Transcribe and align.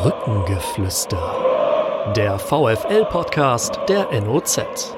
Brückengeflüster. 0.00 2.12
Der 2.14 2.38
VFL-Podcast 2.38 3.80
der 3.88 4.08
NOZ. 4.20 4.94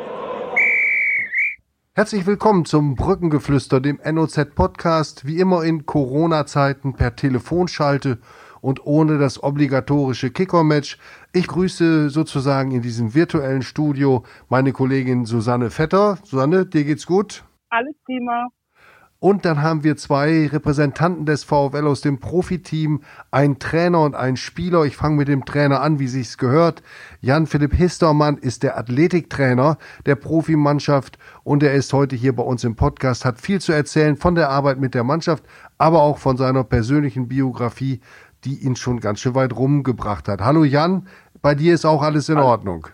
Herzlich 1.94 2.26
willkommen 2.26 2.66
zum 2.66 2.96
Brückengeflüster, 2.96 3.80
dem 3.80 3.98
NOZ-Podcast, 4.04 5.26
wie 5.26 5.38
immer 5.38 5.64
in 5.64 5.86
Corona-Zeiten 5.86 6.92
per 6.92 7.16
Telefonschalte 7.16 8.18
und 8.60 8.84
ohne 8.84 9.16
das 9.16 9.42
obligatorische 9.42 10.32
Kicker-Match. 10.32 10.98
Ich 11.32 11.46
grüße 11.46 12.10
sozusagen 12.10 12.72
in 12.72 12.82
diesem 12.82 13.14
virtuellen 13.14 13.62
Studio 13.62 14.24
meine 14.50 14.74
Kollegin 14.74 15.24
Susanne 15.24 15.70
Vetter. 15.70 16.18
Susanne, 16.24 16.66
dir 16.66 16.84
geht's 16.84 17.06
gut? 17.06 17.42
Alles 17.70 17.96
prima. 18.04 18.48
Und 19.22 19.44
dann 19.44 19.60
haben 19.60 19.84
wir 19.84 19.98
zwei 19.98 20.46
Repräsentanten 20.46 21.26
des 21.26 21.44
VfL 21.44 21.86
aus 21.86 22.00
dem 22.00 22.20
Profiteam, 22.20 23.02
ein 23.30 23.58
Trainer 23.58 24.00
und 24.00 24.14
ein 24.14 24.38
Spieler. 24.38 24.84
Ich 24.86 24.96
fange 24.96 25.16
mit 25.16 25.28
dem 25.28 25.44
Trainer 25.44 25.82
an, 25.82 25.98
wie 25.98 26.06
sich's 26.06 26.38
gehört. 26.38 26.82
Jan-Philipp 27.20 27.74
Histermann 27.74 28.38
ist 28.38 28.62
der 28.62 28.78
Athletiktrainer 28.78 29.76
der 30.06 30.14
Profimannschaft 30.14 31.18
und 31.44 31.62
er 31.62 31.74
ist 31.74 31.92
heute 31.92 32.16
hier 32.16 32.34
bei 32.34 32.42
uns 32.42 32.64
im 32.64 32.76
Podcast, 32.76 33.26
hat 33.26 33.38
viel 33.38 33.60
zu 33.60 33.72
erzählen 33.72 34.16
von 34.16 34.36
der 34.36 34.48
Arbeit 34.48 34.80
mit 34.80 34.94
der 34.94 35.04
Mannschaft, 35.04 35.44
aber 35.76 36.00
auch 36.00 36.16
von 36.16 36.38
seiner 36.38 36.64
persönlichen 36.64 37.28
Biografie, 37.28 38.00
die 38.44 38.64
ihn 38.64 38.74
schon 38.74 39.00
ganz 39.00 39.20
schön 39.20 39.34
weit 39.34 39.54
rumgebracht 39.54 40.28
hat. 40.28 40.40
Hallo 40.40 40.64
Jan, 40.64 41.06
bei 41.42 41.54
dir 41.54 41.74
ist 41.74 41.84
auch 41.84 42.02
alles 42.02 42.30
in 42.30 42.38
Ordnung. 42.38 42.86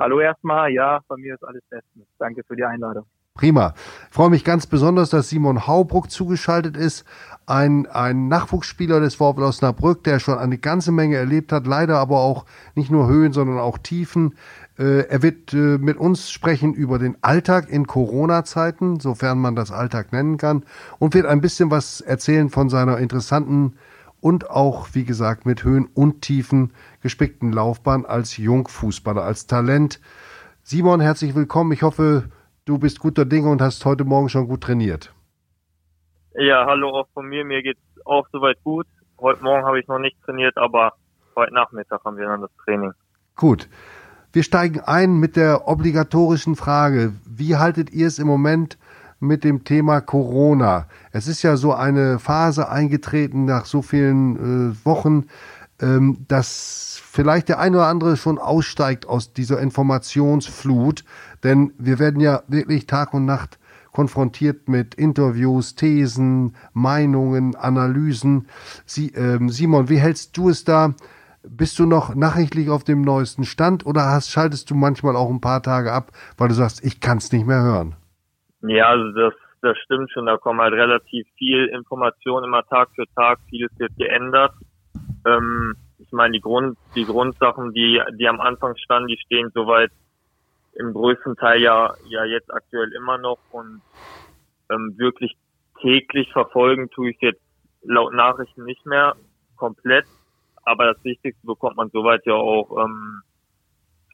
Hallo 0.00 0.18
erstmal, 0.18 0.72
ja, 0.72 0.98
bei 1.06 1.16
mir 1.16 1.34
ist 1.34 1.44
alles 1.44 1.62
bestens. 1.70 2.08
Danke 2.18 2.42
für 2.42 2.56
die 2.56 2.64
Einladung. 2.64 3.04
Prima. 3.40 3.72
Ich 4.10 4.14
freue 4.14 4.28
mich 4.28 4.44
ganz 4.44 4.66
besonders, 4.66 5.08
dass 5.08 5.30
Simon 5.30 5.66
Haubruck 5.66 6.10
zugeschaltet 6.10 6.76
ist. 6.76 7.04
Ein, 7.46 7.86
ein 7.86 8.28
Nachwuchsspieler 8.28 9.00
des 9.00 9.14
VfL 9.14 9.44
Osnabrück, 9.44 10.04
der 10.04 10.18
schon 10.18 10.36
eine 10.36 10.58
ganze 10.58 10.92
Menge 10.92 11.16
erlebt 11.16 11.50
hat, 11.50 11.66
leider 11.66 11.98
aber 11.98 12.20
auch 12.20 12.44
nicht 12.74 12.90
nur 12.90 13.08
Höhen, 13.08 13.32
sondern 13.32 13.58
auch 13.58 13.78
Tiefen. 13.78 14.34
Äh, 14.78 15.06
er 15.08 15.22
wird 15.22 15.54
äh, 15.54 15.78
mit 15.78 15.96
uns 15.96 16.30
sprechen 16.30 16.74
über 16.74 16.98
den 16.98 17.16
Alltag 17.22 17.70
in 17.70 17.86
Corona-Zeiten, 17.86 19.00
sofern 19.00 19.38
man 19.38 19.56
das 19.56 19.72
Alltag 19.72 20.12
nennen 20.12 20.36
kann, 20.36 20.64
und 20.98 21.14
wird 21.14 21.24
ein 21.24 21.40
bisschen 21.40 21.70
was 21.70 22.02
erzählen 22.02 22.50
von 22.50 22.68
seiner 22.68 22.98
interessanten 22.98 23.74
und 24.20 24.50
auch, 24.50 24.88
wie 24.92 25.04
gesagt, 25.04 25.46
mit 25.46 25.64
Höhen 25.64 25.86
und 25.86 26.20
Tiefen 26.20 26.72
gespickten 27.00 27.52
Laufbahn 27.52 28.04
als 28.04 28.36
Jungfußballer, 28.36 29.22
als 29.22 29.46
Talent. 29.46 29.98
Simon, 30.62 31.00
herzlich 31.00 31.34
willkommen. 31.34 31.72
Ich 31.72 31.82
hoffe, 31.82 32.28
du 32.70 32.78
bist 32.78 33.00
guter 33.00 33.24
Dinge 33.24 33.48
und 33.48 33.60
hast 33.60 33.84
heute 33.84 34.04
Morgen 34.04 34.28
schon 34.28 34.46
gut 34.46 34.60
trainiert. 34.60 35.12
Ja, 36.34 36.64
hallo 36.66 36.90
auch 36.90 37.08
von 37.12 37.26
mir. 37.26 37.44
Mir 37.44 37.62
geht's 37.62 37.80
auch 38.04 38.26
soweit 38.30 38.62
gut. 38.62 38.86
Heute 39.18 39.42
Morgen 39.42 39.64
habe 39.66 39.80
ich 39.80 39.88
noch 39.88 39.98
nicht 39.98 40.16
trainiert, 40.22 40.56
aber 40.56 40.92
heute 41.34 41.52
Nachmittag 41.52 42.04
haben 42.04 42.16
wir 42.16 42.26
dann 42.26 42.42
das 42.42 42.50
Training. 42.64 42.92
Gut. 43.34 43.68
Wir 44.32 44.44
steigen 44.44 44.78
ein 44.78 45.18
mit 45.18 45.34
der 45.34 45.66
obligatorischen 45.66 46.54
Frage. 46.54 47.12
Wie 47.26 47.56
haltet 47.56 47.90
ihr 47.90 48.06
es 48.06 48.20
im 48.20 48.28
Moment 48.28 48.78
mit 49.18 49.42
dem 49.42 49.64
Thema 49.64 50.00
Corona? 50.00 50.86
Es 51.10 51.26
ist 51.26 51.42
ja 51.42 51.56
so 51.56 51.72
eine 51.74 52.20
Phase 52.20 52.68
eingetreten 52.68 53.46
nach 53.46 53.64
so 53.64 53.82
vielen 53.82 54.36
äh, 54.70 54.86
Wochen, 54.86 55.26
ähm, 55.80 56.24
dass 56.28 57.02
vielleicht 57.04 57.48
der 57.48 57.58
eine 57.58 57.78
oder 57.78 57.86
andere 57.86 58.16
schon 58.16 58.38
aussteigt 58.38 59.06
aus 59.06 59.32
dieser 59.32 59.60
Informationsflut. 59.60 61.04
Denn 61.42 61.72
wir 61.78 61.98
werden 61.98 62.20
ja 62.20 62.42
wirklich 62.48 62.86
Tag 62.86 63.14
und 63.14 63.24
Nacht 63.24 63.58
konfrontiert 63.92 64.68
mit 64.68 64.94
Interviews, 64.94 65.74
Thesen, 65.74 66.54
Meinungen, 66.72 67.56
Analysen. 67.56 68.46
Sie, 68.84 69.08
ähm, 69.14 69.48
Simon, 69.48 69.88
wie 69.88 69.98
hältst 69.98 70.36
du 70.36 70.48
es 70.48 70.64
da? 70.64 70.94
Bist 71.42 71.78
du 71.78 71.86
noch 71.86 72.14
nachrichtlich 72.14 72.68
auf 72.68 72.84
dem 72.84 73.02
neuesten 73.02 73.44
Stand 73.44 73.86
oder 73.86 74.04
hast, 74.04 74.30
schaltest 74.30 74.70
du 74.70 74.74
manchmal 74.74 75.16
auch 75.16 75.30
ein 75.30 75.40
paar 75.40 75.62
Tage 75.62 75.92
ab, 75.92 76.12
weil 76.36 76.48
du 76.48 76.54
sagst, 76.54 76.84
ich 76.84 77.00
kann 77.00 77.18
es 77.18 77.32
nicht 77.32 77.46
mehr 77.46 77.62
hören? 77.62 77.96
Ja, 78.62 78.88
also 78.88 79.10
das, 79.12 79.32
das 79.62 79.78
stimmt 79.78 80.10
schon. 80.12 80.26
Da 80.26 80.36
kommen 80.36 80.60
halt 80.60 80.74
relativ 80.74 81.26
viel 81.38 81.66
Information 81.66 82.44
immer 82.44 82.62
Tag 82.64 82.90
für 82.94 83.06
Tag. 83.16 83.38
Vieles 83.48 83.70
wird 83.78 83.96
geändert. 83.96 84.52
Ähm, 85.26 85.74
ich 85.98 86.12
meine, 86.12 86.32
die 86.32 86.40
Grund, 86.40 86.78
die 86.94 87.04
Grundsachen, 87.04 87.72
die, 87.72 88.00
die 88.18 88.28
am 88.28 88.40
Anfang 88.40 88.76
standen, 88.76 89.08
die 89.08 89.18
stehen 89.18 89.50
soweit 89.54 89.90
im 90.74 90.92
größten 90.92 91.36
Teil 91.36 91.60
ja, 91.60 91.94
ja 92.06 92.24
jetzt 92.24 92.52
aktuell 92.52 92.92
immer 92.92 93.18
noch 93.18 93.38
und 93.50 93.82
ähm, 94.70 94.94
wirklich 94.96 95.36
täglich 95.80 96.30
verfolgen 96.32 96.90
tue 96.90 97.10
ich 97.10 97.20
jetzt 97.20 97.42
laut 97.82 98.12
Nachrichten 98.12 98.64
nicht 98.64 98.84
mehr 98.86 99.14
komplett. 99.56 100.06
Aber 100.62 100.92
das 100.92 101.02
Wichtigste 101.04 101.46
bekommt 101.46 101.76
man 101.76 101.90
soweit 101.90 102.24
ja 102.26 102.34
auch, 102.34 102.84
ähm, 102.84 103.22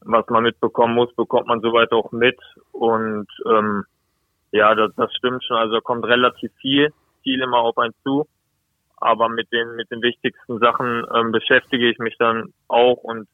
was 0.03 0.27
man 0.29 0.45
mitbekommen 0.45 0.95
muss, 0.95 1.15
bekommt 1.15 1.49
man 1.49 1.61
soweit 1.61 1.93
auch 1.93 2.13
mit. 2.13 2.39
Und 2.73 3.27
ähm, 3.49 3.85
ja, 4.53 4.75
das, 4.75 4.93
das 4.97 5.13
stimmt 5.15 5.45
schon. 5.45 5.57
Also 5.57 5.75
da 5.75 5.81
kommt 5.81 6.05
relativ 6.05 6.53
viel, 6.61 6.93
viel 7.23 7.43
immer 7.43 7.59
auf 7.59 7.77
einen 7.79 7.95
zu. 8.05 8.27
Aber 8.99 9.29
mit 9.29 9.53
den 9.53 9.77
mit 9.77 9.91
den 9.91 10.03
wichtigsten 10.03 10.59
Sachen 10.59 11.05
ähm, 11.15 11.33
beschäftige 11.33 11.91
ich 11.91 11.99
mich 11.99 12.17
dann 12.19 12.53
auch 12.69 12.97
und 13.03 13.29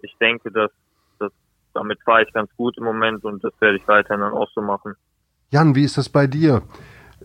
ich 0.00 0.16
denke, 0.18 0.50
dass 0.50 0.70
damit 1.74 2.02
fahre 2.02 2.22
ich 2.22 2.32
ganz 2.32 2.50
gut 2.56 2.76
im 2.78 2.84
Moment 2.84 3.24
und 3.24 3.42
das 3.44 3.52
werde 3.60 3.76
ich 3.76 3.88
weiterhin 3.88 4.20
dann 4.20 4.32
auch 4.32 4.48
so 4.54 4.60
machen. 4.60 4.94
Jan, 5.50 5.74
wie 5.74 5.84
ist 5.84 5.98
das 5.98 6.08
bei 6.08 6.26
dir? 6.26 6.62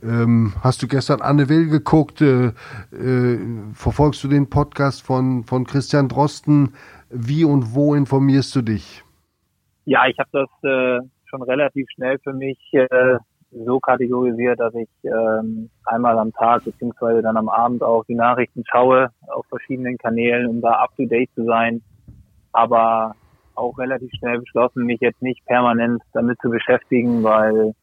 Ähm, 0.04 0.54
hast 0.64 0.84
du 0.84 0.88
gestern 0.88 1.22
Anne 1.22 1.50
Will 1.50 1.70
geguckt? 1.70 2.22
Äh, 2.22 2.48
äh, 2.92 3.40
verfolgst 3.74 4.24
du 4.24 4.28
den 4.28 4.50
Podcast 4.50 5.06
von, 5.06 5.44
von 5.44 5.66
Christian 5.66 6.08
Drosten? 6.08 6.74
Wie 7.10 7.46
und 7.46 7.74
wo 7.74 7.96
informierst 7.96 8.56
du 8.56 8.62
dich? 8.62 9.04
Ja, 9.86 10.06
ich 10.08 10.18
habe 10.20 10.30
das 10.34 10.50
äh, 10.64 11.00
schon 11.30 11.42
relativ 11.42 11.88
schnell 11.96 12.20
für 12.20 12.34
mich 12.34 12.60
äh, 12.74 13.18
so 13.52 13.80
kategorisiert, 13.80 14.60
dass 14.60 14.74
ich 14.76 14.90
ähm, 15.04 15.70
einmal 15.86 16.18
am 16.20 16.34
Tag 16.34 16.66
beziehungsweise 16.66 17.22
dann 17.22 17.38
am 17.38 17.50
Abend 17.50 17.82
auch 17.84 18.04
die 18.06 18.16
Nachrichten 18.16 18.64
schaue 18.70 19.10
auf 19.28 19.46
verschiedenen 19.48 19.98
Kanälen, 19.98 20.48
um 20.48 20.62
da 20.62 20.72
up 20.74 20.96
to 20.98 21.06
date 21.06 21.30
zu 21.36 21.46
sein. 21.46 21.82
Aber 22.52 23.16
auch 23.56 23.78
relativ 23.78 24.12
schnell 24.20 24.40
beschlossen, 24.40 24.86
mich 24.86 25.00
jetzt 25.00 25.22
nicht 25.22 25.46
permanent 25.46 26.02
damit 26.14 26.40
zu 26.42 26.50
beschäftigen, 26.50 27.24
weil 27.24 27.74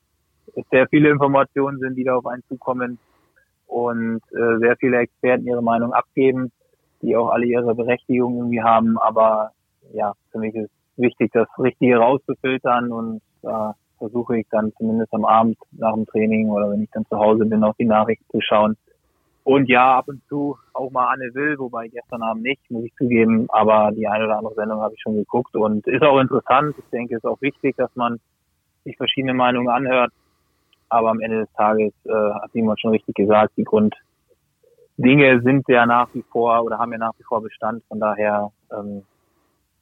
es 0.54 0.64
sehr 0.70 0.86
viele 0.88 1.10
Informationen 1.10 1.78
sind, 1.78 1.96
die 1.96 2.04
da 2.04 2.16
auf 2.16 2.26
einen 2.26 2.44
zukommen 2.48 2.98
und 3.66 4.20
äh, 4.32 4.58
sehr 4.58 4.76
viele 4.76 4.98
Experten 4.98 5.46
ihre 5.46 5.62
Meinung 5.62 5.92
abgeben, 5.92 6.52
die 7.02 7.16
auch 7.16 7.30
alle 7.30 7.46
ihre 7.46 7.74
Berechtigung 7.74 8.36
irgendwie 8.36 8.62
haben. 8.62 8.98
Aber 8.98 9.50
ja, 9.92 10.12
für 10.30 10.38
mich 10.38 10.54
ist 10.54 10.70
wichtig, 10.96 11.32
das 11.32 11.48
Richtige 11.58 11.96
rauszufiltern 11.96 12.92
und 12.92 13.20
äh, 13.42 13.72
versuche 14.04 14.38
ich 14.38 14.46
dann 14.50 14.72
zumindest 14.76 15.12
am 15.14 15.24
Abend 15.24 15.56
nach 15.72 15.94
dem 15.94 16.06
Training 16.06 16.50
oder 16.50 16.70
wenn 16.70 16.82
ich 16.82 16.90
dann 16.90 17.06
zu 17.06 17.16
Hause 17.18 17.46
bin, 17.46 17.64
auf 17.64 17.76
die 17.76 17.86
Nachrichten 17.86 18.26
zu 18.30 18.40
schauen, 18.40 18.76
und 19.44 19.68
ja, 19.68 19.98
ab 19.98 20.08
und 20.08 20.26
zu 20.26 20.56
auch 20.72 20.90
mal 20.90 21.12
Anne 21.12 21.34
Will, 21.34 21.58
wobei 21.58 21.88
gestern 21.88 22.22
Abend 22.22 22.44
nicht, 22.44 22.62
muss 22.70 22.84
ich 22.84 22.94
zugeben, 22.94 23.46
aber 23.50 23.92
die 23.92 24.08
eine 24.08 24.24
oder 24.24 24.38
andere 24.38 24.54
Sendung 24.54 24.80
habe 24.80 24.94
ich 24.94 25.02
schon 25.02 25.16
geguckt 25.16 25.54
und 25.54 25.86
ist 25.86 26.02
auch 26.02 26.18
interessant. 26.18 26.74
Ich 26.78 26.90
denke, 26.90 27.14
es 27.14 27.18
ist 27.22 27.28
auch 27.28 27.40
wichtig, 27.42 27.76
dass 27.76 27.94
man 27.94 28.20
sich 28.84 28.96
verschiedene 28.96 29.34
Meinungen 29.34 29.68
anhört. 29.68 30.12
Aber 30.88 31.10
am 31.10 31.20
Ende 31.20 31.40
des 31.40 31.52
Tages 31.52 31.92
äh, 32.06 32.10
hat 32.10 32.52
Simon 32.52 32.78
schon 32.78 32.92
richtig 32.92 33.16
gesagt, 33.16 33.52
die 33.58 33.64
Grunddinge 33.64 35.42
sind 35.42 35.68
ja 35.68 35.84
nach 35.84 36.08
wie 36.14 36.24
vor 36.32 36.64
oder 36.64 36.78
haben 36.78 36.92
ja 36.92 36.98
nach 36.98 37.18
wie 37.18 37.24
vor 37.24 37.42
Bestand. 37.42 37.84
Von 37.88 38.00
daher 38.00 38.50
ähm, 38.72 39.02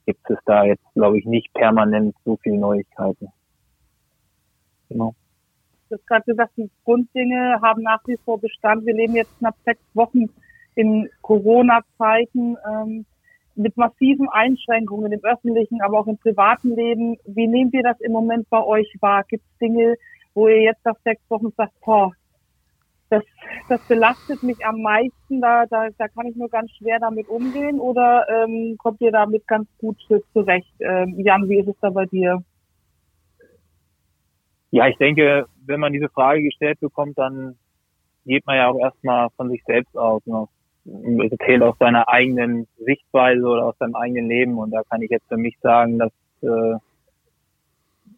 gibt 0.05 0.29
es 0.29 0.39
da 0.45 0.65
jetzt, 0.65 0.83
glaube 0.93 1.19
ich, 1.19 1.25
nicht 1.25 1.53
permanent 1.53 2.15
so 2.25 2.37
viele 2.43 2.57
Neuigkeiten. 2.57 3.29
Genau. 4.89 5.15
Du 5.89 5.95
hast 5.95 6.07
gerade 6.07 6.25
gesagt, 6.25 6.53
die 6.57 6.69
Grunddinge 6.85 7.59
haben 7.61 7.83
nach 7.83 8.01
wie 8.05 8.17
vor 8.25 8.39
Bestand. 8.39 8.85
Wir 8.85 8.95
leben 8.95 9.15
jetzt 9.15 9.37
knapp 9.39 9.55
sechs 9.65 9.81
Wochen 9.93 10.29
in 10.75 11.09
Corona-Zeiten 11.21 12.57
ähm, 12.67 13.05
mit 13.55 13.77
massiven 13.77 14.27
Einschränkungen 14.29 15.11
im 15.11 15.23
öffentlichen, 15.23 15.81
aber 15.81 15.99
auch 15.99 16.07
im 16.07 16.17
privaten 16.17 16.75
Leben. 16.75 17.17
Wie 17.25 17.47
nehmen 17.47 17.71
wir 17.71 17.83
das 17.83 17.99
im 18.01 18.11
Moment 18.11 18.49
bei 18.49 18.63
euch 18.63 18.91
wahr? 18.99 19.23
Gibt 19.27 19.43
es 19.43 19.57
Dinge, 19.59 19.95
wo 20.33 20.47
ihr 20.47 20.61
jetzt 20.61 20.83
nach 20.83 20.97
sechs 21.03 21.21
Wochen 21.29 21.51
sagt, 21.55 21.73
boah, 21.85 22.11
das, 23.09 23.23
das 23.69 23.81
belastet 23.87 24.41
mich 24.41 24.65
am 24.65 24.81
meisten, 24.81 25.39
da, 25.39 25.65
da, 25.67 25.89
da 25.97 26.07
kann 26.07 26.25
ich 26.25 26.35
nur 26.35 26.49
ganz 26.49 26.71
schwer 26.71 26.99
damit 26.99 27.27
umgehen 27.27 27.79
oder 27.79 28.25
ähm, 28.27 28.75
kommt 28.79 29.01
ihr 29.01 29.11
damit 29.11 29.47
ganz 29.47 29.67
gut 29.77 29.97
zurecht? 30.33 30.73
Ähm, 30.79 31.19
Jan, 31.19 31.47
wie 31.47 31.59
ist 31.59 31.67
es 31.67 31.75
da 31.79 31.91
bei 31.91 32.05
dir? 32.07 32.43
Ja, 34.73 34.87
ich 34.87 34.97
denke, 34.97 35.45
wenn 35.67 35.79
man 35.79 35.93
diese 35.93 36.09
Frage 36.09 36.41
gestellt 36.41 36.79
bekommt, 36.79 37.15
dann 37.19 37.55
geht 38.25 38.43
man 38.47 38.55
ja 38.55 38.69
auch 38.69 38.79
erstmal 38.79 39.29
von 39.37 39.51
sich 39.51 39.63
selbst 39.65 39.95
aus. 39.95 40.25
Ne? 40.25 40.47
Erzählt 41.29 41.61
aus 41.61 41.77
seiner 41.77 42.09
eigenen 42.09 42.65
Sichtweise 42.79 43.43
oder 43.43 43.67
aus 43.67 43.77
seinem 43.77 43.93
eigenen 43.93 44.27
Leben. 44.27 44.57
Und 44.57 44.71
da 44.71 44.81
kann 44.89 45.03
ich 45.03 45.11
jetzt 45.11 45.27
für 45.27 45.37
mich 45.37 45.55
sagen, 45.61 45.99
dass 45.99 46.11
äh, 46.41 46.79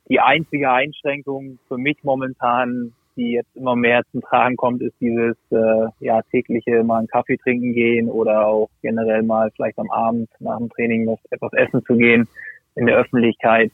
die 0.07 0.21
einzige 0.21 0.71
Einschränkung 0.71 1.59
für 1.67 1.77
mich 1.77 1.97
momentan 2.03 2.93
die 3.17 3.31
jetzt 3.31 3.55
immer 3.55 3.75
mehr 3.75 4.03
zum 4.11 4.21
Tragen 4.21 4.57
kommt, 4.57 4.81
ist 4.81 4.95
dieses 4.99 5.37
äh, 5.49 5.87
ja 5.99 6.21
tägliche 6.23 6.83
mal 6.83 6.99
einen 6.99 7.07
Kaffee 7.07 7.37
trinken 7.37 7.73
gehen 7.73 8.09
oder 8.09 8.45
auch 8.45 8.69
generell 8.81 9.23
mal 9.23 9.51
vielleicht 9.55 9.79
am 9.79 9.89
Abend 9.89 10.29
nach 10.39 10.57
dem 10.57 10.69
Training 10.69 11.07
was, 11.07 11.19
etwas 11.31 11.53
essen 11.53 11.83
zu 11.85 11.95
gehen 11.95 12.27
in 12.75 12.85
der 12.87 12.97
Öffentlichkeit. 12.97 13.71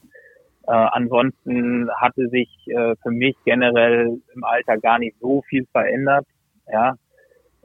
Äh, 0.66 0.72
ansonsten 0.72 1.90
hatte 1.96 2.28
sich 2.28 2.48
äh, 2.66 2.94
für 3.02 3.10
mich 3.10 3.36
generell 3.44 4.20
im 4.34 4.44
Alter 4.44 4.78
gar 4.78 4.98
nicht 4.98 5.16
so 5.20 5.42
viel 5.48 5.66
verändert. 5.72 6.26
Ja, 6.70 6.94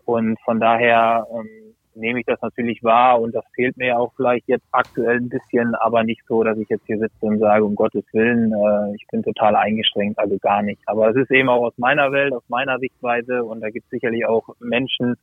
und 0.06 0.40
von 0.42 0.60
daher 0.60 1.28
ähm, 1.32 1.76
nehme 1.98 2.20
ich 2.20 2.26
das 2.26 2.42
natürlich 2.42 2.84
wahr 2.84 3.20
und 3.20 3.36
das 3.36 3.44
fehlt 3.56 3.78
mir 3.78 4.00
auch 4.00 4.14
vielleicht 4.16 4.48
jetzt 4.48 4.66
aktuell 4.72 5.18
ein 5.18 5.30
bisschen, 5.30 5.76
aber 5.76 6.04
nicht 6.04 6.22
so, 6.28 6.44
dass 6.44 6.58
ich 6.58 6.70
jetzt 6.70 6.86
hier 6.86 7.00
sitze 7.00 7.26
und 7.26 7.40
sage, 7.40 7.66
um 7.66 7.76
Gottes 7.76 8.06
Willen, 8.14 8.54
äh, 8.54 8.96
ich 8.96 9.06
bin 9.12 9.24
total 9.24 9.56
eingeschränkt, 9.56 10.18
also 10.20 10.38
gar 10.40 10.62
nicht. 10.62 10.82
Aber 10.86 11.10
es 11.10 11.16
ist 11.16 11.32
eben 11.32 11.50
auch 11.50 11.64
aus 11.64 11.78
meiner 11.78 12.12
Welt, 12.12 12.34
aus 12.34 12.48
meiner 12.48 12.80
Sichtweise 12.80 13.44
und 13.44 13.62
da 13.62 13.70
gibt 13.70 13.86
es 13.86 13.92
sicherlich 13.92 14.26
auch 14.26 14.48
Menschen, 14.60 15.16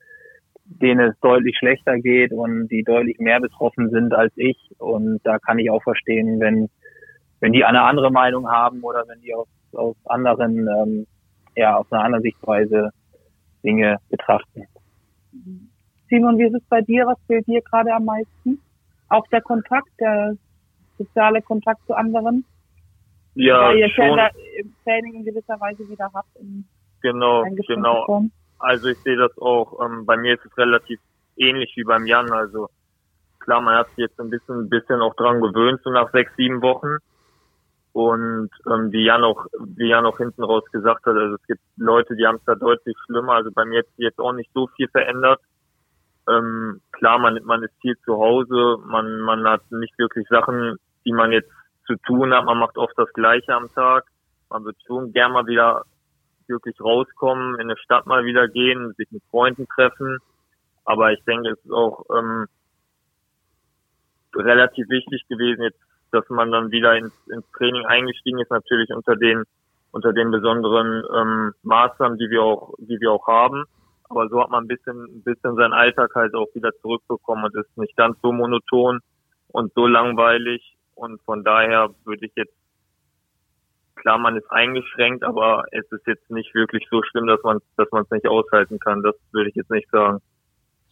denen 0.65 1.11
es 1.11 1.21
deutlich 1.21 1.57
schlechter 1.59 1.99
geht 1.99 2.33
und 2.33 2.69
die 2.69 2.83
deutlich 2.83 3.19
mehr 3.19 3.41
betroffen 3.41 3.91
sind 3.91 4.15
als 4.15 4.33
ich. 4.37 4.59
Und 4.79 5.21
da 5.25 5.39
kann 5.39 5.59
ich 5.59 5.71
auch 5.71 5.83
verstehen, 5.83 6.41
wenn, 6.41 6.69
wenn 7.41 7.53
die 7.53 7.65
eine 7.65 7.83
andere 7.83 8.11
Meinung 8.11 8.49
haben 8.51 8.83
oder 8.83 9.05
wenn 9.09 9.21
die 9.21 9.35
aus, 9.35 9.49
aus 9.73 9.97
anderen, 10.07 10.69
ähm, 10.69 11.07
ja, 11.57 11.77
aus 11.77 11.91
einer 11.91 12.05
anderen 12.05 12.23
Sichtweise 12.23 12.91
Dinge 13.63 13.99
betrachten. 14.11 14.65
Simon, 16.09 16.39
wie 16.39 16.45
ist 16.45 16.55
es 16.55 16.65
bei 16.69 16.81
dir? 16.81 17.07
Was 17.07 17.19
fehlt 17.27 17.47
dir 17.47 17.61
gerade 17.63 17.93
am 17.93 18.05
meisten? 18.05 18.61
Auch 19.09 19.27
der 19.29 19.41
Kontakt, 19.41 19.89
der 20.01 20.37
soziale 20.99 21.43
Kontakt 21.43 21.85
zu 21.87 21.95
anderen? 21.95 22.45
Ja, 23.35 23.69
Weil 23.69 23.79
ihr 23.79 23.89
schon. 23.91 24.17
ja 24.17 24.29
im 24.59 24.73
Training 24.85 25.15
in 25.15 25.25
gewisser 25.25 25.59
Weise 25.61 25.89
wieder 25.89 26.11
habt. 26.15 26.29
Genau, 27.03 27.45
genau. 27.67 28.05
Form. 28.07 28.31
Also 28.59 28.89
ich 28.89 28.99
sehe 28.99 29.17
das 29.17 29.37
auch. 29.39 29.85
Ähm, 29.85 30.07
bei 30.07 30.17
mir 30.17 30.35
ist 30.35 30.45
es 30.45 30.57
relativ 30.57 31.01
ähnlich 31.37 31.73
wie 31.77 31.85
beim 31.85 32.07
Jan. 32.07 32.31
Also 32.31 32.69
klar, 33.41 33.61
man 33.61 33.77
hat 33.77 33.89
sich 33.89 33.99
jetzt 33.99 34.21
ein 34.21 34.31
bisschen, 34.31 34.63
ein 34.63 34.69
bisschen 34.69 35.01
auch 35.01 35.15
dran 35.15 35.41
gewöhnt, 35.41 35.81
so 35.83 35.91
nach 35.91 36.11
sechs, 36.13 36.33
sieben 36.37 36.63
Wochen. 36.63 36.99
Und 37.95 38.51
ähm, 38.67 38.91
wie 38.91 39.05
Jan 39.05 39.23
auch, 39.23 39.47
wie 39.77 39.91
Jan 39.91 40.05
auch 40.05 40.19
hinten 40.19 40.43
raus 40.43 40.65
gesagt 40.73 41.07
hat, 41.07 41.15
also 41.15 41.37
es 41.37 41.47
gibt 41.47 41.61
Leute, 41.77 42.17
die 42.17 42.27
haben 42.27 42.39
es 42.39 42.45
da 42.45 42.57
deutlich 42.57 42.97
schlimmer. 43.07 43.35
Also 43.35 43.53
bei 43.53 43.65
mir 43.65 43.79
hat 43.79 43.87
sich 43.87 43.99
jetzt 44.07 44.19
auch 44.19 44.33
nicht 44.33 44.51
so 44.53 44.67
viel 44.67 44.89
verändert. 44.89 45.41
Ähm, 46.29 46.81
klar, 46.91 47.21
man, 47.21 47.39
man 47.45 47.63
ist 47.63 47.73
viel 47.81 47.97
zu 48.05 48.17
Hause, 48.17 48.79
man, 48.85 49.21
man 49.21 49.47
hat 49.47 49.63
nicht 49.71 49.97
wirklich 49.97 50.27
Sachen, 50.29 50.77
die 51.05 51.13
man 51.13 51.31
jetzt 51.31 51.53
zu 51.87 51.95
tun 52.05 52.35
hat. 52.35 52.45
Man 52.45 52.59
macht 52.59 52.77
oft 52.79 52.99
das 52.99 53.13
Gleiche 53.13 53.55
am 53.55 53.73
Tag. 53.75 54.07
Man 54.51 54.65
wird 54.65 54.77
schon 54.85 55.13
gern 55.13 55.31
mal 55.31 55.47
wieder 55.47 55.85
wirklich 56.49 56.81
rauskommen, 56.81 57.55
in 57.55 57.71
eine 57.71 57.77
Stadt 57.77 58.07
mal 58.07 58.25
wieder 58.25 58.49
gehen, 58.49 58.93
sich 58.97 59.09
mit 59.13 59.23
Freunden 59.31 59.69
treffen. 59.69 60.19
Aber 60.85 61.13
ich 61.13 61.23
denke, 61.29 61.51
es 61.51 61.65
ist 61.65 61.73
auch 61.73 62.05
ähm, 62.13 62.47
relativ 64.35 64.89
wichtig 64.89 65.25
gewesen, 65.29 65.63
jetzt, 65.63 65.79
dass 66.15 66.29
man 66.31 66.51
dann 66.51 66.71
wieder 66.71 66.97
ins, 66.97 67.13
ins 67.29 67.45
Training 67.53 67.85
eingestiegen 67.87 68.39
ist, 68.41 68.51
natürlich 68.51 68.91
unter 68.95 69.17
den 69.17 69.45
unter 69.95 70.13
den 70.13 70.33
besonderen 70.33 71.05
ähm, 71.17 71.55
Maßnahmen, 71.63 72.19
die 72.19 72.29
wir 72.29 72.43
auch, 72.43 72.75
die 72.79 72.99
wir 73.01 73.13
auch 73.13 73.29
haben. 73.29 73.65
Aber 74.09 74.29
so 74.29 74.41
hat 74.43 74.51
man 74.51 74.65
ein 74.65 74.69
bisschen, 74.69 75.05
ein 75.05 75.23
bisschen 75.23 75.55
seinen 75.55 75.73
Alltag 75.73 76.11
halt 76.17 76.35
auch 76.35 76.49
wieder 76.53 76.73
zurückbekommen 76.83 77.45
und 77.45 77.55
ist 77.55 77.79
nicht 77.79 77.97
ganz 77.97 78.17
so 78.21 78.33
monoton 78.33 78.99
und 79.49 79.73
so 79.75 79.87
langweilig. 79.87 80.77
Und 80.97 81.23
von 81.23 81.45
daher 81.45 81.91
würde 82.05 82.27
ich 82.27 82.33
jetzt 82.35 82.55
klar, 83.95 84.19
man 84.19 84.37
ist 84.37 84.51
eingeschränkt, 84.51 85.23
aber 85.23 85.65
es 85.71 85.91
ist 85.93 86.07
jetzt 86.09 86.29
nicht 86.29 86.53
wirklich 86.57 86.87
so 86.91 87.01
schlimm, 87.05 87.29
dass 87.29 87.43
man 87.45 87.61
dass 87.77 87.91
man 87.93 88.03
es 88.03 88.11
nicht 88.11 88.27
aushalten 88.27 88.81
kann. 88.81 89.01
Das 89.03 89.15
würde 89.31 89.51
ich 89.51 89.55
jetzt 89.55 89.71
nicht 89.71 89.89
sagen. 89.91 90.19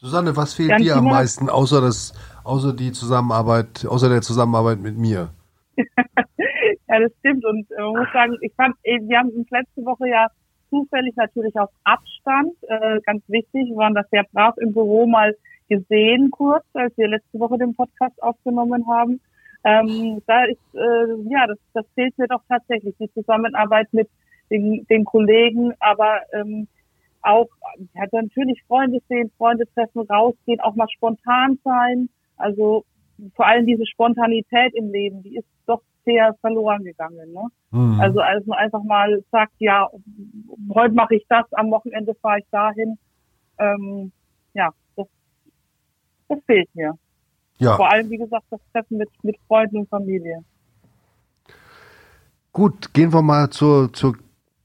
Susanne, 0.02 0.36
was 0.36 0.52
fehlt 0.54 0.72
Dann 0.72 0.82
dir 0.82 0.94
am 0.96 1.04
Timo- 1.04 1.10
meisten, 1.14 1.48
außer 1.48 1.80
das, 1.80 2.12
außer 2.42 2.72
die 2.72 2.90
Zusammenarbeit, 2.90 3.86
außer 3.86 4.08
der 4.08 4.20
Zusammenarbeit 4.20 4.80
mit 4.80 4.98
mir? 4.98 5.30
Ja, 6.88 7.00
das 7.00 7.12
stimmt. 7.20 7.42
Und 7.46 7.70
äh, 7.70 7.80
man 7.80 7.92
muss 8.02 8.12
sagen, 8.12 8.36
ich 8.42 8.52
fand, 8.54 8.74
äh, 8.82 8.98
wir 9.00 9.18
haben 9.18 9.30
uns 9.30 9.48
letzte 9.50 9.82
Woche 9.82 10.08
ja 10.08 10.26
zufällig 10.68 11.16
natürlich 11.16 11.54
auf 11.58 11.70
Abstand, 11.84 12.52
äh, 12.68 13.00
ganz 13.06 13.22
wichtig, 13.28 13.70
wir 13.70 13.76
waren 13.76 13.94
das 13.94 14.04
sehr 14.10 14.24
brav 14.30 14.54
im 14.58 14.74
Büro 14.74 15.06
mal 15.06 15.34
gesehen 15.70 16.30
kurz, 16.30 16.64
als 16.74 16.94
wir 16.98 17.08
letzte 17.08 17.38
Woche 17.40 17.56
den 17.56 17.74
Podcast 17.74 18.22
aufgenommen 18.22 18.84
haben. 18.88 19.20
Ähm, 19.64 20.20
da 20.26 20.44
ist, 20.44 20.58
äh, 20.74 21.30
ja, 21.30 21.46
das, 21.46 21.56
das 21.72 21.86
fehlt 21.94 22.18
mir 22.18 22.28
doch 22.28 22.42
tatsächlich, 22.46 22.94
die 23.00 23.10
Zusammenarbeit 23.14 23.88
mit 23.92 24.08
den, 24.50 24.84
den 24.90 25.04
Kollegen, 25.06 25.72
aber 25.80 26.20
ähm, 26.34 26.68
auch, 27.22 27.48
ja, 27.94 28.04
natürlich 28.10 28.62
Freunde 28.66 28.98
sehen, 29.08 29.30
Freunde 29.36 29.64
treffen, 29.74 30.00
rausgehen, 30.02 30.60
auch 30.60 30.74
mal 30.74 30.88
spontan 30.88 31.58
sein. 31.64 32.08
Also 32.36 32.84
vor 33.34 33.46
allem 33.46 33.66
diese 33.66 33.86
Spontanität 33.86 34.74
im 34.74 34.90
Leben, 34.90 35.22
die 35.22 35.36
ist 35.36 35.46
doch 35.66 35.82
sehr 36.04 36.34
verloren 36.40 36.82
gegangen. 36.84 37.32
Ne? 37.32 37.46
Hm. 37.70 38.00
Also 38.00 38.20
als 38.20 38.44
man 38.46 38.58
einfach 38.58 38.82
mal 38.82 39.22
sagt, 39.30 39.52
ja, 39.58 39.88
heute 40.74 40.94
mache 40.94 41.16
ich 41.16 41.24
das, 41.28 41.44
am 41.52 41.70
Wochenende 41.70 42.14
fahre 42.20 42.40
ich 42.40 42.46
dahin. 42.50 42.98
Ähm, 43.58 44.12
ja, 44.54 44.70
das, 44.96 45.06
das 46.28 46.38
fehlt 46.46 46.68
mir. 46.74 46.94
ja. 47.58 47.76
Vor 47.76 47.90
allem, 47.90 48.10
wie 48.10 48.18
gesagt, 48.18 48.46
das 48.50 48.60
Treffen 48.72 48.98
mit, 48.98 49.10
mit 49.22 49.36
Freunden 49.46 49.78
und 49.78 49.88
Familie. 49.88 50.44
Gut, 52.52 52.92
gehen 52.92 53.12
wir 53.12 53.22
mal 53.22 53.48
zur, 53.48 53.92
zur 53.92 54.14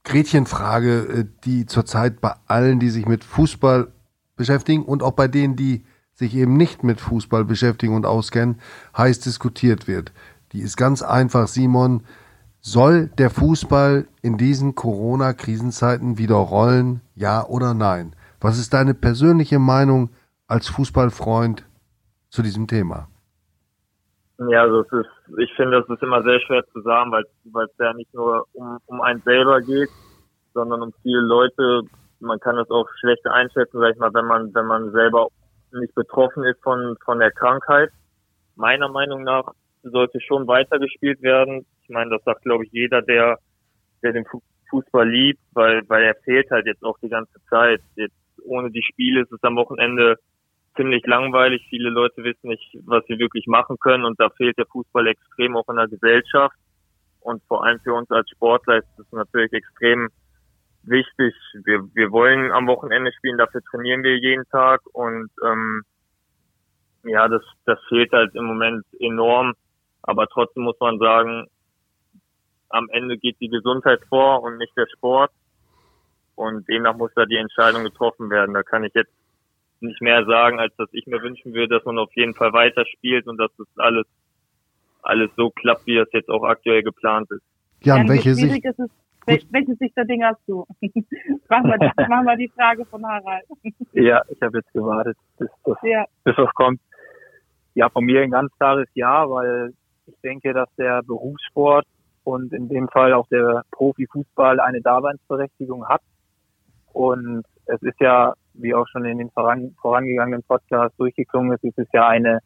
Gretchenfrage, 0.08 0.98
äh, 1.02 1.24
die 1.44 1.66
zurzeit 1.66 2.20
bei 2.20 2.34
allen, 2.46 2.80
die 2.80 2.90
sich 2.90 3.06
mit 3.06 3.22
Fußball 3.24 3.88
beschäftigen 4.36 4.84
und 4.84 5.02
auch 5.02 5.12
bei 5.12 5.28
denen, 5.28 5.54
die 5.54 5.84
sich 6.14 6.34
eben 6.34 6.56
nicht 6.56 6.82
mit 6.82 7.00
Fußball 7.00 7.44
beschäftigen 7.44 7.94
und 7.94 8.06
auskennen, 8.06 8.58
heiß 8.96 9.20
diskutiert 9.20 9.86
wird. 9.86 10.12
Die 10.52 10.60
ist 10.60 10.76
ganz 10.76 11.02
einfach, 11.02 11.46
Simon. 11.46 12.02
Soll 12.60 13.06
der 13.18 13.30
Fußball 13.30 14.08
in 14.20 14.36
diesen 14.36 14.74
Corona-Krisenzeiten 14.74 16.18
wieder 16.18 16.34
rollen, 16.34 17.00
ja 17.14 17.46
oder 17.46 17.72
nein? 17.72 18.16
Was 18.40 18.58
ist 18.58 18.74
deine 18.74 18.94
persönliche 18.94 19.60
Meinung 19.60 20.10
als 20.48 20.68
Fußballfreund 20.68 21.64
zu 22.30 22.42
diesem 22.42 22.66
Thema? 22.66 23.08
Ja, 24.38 24.62
also 24.62 24.80
es 24.80 24.92
ist, 24.92 25.17
ich 25.36 25.52
finde, 25.54 25.78
es 25.78 25.88
ist 25.88 26.02
immer 26.02 26.22
sehr 26.22 26.40
schwer 26.40 26.64
zu 26.72 26.80
sagen, 26.80 27.12
weil 27.12 27.24
es 27.66 27.78
ja 27.78 27.92
nicht 27.92 28.12
nur 28.14 28.46
um, 28.52 28.78
um 28.86 29.00
einen 29.00 29.20
selber 29.22 29.60
geht, 29.60 29.90
sondern 30.54 30.82
um 30.82 30.92
viele 31.02 31.20
Leute. 31.20 31.82
Man 32.20 32.40
kann 32.40 32.58
es 32.58 32.70
auch 32.70 32.88
schlecht 32.98 33.26
einschätzen, 33.26 33.78
sag 33.78 33.92
ich 33.92 33.98
mal, 33.98 34.12
wenn 34.14 34.26
man 34.26 34.54
wenn 34.54 34.66
man 34.66 34.90
selber 34.92 35.28
nicht 35.72 35.94
betroffen 35.94 36.44
ist 36.44 36.60
von 36.62 36.96
von 37.04 37.18
der 37.18 37.30
Krankheit. 37.30 37.90
Meiner 38.56 38.88
Meinung 38.88 39.22
nach 39.22 39.52
sollte 39.82 40.20
schon 40.20 40.46
weitergespielt 40.48 41.22
werden. 41.22 41.64
Ich 41.82 41.90
meine, 41.90 42.10
das 42.10 42.24
sagt 42.24 42.42
glaube 42.42 42.64
ich 42.64 42.72
jeder, 42.72 43.02
der 43.02 43.38
der 44.02 44.12
den 44.12 44.24
Fu- 44.24 44.42
Fußball 44.70 45.08
liebt, 45.08 45.40
weil 45.52 45.82
weil 45.88 46.02
er 46.04 46.14
fehlt 46.24 46.50
halt 46.50 46.66
jetzt 46.66 46.82
auch 46.82 46.98
die 47.00 47.08
ganze 47.08 47.38
Zeit. 47.48 47.80
Jetzt 47.94 48.16
ohne 48.44 48.70
die 48.70 48.82
Spiele 48.82 49.22
ist 49.22 49.32
es 49.32 49.42
am 49.42 49.56
Wochenende 49.56 50.16
ziemlich 50.78 51.04
langweilig. 51.06 51.66
Viele 51.68 51.90
Leute 51.90 52.24
wissen 52.24 52.48
nicht, 52.48 52.78
was 52.86 53.04
sie 53.06 53.18
wirklich 53.18 53.46
machen 53.46 53.76
können 53.80 54.04
und 54.04 54.18
da 54.18 54.30
fehlt 54.30 54.56
der 54.56 54.66
Fußball 54.66 55.06
extrem 55.08 55.56
auch 55.56 55.68
in 55.68 55.76
der 55.76 55.88
Gesellschaft. 55.88 56.56
Und 57.20 57.42
vor 57.48 57.64
allem 57.64 57.80
für 57.80 57.92
uns 57.92 58.10
als 58.10 58.30
Sportler 58.30 58.78
ist 58.78 58.98
es 58.98 59.12
natürlich 59.12 59.52
extrem 59.52 60.08
wichtig. 60.84 61.34
Wir, 61.64 61.84
wir 61.94 62.10
wollen 62.12 62.52
am 62.52 62.66
Wochenende 62.68 63.12
spielen, 63.12 63.36
dafür 63.36 63.60
trainieren 63.70 64.02
wir 64.02 64.16
jeden 64.18 64.48
Tag 64.48 64.80
und 64.92 65.30
ähm, 65.44 65.82
ja, 67.02 67.28
das, 67.28 67.42
das 67.66 67.78
fehlt 67.88 68.12
halt 68.12 68.34
im 68.34 68.44
Moment 68.44 68.84
enorm. 69.00 69.54
Aber 70.02 70.26
trotzdem 70.28 70.62
muss 70.62 70.78
man 70.80 70.98
sagen, 70.98 71.46
am 72.70 72.88
Ende 72.90 73.18
geht 73.18 73.40
die 73.40 73.48
Gesundheit 73.48 74.00
vor 74.08 74.42
und 74.42 74.58
nicht 74.58 74.76
der 74.76 74.86
Sport. 74.96 75.30
Und 76.34 76.68
demnach 76.68 76.96
muss 76.96 77.10
da 77.14 77.24
die 77.26 77.36
Entscheidung 77.36 77.82
getroffen 77.82 78.30
werden. 78.30 78.54
Da 78.54 78.62
kann 78.62 78.84
ich 78.84 78.94
jetzt 78.94 79.12
nicht 79.80 80.00
mehr 80.00 80.24
sagen, 80.24 80.58
als 80.58 80.74
dass 80.76 80.88
ich 80.92 81.06
mir 81.06 81.22
wünschen 81.22 81.54
würde, 81.54 81.76
dass 81.76 81.84
man 81.84 81.98
auf 81.98 82.10
jeden 82.14 82.34
Fall 82.34 82.52
weiterspielt 82.52 83.26
und 83.26 83.38
dass 83.38 83.50
das 83.56 83.66
alles, 83.76 84.06
alles 85.02 85.30
so 85.36 85.50
klappt, 85.50 85.86
wie 85.86 85.96
das 85.96 86.08
jetzt 86.12 86.28
auch 86.28 86.44
aktuell 86.44 86.82
geplant 86.82 87.30
ist. 87.30 87.42
Jan, 87.82 88.04
wie 88.04 88.08
welche 88.10 88.34
Sicht? 88.34 88.64
wel- 88.64 89.46
welche 89.50 89.74
Sicht 89.74 89.96
der 89.96 90.04
Dinge 90.04 90.26
hast 90.26 90.40
du? 90.46 90.64
machen, 91.48 91.70
wir, 91.70 92.08
machen 92.08 92.26
wir 92.26 92.36
die 92.36 92.48
Frage 92.48 92.84
von 92.86 93.06
Harald. 93.06 93.44
Ja, 93.92 94.22
ich 94.28 94.40
habe 94.42 94.58
jetzt 94.58 94.72
gewartet, 94.72 95.16
bis 95.38 95.48
das, 95.64 95.76
Ja, 95.82 96.04
bis 96.24 96.36
das 96.36 96.52
kommt. 96.54 96.80
Ja, 97.74 97.88
von 97.88 98.04
mir 98.04 98.22
ein 98.22 98.30
ganz 98.30 98.52
klares 98.58 98.88
Ja, 98.94 99.28
weil 99.28 99.72
ich 100.06 100.14
denke, 100.22 100.52
dass 100.52 100.68
der 100.76 101.02
Berufssport 101.02 101.86
und 102.24 102.52
in 102.52 102.68
dem 102.68 102.88
Fall 102.88 103.12
auch 103.12 103.26
der 103.28 103.64
Profifußball 103.72 104.60
eine 104.60 104.80
Daseinsberechtigung 104.80 105.86
hat. 105.88 106.02
Und 106.92 107.44
es 107.66 107.80
ist 107.82 108.00
ja, 108.00 108.34
wie 108.58 108.74
auch 108.74 108.86
schon 108.88 109.04
in 109.04 109.18
den 109.18 109.30
voran, 109.30 109.74
vorangegangenen 109.80 110.42
Podcasts 110.42 110.96
durchgeklungen 110.96 111.52
ist, 111.52 111.64
es 111.64 111.78
ist 111.78 111.92
ja 111.92 112.06
eine 112.08 112.40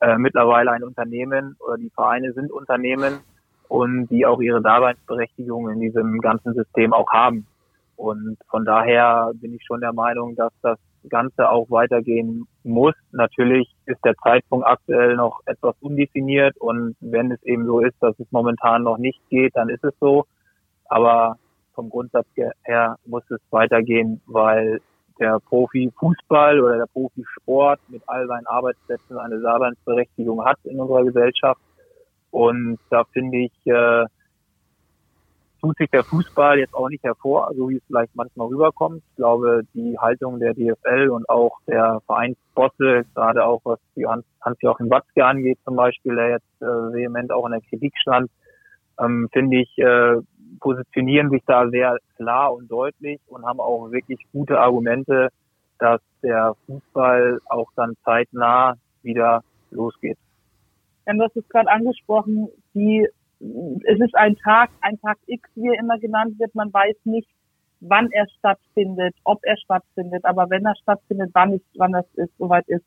äh, 0.00 0.16
mittlerweile 0.16 0.72
ein 0.72 0.84
Unternehmen 0.84 1.56
oder 1.60 1.76
die 1.76 1.90
Vereine 1.90 2.32
sind 2.32 2.52
Unternehmen 2.52 3.20
und 3.68 4.08
die 4.08 4.26
auch 4.26 4.40
ihre 4.40 4.62
Daseinsberechtigung 4.62 5.70
in 5.70 5.80
diesem 5.80 6.20
ganzen 6.20 6.54
System 6.54 6.92
auch 6.92 7.10
haben. 7.10 7.46
Und 7.96 8.38
von 8.48 8.64
daher 8.64 9.32
bin 9.34 9.54
ich 9.54 9.64
schon 9.64 9.80
der 9.80 9.92
Meinung, 9.92 10.36
dass 10.36 10.52
das 10.62 10.78
Ganze 11.08 11.50
auch 11.50 11.68
weitergehen 11.70 12.46
muss. 12.62 12.94
Natürlich 13.12 13.74
ist 13.86 14.04
der 14.04 14.14
Zeitpunkt 14.16 14.66
aktuell 14.66 15.16
noch 15.16 15.40
etwas 15.46 15.74
undefiniert 15.80 16.56
und 16.58 16.96
wenn 17.00 17.32
es 17.32 17.42
eben 17.42 17.66
so 17.66 17.80
ist, 17.80 17.96
dass 18.00 18.18
es 18.20 18.26
momentan 18.30 18.84
noch 18.84 18.98
nicht 18.98 19.20
geht, 19.30 19.56
dann 19.56 19.68
ist 19.68 19.84
es 19.84 19.94
so. 20.00 20.26
Aber 20.86 21.38
vom 21.74 21.90
Grundsatz 21.90 22.26
her 22.62 22.96
muss 23.04 23.28
es 23.30 23.40
weitergehen, 23.50 24.20
weil 24.26 24.80
der 25.18 25.38
Profifußball 25.40 26.60
oder 26.60 26.78
der 26.78 26.86
Profisport 26.86 27.80
mit 27.88 28.02
all 28.06 28.26
seinen 28.26 28.46
Arbeitsplätzen 28.46 29.18
eine 29.18 29.40
Daseinsberechtigung 29.40 30.44
hat 30.44 30.58
in 30.64 30.80
unserer 30.80 31.04
Gesellschaft. 31.04 31.60
Und 32.30 32.78
da 32.90 33.04
finde 33.04 33.38
ich, 33.38 33.66
äh, 33.66 34.06
tut 35.60 35.76
sich 35.76 35.90
der 35.90 36.04
Fußball 36.04 36.58
jetzt 36.58 36.74
auch 36.74 36.88
nicht 36.88 37.02
hervor, 37.02 37.50
so 37.56 37.68
wie 37.68 37.76
es 37.76 37.82
vielleicht 37.86 38.14
manchmal 38.14 38.48
rüberkommt. 38.48 39.02
Ich 39.10 39.16
glaube, 39.16 39.62
die 39.74 39.98
Haltung 39.98 40.38
der 40.38 40.54
DFL 40.54 41.10
und 41.10 41.28
auch 41.28 41.58
der 41.66 42.00
Vereinsbosse, 42.06 43.04
gerade 43.14 43.44
auch 43.44 43.60
was 43.64 43.80
die 43.96 44.06
Hans-Joachim 44.06 44.90
Watzke 44.90 45.24
angeht 45.24 45.58
zum 45.64 45.76
Beispiel, 45.76 46.14
der 46.14 46.30
jetzt 46.30 46.62
äh, 46.62 46.64
vehement 46.64 47.32
auch 47.32 47.46
in 47.46 47.52
der 47.52 47.60
Kritik 47.62 47.94
stand, 48.00 48.30
ähm, 49.00 49.28
finde 49.32 49.58
ich, 49.58 49.78
äh, 49.78 50.16
positionieren 50.58 51.30
sich 51.30 51.42
da 51.46 51.68
sehr 51.68 51.96
klar 52.16 52.54
und 52.54 52.70
deutlich 52.70 53.20
und 53.28 53.44
haben 53.44 53.60
auch 53.60 53.90
wirklich 53.90 54.18
gute 54.32 54.58
Argumente, 54.58 55.28
dass 55.78 56.00
der 56.22 56.54
Fußball 56.66 57.40
auch 57.46 57.70
dann 57.76 57.94
zeitnah 58.04 58.74
wieder 59.02 59.42
losgeht. 59.70 60.18
Ja, 61.06 61.14
du 61.14 61.22
hast 61.22 61.36
es 61.36 61.48
gerade 61.48 61.70
angesprochen, 61.70 62.48
die 62.74 63.08
es 63.40 64.00
ist 64.00 64.16
ein 64.16 64.36
Tag, 64.36 64.70
ein 64.80 65.00
Tag 65.00 65.16
X, 65.26 65.48
wie 65.54 65.68
er 65.68 65.78
immer 65.78 65.98
genannt 65.98 66.38
wird. 66.38 66.54
Man 66.54 66.72
weiß 66.72 66.96
nicht, 67.04 67.28
wann 67.80 68.10
er 68.10 68.26
stattfindet, 68.38 69.14
ob 69.24 69.38
er 69.44 69.56
stattfindet, 69.56 70.24
aber 70.24 70.50
wenn 70.50 70.64
er 70.64 70.74
stattfindet, 70.82 71.30
wann 71.34 71.52
ist, 71.52 71.64
wann 71.76 71.92
das 71.92 72.06
ist, 72.14 72.36
soweit 72.38 72.66
ist, 72.66 72.84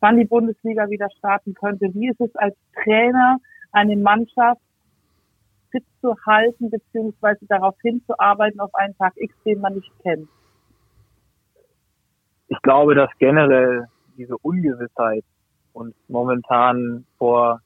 wann 0.00 0.18
die 0.18 0.26
Bundesliga 0.26 0.88
wieder 0.90 1.08
starten 1.16 1.54
könnte. 1.54 1.92
Wie 1.94 2.08
ist 2.08 2.20
es 2.20 2.34
als 2.36 2.54
Trainer, 2.84 3.38
eine 3.72 3.96
Mannschaft 3.96 4.60
fit 5.76 5.84
zu 6.00 6.14
halten, 6.26 6.70
beziehungsweise 6.70 7.44
darauf 7.46 7.74
hinzuarbeiten 7.82 8.60
auf 8.60 8.74
einen 8.74 8.96
Tag 8.96 9.12
X, 9.16 9.34
den 9.44 9.60
man 9.60 9.74
nicht 9.74 9.92
kennt? 10.02 10.28
Ich 12.48 12.60
glaube, 12.62 12.94
dass 12.94 13.10
generell 13.18 13.86
diese 14.16 14.36
Ungewissheit 14.38 15.24
uns 15.72 15.94
momentan 16.08 17.04
vor 17.18 17.60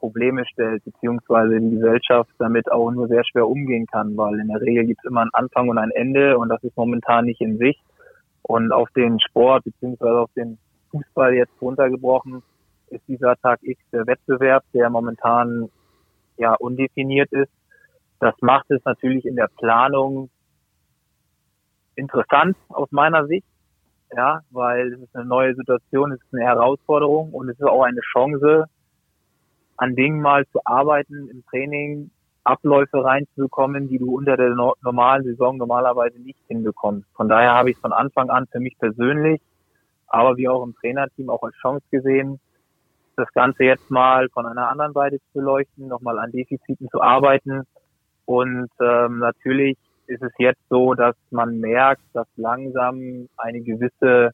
Probleme 0.00 0.44
stellt, 0.46 0.84
beziehungsweise 0.84 1.60
die 1.60 1.70
Gesellschaft 1.70 2.30
damit 2.38 2.70
auch 2.70 2.90
nur 2.90 3.08
sehr 3.08 3.24
schwer 3.24 3.46
umgehen 3.48 3.86
kann, 3.86 4.16
weil 4.16 4.38
in 4.38 4.48
der 4.48 4.60
Regel 4.60 4.86
gibt 4.86 5.00
es 5.04 5.10
immer 5.10 5.22
einen 5.22 5.34
Anfang 5.34 5.68
und 5.68 5.78
ein 5.78 5.90
Ende 5.90 6.38
und 6.38 6.48
das 6.48 6.62
ist 6.62 6.76
momentan 6.76 7.26
nicht 7.26 7.40
in 7.40 7.58
Sicht. 7.58 7.80
Und 8.42 8.72
auf 8.72 8.88
den 8.90 9.20
Sport 9.20 9.64
beziehungsweise 9.64 10.20
auf 10.20 10.32
den 10.34 10.58
Fußball 10.90 11.34
jetzt 11.34 11.52
runtergebrochen 11.60 12.42
ist 12.90 13.06
dieser 13.06 13.36
Tag 13.36 13.60
X 13.62 13.80
der 13.92 14.06
Wettbewerb, 14.06 14.64
der 14.72 14.88
momentan 14.88 15.68
ja 16.38 16.54
undefiniert 16.54 17.30
ist. 17.32 17.52
Das 18.20 18.34
macht 18.40 18.70
es 18.70 18.84
natürlich 18.84 19.24
in 19.24 19.36
der 19.36 19.48
Planung 19.58 20.30
interessant 21.94 22.56
aus 22.68 22.90
meiner 22.90 23.26
Sicht, 23.26 23.46
ja, 24.16 24.40
weil 24.50 24.94
es 24.94 25.00
ist 25.00 25.16
eine 25.16 25.24
neue 25.24 25.54
Situation, 25.54 26.12
es 26.12 26.20
ist 26.20 26.32
eine 26.32 26.44
Herausforderung 26.44 27.32
und 27.32 27.48
es 27.48 27.58
ist 27.58 27.66
auch 27.66 27.82
eine 27.82 28.00
Chance, 28.12 28.64
an 29.76 29.94
Dingen 29.94 30.20
mal 30.20 30.46
zu 30.46 30.60
arbeiten 30.64 31.28
im 31.28 31.44
Training, 31.46 32.10
Abläufe 32.44 33.04
reinzubekommen, 33.04 33.88
die 33.88 33.98
du 33.98 34.16
unter 34.16 34.36
der 34.36 34.50
no 34.50 34.74
normalen 34.82 35.24
Saison 35.24 35.58
normalerweise 35.58 36.18
nicht 36.18 36.40
hinbekommst. 36.46 37.06
Von 37.14 37.28
daher 37.28 37.52
habe 37.52 37.70
ich 37.70 37.76
von 37.76 37.92
Anfang 37.92 38.30
an 38.30 38.46
für 38.50 38.58
mich 38.58 38.78
persönlich, 38.78 39.40
aber 40.06 40.36
wie 40.36 40.48
auch 40.48 40.64
im 40.64 40.74
Trainerteam 40.74 41.28
auch 41.30 41.42
als 41.42 41.54
Chance 41.56 41.84
gesehen, 41.90 42.40
das 43.18 43.32
Ganze 43.32 43.64
jetzt 43.64 43.90
mal 43.90 44.28
von 44.30 44.46
einer 44.46 44.68
anderen 44.68 44.92
Seite 44.92 45.18
zu 45.18 45.40
beleuchten, 45.40 45.88
nochmal 45.88 46.18
an 46.18 46.30
Defiziten 46.32 46.88
zu 46.88 47.02
arbeiten. 47.02 47.64
Und 48.24 48.70
ähm, 48.80 49.18
natürlich 49.18 49.76
ist 50.06 50.22
es 50.22 50.32
jetzt 50.38 50.60
so, 50.68 50.94
dass 50.94 51.16
man 51.30 51.58
merkt, 51.58 52.02
dass 52.12 52.26
langsam 52.36 53.28
eine 53.36 53.60
gewisse, 53.60 54.32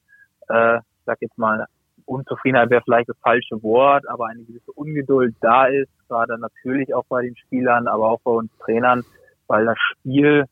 äh, 0.48 0.76
ich 0.76 1.04
sag 1.06 1.20
jetzt 1.20 1.38
mal, 1.38 1.66
Unzufriedenheit 2.06 2.70
wäre 2.70 2.82
vielleicht 2.82 3.08
das 3.08 3.18
falsche 3.22 3.62
Wort, 3.62 4.08
aber 4.08 4.26
eine 4.26 4.42
gewisse 4.44 4.72
Ungeduld 4.72 5.34
da 5.40 5.66
ist, 5.66 5.90
gerade 6.08 6.38
natürlich 6.38 6.94
auch 6.94 7.04
bei 7.08 7.22
den 7.22 7.36
Spielern, 7.36 7.88
aber 7.88 8.10
auch 8.10 8.20
bei 8.20 8.30
uns 8.30 8.50
Trainern, 8.58 9.02
weil 9.46 9.64
das 9.64 9.78
Spiel, 9.78 10.44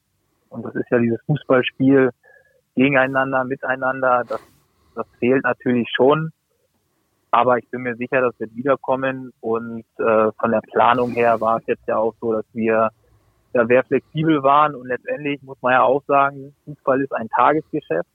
und 0.49 0.65
das 0.65 0.75
ist 0.75 0.91
ja 0.91 0.99
dieses 0.99 1.21
Fußballspiel, 1.27 2.11
gegeneinander, 2.75 3.45
miteinander, 3.45 4.25
das, 4.27 4.41
das 4.95 5.07
fehlt 5.19 5.45
natürlich 5.45 5.89
schon. 5.95 6.33
Aber 7.33 7.57
ich 7.57 7.69
bin 7.71 7.83
mir 7.83 7.97
sicher, 7.97 8.21
dass 8.21 8.39
wir 8.39 8.55
wiederkommen 8.55 9.33
und 9.41 9.85
äh, 9.99 10.31
von 10.39 10.51
der 10.51 10.61
Planung 10.61 11.12
her 11.12 11.41
war 11.41 11.57
es 11.57 11.67
jetzt 11.67 11.89
ja 11.89 11.97
auch 11.97 12.15
so, 12.21 12.33
dass 12.35 12.45
wir 12.53 12.91
da 13.55 13.67
sehr 13.67 13.83
flexibel 13.85 14.43
waren 14.43 14.75
und 14.75 14.87
letztendlich 14.87 15.43
muss 15.43 15.61
man 15.62 15.73
ja 15.73 15.83
auch 15.83 16.03
sagen, 16.07 16.55
Fußball 16.67 17.01
ist 17.01 17.12
ein 17.15 17.29
Tagesgeschäft. 17.31 18.09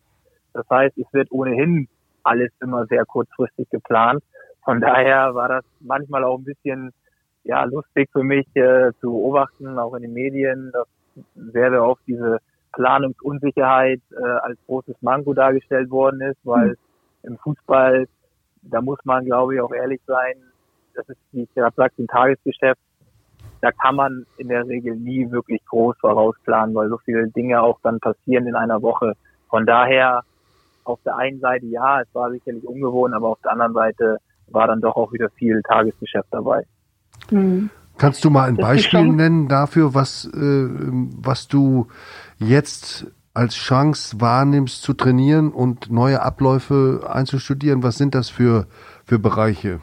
Das 0.54 0.70
heißt, 0.70 0.98
es 0.98 1.12
wird 1.14 1.32
ohnehin 1.32 1.88
alles 2.24 2.52
immer 2.62 2.86
sehr 2.86 3.06
kurzfristig 3.06 3.70
geplant. 3.70 4.24
Von 4.64 4.82
daher 4.82 5.34
war 5.34 5.50
das 5.50 5.66
manchmal 5.80 6.24
auch 6.24 6.38
ein 6.38 6.44
bisschen 6.44 6.94
ja 7.44 7.64
lustig 7.64 8.10
für 8.12 8.24
mich 8.24 8.46
äh, 8.56 8.92
zu 9.00 9.12
beobachten, 9.12 9.80
auch 9.80 9.96
in 9.96 10.04
den 10.04 10.14
Medien, 10.14 10.72
dass 10.74 10.88
sehr, 11.36 11.72
sehr 11.72 11.84
oft 11.84 12.02
diese 12.06 12.40
Planungsunsicherheit 12.74 14.02
äh, 14.12 14.24
als 14.24 14.60
großes 14.68 14.96
Manko 15.02 15.34
dargestellt 15.34 15.90
worden 15.90 16.22
ist, 16.22 16.38
weil 16.44 16.70
mhm. 16.70 16.76
im 17.24 17.38
Fußball, 17.40 18.08
da 18.62 18.82
muss 18.82 19.00
man, 19.04 19.26
glaube 19.26 19.56
ich, 19.56 19.62
auch 19.62 19.72
ehrlich 19.72 20.02
sein, 20.06 20.36
das 20.94 21.08
ist, 21.10 21.18
wie 21.32 21.44
ich 21.44 21.54
gerade 21.54 21.76
sagte, 21.76 22.04
ein 22.04 22.08
Tagesgeschäft. 22.08 22.82
Da 23.62 23.72
kann 23.72 23.96
man 23.96 24.26
in 24.38 24.50
der 24.50 24.68
Regel 24.68 24.96
nie 24.96 25.30
wirklich 25.32 25.64
groß 25.66 25.96
vorausplanen, 26.00 26.76
weil 26.76 26.90
so 26.90 26.98
viele 26.98 27.28
Dinge 27.30 27.62
auch 27.62 27.80
dann 27.82 28.00
passieren 28.00 28.48
in 28.48 28.56
einer 28.56 28.82
Woche. 28.82 29.14
Von 29.50 29.66
daher 29.66 30.22
auf 30.84 31.00
der 31.04 31.18
einen 31.18 31.40
Seite 31.40 31.66
ja, 31.66 32.02
es 32.02 32.08
war 32.14 32.32
sicherlich 32.32 32.66
ungewohnt, 32.68 33.14
aber 33.14 33.30
auf 33.30 33.40
der 33.44 33.52
anderen 33.52 33.74
Seite 33.74 34.18
war 34.48 34.68
dann 34.68 34.82
doch 34.82 34.96
auch 34.96 35.12
wieder 35.12 35.30
viel 35.32 35.62
Tagesgeschäft 35.64 36.28
dabei. 36.32 36.66
Mhm. 37.32 37.70
Kannst 37.98 38.24
du 38.24 38.30
mal 38.30 38.48
ein 38.48 38.58
Beispiel 38.58 39.08
nennen 39.08 39.48
dafür, 39.48 39.96
was, 39.96 40.26
äh, 40.26 40.68
was 40.70 41.48
du 41.48 41.88
jetzt 42.38 43.08
als 43.38 43.56
Chance 43.56 44.20
wahrnimmst 44.20 44.82
zu 44.82 44.94
trainieren 44.94 45.52
und 45.52 45.92
neue 45.92 46.24
Abläufe 46.24 47.08
einzustudieren? 47.08 47.84
Was 47.84 47.98
sind 47.98 48.16
das 48.16 48.32
für, 48.32 48.66
für 49.06 49.20
Bereiche? 49.20 49.80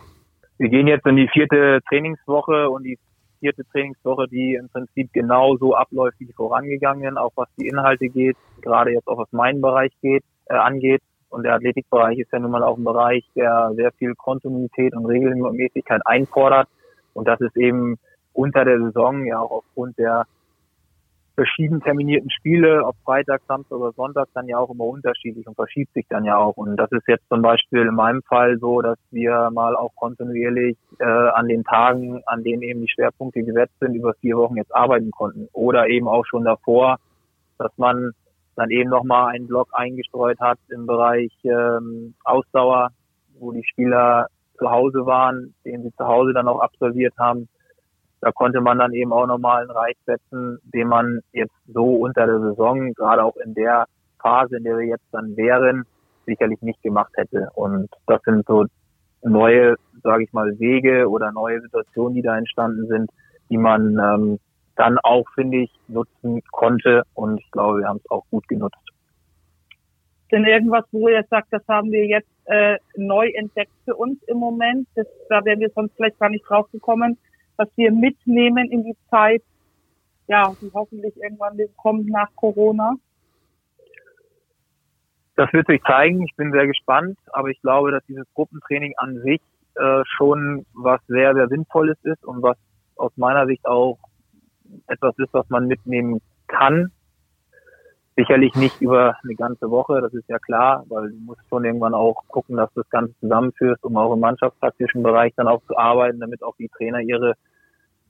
Wir 0.58 0.68
gehen 0.68 0.88
jetzt 0.88 1.06
in 1.06 1.16
die 1.16 1.28
vierte 1.28 1.78
Trainingswoche 1.88 2.68
und 2.68 2.82
die 2.82 2.98
vierte 3.38 3.62
Trainingswoche, 3.70 4.26
die 4.26 4.54
im 4.54 4.68
Prinzip 4.70 5.12
genau 5.12 5.56
so 5.56 5.76
abläuft 5.76 6.18
wie 6.18 6.26
die 6.26 6.32
vorangegangenen, 6.32 7.16
auch 7.16 7.32
was 7.36 7.48
die 7.56 7.68
Inhalte 7.68 8.08
geht, 8.08 8.36
gerade 8.60 8.90
jetzt 8.90 9.06
auch 9.06 9.18
was 9.18 9.30
meinen 9.32 9.60
Bereich 9.60 9.92
geht 10.02 10.24
äh, 10.46 10.54
angeht. 10.54 11.02
Und 11.28 11.44
der 11.44 11.54
Athletikbereich 11.54 12.18
ist 12.18 12.32
ja 12.32 12.40
nun 12.40 12.50
mal 12.50 12.62
auch 12.62 12.76
ein 12.76 12.84
Bereich, 12.84 13.24
der 13.36 13.72
sehr 13.76 13.92
viel 13.92 14.14
Kontinuität 14.14 14.94
und 14.96 15.06
Regelmäßigkeit 15.06 16.00
einfordert. 16.04 16.68
Und 17.12 17.28
das 17.28 17.40
ist 17.40 17.56
eben 17.56 17.98
unter 18.32 18.64
der 18.64 18.80
Saison 18.80 19.24
ja 19.26 19.38
auch 19.38 19.50
aufgrund 19.50 19.98
der 19.98 20.26
verschieden 21.34 21.80
terminierten 21.80 22.30
Spiele, 22.30 22.84
ob 22.84 22.96
Freitag, 23.04 23.42
Samstag 23.48 23.76
oder 23.76 23.92
Sonntag, 23.92 24.28
dann 24.34 24.46
ja 24.46 24.58
auch 24.58 24.70
immer 24.70 24.84
unterschiedlich 24.84 25.46
und 25.46 25.54
verschiebt 25.54 25.92
sich 25.92 26.06
dann 26.08 26.24
ja 26.24 26.36
auch. 26.36 26.56
Und 26.56 26.76
das 26.76 26.90
ist 26.92 27.06
jetzt 27.08 27.28
zum 27.28 27.42
Beispiel 27.42 27.80
in 27.80 27.94
meinem 27.94 28.22
Fall 28.22 28.58
so, 28.58 28.80
dass 28.82 28.98
wir 29.10 29.50
mal 29.50 29.76
auch 29.76 29.94
kontinuierlich 29.96 30.76
äh, 31.00 31.04
an 31.04 31.48
den 31.48 31.64
Tagen, 31.64 32.22
an 32.26 32.44
denen 32.44 32.62
eben 32.62 32.80
die 32.82 32.90
Schwerpunkte 32.90 33.42
gesetzt 33.42 33.74
sind, 33.80 33.94
über 33.94 34.14
vier 34.14 34.36
Wochen 34.36 34.56
jetzt 34.56 34.74
arbeiten 34.74 35.10
konnten. 35.10 35.48
Oder 35.52 35.88
eben 35.88 36.06
auch 36.06 36.24
schon 36.26 36.44
davor, 36.44 36.98
dass 37.58 37.72
man 37.76 38.12
dann 38.56 38.70
eben 38.70 38.90
nochmal 38.90 39.34
einen 39.34 39.48
Block 39.48 39.68
eingestreut 39.72 40.38
hat 40.38 40.58
im 40.68 40.86
Bereich 40.86 41.32
ähm, 41.44 42.14
Ausdauer, 42.22 42.90
wo 43.40 43.50
die 43.50 43.64
Spieler 43.64 44.28
zu 44.58 44.70
Hause 44.70 45.04
waren, 45.06 45.54
den 45.64 45.82
sie 45.82 45.92
zu 45.96 46.06
Hause 46.06 46.32
dann 46.32 46.46
auch 46.46 46.60
absolviert 46.60 47.14
haben. 47.18 47.48
Da 48.24 48.32
konnte 48.32 48.62
man 48.62 48.78
dann 48.78 48.94
eben 48.94 49.12
auch 49.12 49.26
nochmal 49.26 49.60
einen 49.60 49.70
Reiz 49.70 49.98
setzen, 50.06 50.58
den 50.72 50.88
man 50.88 51.20
jetzt 51.32 51.52
so 51.66 51.96
unter 51.96 52.26
der 52.26 52.40
Saison, 52.40 52.94
gerade 52.94 53.22
auch 53.22 53.36
in 53.36 53.52
der 53.52 53.84
Phase, 54.18 54.56
in 54.56 54.64
der 54.64 54.78
wir 54.78 54.86
jetzt 54.86 55.04
dann 55.12 55.36
wären, 55.36 55.84
sicherlich 56.24 56.62
nicht 56.62 56.82
gemacht 56.82 57.12
hätte. 57.16 57.50
Und 57.54 57.90
das 58.06 58.22
sind 58.22 58.46
so 58.46 58.64
neue, 59.20 59.74
sage 60.02 60.24
ich 60.24 60.32
mal, 60.32 60.58
Wege 60.58 61.06
oder 61.06 61.32
neue 61.32 61.60
Situationen, 61.60 62.14
die 62.14 62.22
da 62.22 62.38
entstanden 62.38 62.86
sind, 62.86 63.10
die 63.50 63.58
man 63.58 63.98
ähm, 63.98 64.38
dann 64.76 64.96
auch, 65.02 65.26
finde 65.34 65.58
ich, 65.58 65.70
nutzen 65.88 66.40
konnte. 66.50 67.02
Und 67.12 67.38
ich 67.40 67.50
glaube, 67.50 67.80
wir 67.80 67.88
haben 67.88 68.00
es 68.02 68.10
auch 68.10 68.24
gut 68.30 68.48
genutzt. 68.48 68.78
Denn 70.32 70.46
irgendwas, 70.46 70.86
wo 70.92 71.08
ihr 71.08 71.26
sagt, 71.28 71.48
das 71.50 71.62
haben 71.68 71.92
wir 71.92 72.06
jetzt 72.06 72.30
äh, 72.46 72.78
neu 72.96 73.28
entdeckt 73.34 73.74
für 73.84 73.94
uns 73.94 74.22
im 74.28 74.38
Moment, 74.38 74.88
das, 74.94 75.06
da 75.28 75.44
wären 75.44 75.60
wir 75.60 75.68
sonst 75.74 75.94
vielleicht 75.94 76.18
gar 76.18 76.30
nicht 76.30 76.48
drauf 76.48 76.70
gekommen, 76.72 77.18
was 77.56 77.68
wir 77.76 77.92
mitnehmen 77.92 78.70
in 78.70 78.84
die 78.84 78.96
Zeit, 79.10 79.42
ja, 80.26 80.54
die 80.60 80.70
hoffentlich 80.72 81.16
irgendwann 81.16 81.58
kommt 81.76 82.08
nach 82.08 82.28
Corona? 82.36 82.94
Das 85.36 85.52
wird 85.52 85.66
sich 85.66 85.82
zeigen. 85.82 86.22
Ich 86.22 86.34
bin 86.36 86.52
sehr 86.52 86.66
gespannt, 86.66 87.18
aber 87.32 87.48
ich 87.48 87.60
glaube, 87.60 87.90
dass 87.90 88.04
dieses 88.06 88.26
Gruppentraining 88.34 88.94
an 88.96 89.20
sich 89.22 89.40
äh, 89.74 90.02
schon 90.16 90.64
was 90.74 91.00
sehr, 91.08 91.34
sehr 91.34 91.48
Sinnvolles 91.48 91.98
ist 92.04 92.24
und 92.24 92.42
was 92.42 92.56
aus 92.96 93.12
meiner 93.16 93.46
Sicht 93.46 93.66
auch 93.66 93.98
etwas 94.86 95.18
ist, 95.18 95.34
was 95.34 95.48
man 95.50 95.66
mitnehmen 95.66 96.20
kann 96.46 96.92
Sicherlich 98.16 98.54
nicht 98.54 98.80
über 98.80 99.16
eine 99.24 99.34
ganze 99.34 99.70
Woche, 99.70 100.00
das 100.00 100.14
ist 100.14 100.28
ja 100.28 100.38
klar, 100.38 100.84
weil 100.88 101.10
du 101.10 101.16
musst 101.16 101.40
schon 101.48 101.64
irgendwann 101.64 101.94
auch 101.94 102.22
gucken, 102.28 102.56
dass 102.56 102.72
du 102.72 102.82
das 102.82 102.90
Ganze 102.90 103.12
zusammenführst, 103.18 103.82
um 103.82 103.96
auch 103.96 104.14
im 104.14 104.20
mannschaftstaktischen 104.20 105.02
Bereich 105.02 105.32
dann 105.36 105.48
auch 105.48 105.62
zu 105.66 105.76
arbeiten, 105.76 106.20
damit 106.20 106.42
auch 106.44 106.54
die 106.56 106.68
Trainer 106.68 107.00
ihre 107.00 107.34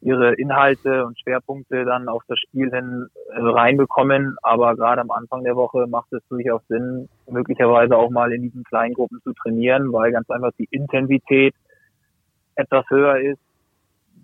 ihre 0.05 0.35
Inhalte 0.35 1.07
und 1.07 1.19
Schwerpunkte 1.19 1.85
dann 1.87 2.09
auf 2.09 2.23
das 2.29 2.39
Spiel 2.39 2.71
hin 2.71 3.09
äh, 3.31 3.41
reinbekommen. 3.41 4.37
Aber 4.43 4.77
gerade 4.77 5.01
am 5.01 5.11
Anfang 5.11 5.45
der 5.45 5.57
Woche 5.57 5.87
macht 5.87 6.13
es 6.13 6.23
durchaus 6.29 6.61
Sinn, 6.69 7.09
möglicherweise 7.27 7.97
auch 7.97 8.11
mal 8.11 8.33
in 8.33 8.43
diesen 8.43 8.65
kleinen 8.65 8.93
Gruppen 8.93 9.21
zu 9.23 9.33
trainieren, 9.33 9.93
weil 9.93 10.13
ganz 10.13 10.29
einfach 10.29 10.53
die 10.59 10.69
Intensität 10.71 11.55
etwas 12.55 12.85
höher 12.91 13.19
ist, 13.19 13.41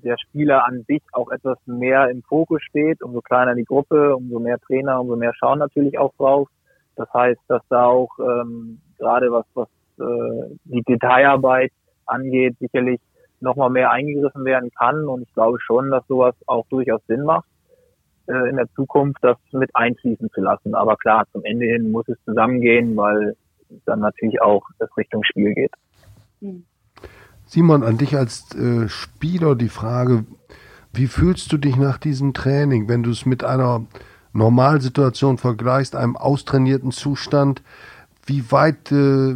der 0.02 0.16
Spieler 0.18 0.66
an 0.66 0.84
sich 0.86 1.02
auch 1.12 1.30
etwas 1.30 1.58
mehr 1.66 2.08
im 2.10 2.22
Fokus 2.22 2.62
steht. 2.62 3.02
Umso 3.02 3.20
kleiner 3.20 3.54
die 3.54 3.64
Gruppe, 3.64 4.16
umso 4.16 4.38
mehr 4.38 4.58
Trainer, 4.58 5.00
umso 5.00 5.16
mehr 5.16 5.32
schauen 5.34 5.58
natürlich 5.58 5.98
auch 5.98 6.14
drauf. 6.16 6.48
Das 6.96 7.12
heißt, 7.12 7.40
dass 7.48 7.62
da 7.68 7.86
auch 7.86 8.10
ähm, 8.18 8.80
gerade 8.98 9.30
was, 9.32 9.46
was 9.54 9.68
äh, 9.98 10.56
die 10.64 10.82
Detailarbeit 10.82 11.72
angeht, 12.06 12.56
sicherlich 12.58 13.00
nochmal 13.40 13.70
mehr 13.70 13.90
eingegriffen 13.90 14.44
werden 14.44 14.70
kann. 14.78 15.06
Und 15.06 15.22
ich 15.22 15.32
glaube 15.34 15.58
schon, 15.60 15.90
dass 15.90 16.06
sowas 16.06 16.34
auch 16.46 16.66
durchaus 16.68 17.00
Sinn 17.06 17.22
macht, 17.22 17.48
äh, 18.26 18.48
in 18.50 18.56
der 18.56 18.68
Zukunft 18.74 19.18
das 19.22 19.38
mit 19.52 19.70
einfließen 19.74 20.30
zu 20.30 20.40
lassen. 20.40 20.74
Aber 20.74 20.96
klar, 20.96 21.24
zum 21.32 21.44
Ende 21.44 21.66
hin 21.66 21.90
muss 21.90 22.08
es 22.08 22.18
zusammengehen, 22.24 22.96
weil 22.96 23.34
dann 23.86 24.00
natürlich 24.00 24.40
auch 24.42 24.62
das 24.78 24.94
Richtung 24.96 25.22
Spiel 25.24 25.54
geht. 25.54 25.72
Hm. 26.40 26.64
Simon, 27.52 27.82
an 27.82 27.98
dich 27.98 28.16
als 28.16 28.54
äh, 28.54 28.88
Spieler 28.88 29.56
die 29.56 29.68
Frage, 29.68 30.24
wie 30.92 31.08
fühlst 31.08 31.52
du 31.52 31.58
dich 31.58 31.74
nach 31.74 31.98
diesem 31.98 32.32
Training, 32.32 32.88
wenn 32.88 33.02
du 33.02 33.10
es 33.10 33.26
mit 33.26 33.42
einer 33.42 33.84
Normalsituation 34.32 35.36
vergleichst, 35.36 35.96
einem 35.96 36.16
austrainierten 36.16 36.92
Zustand? 36.92 37.60
Wie 38.24 38.52
weit 38.52 38.92
äh, 38.92 39.34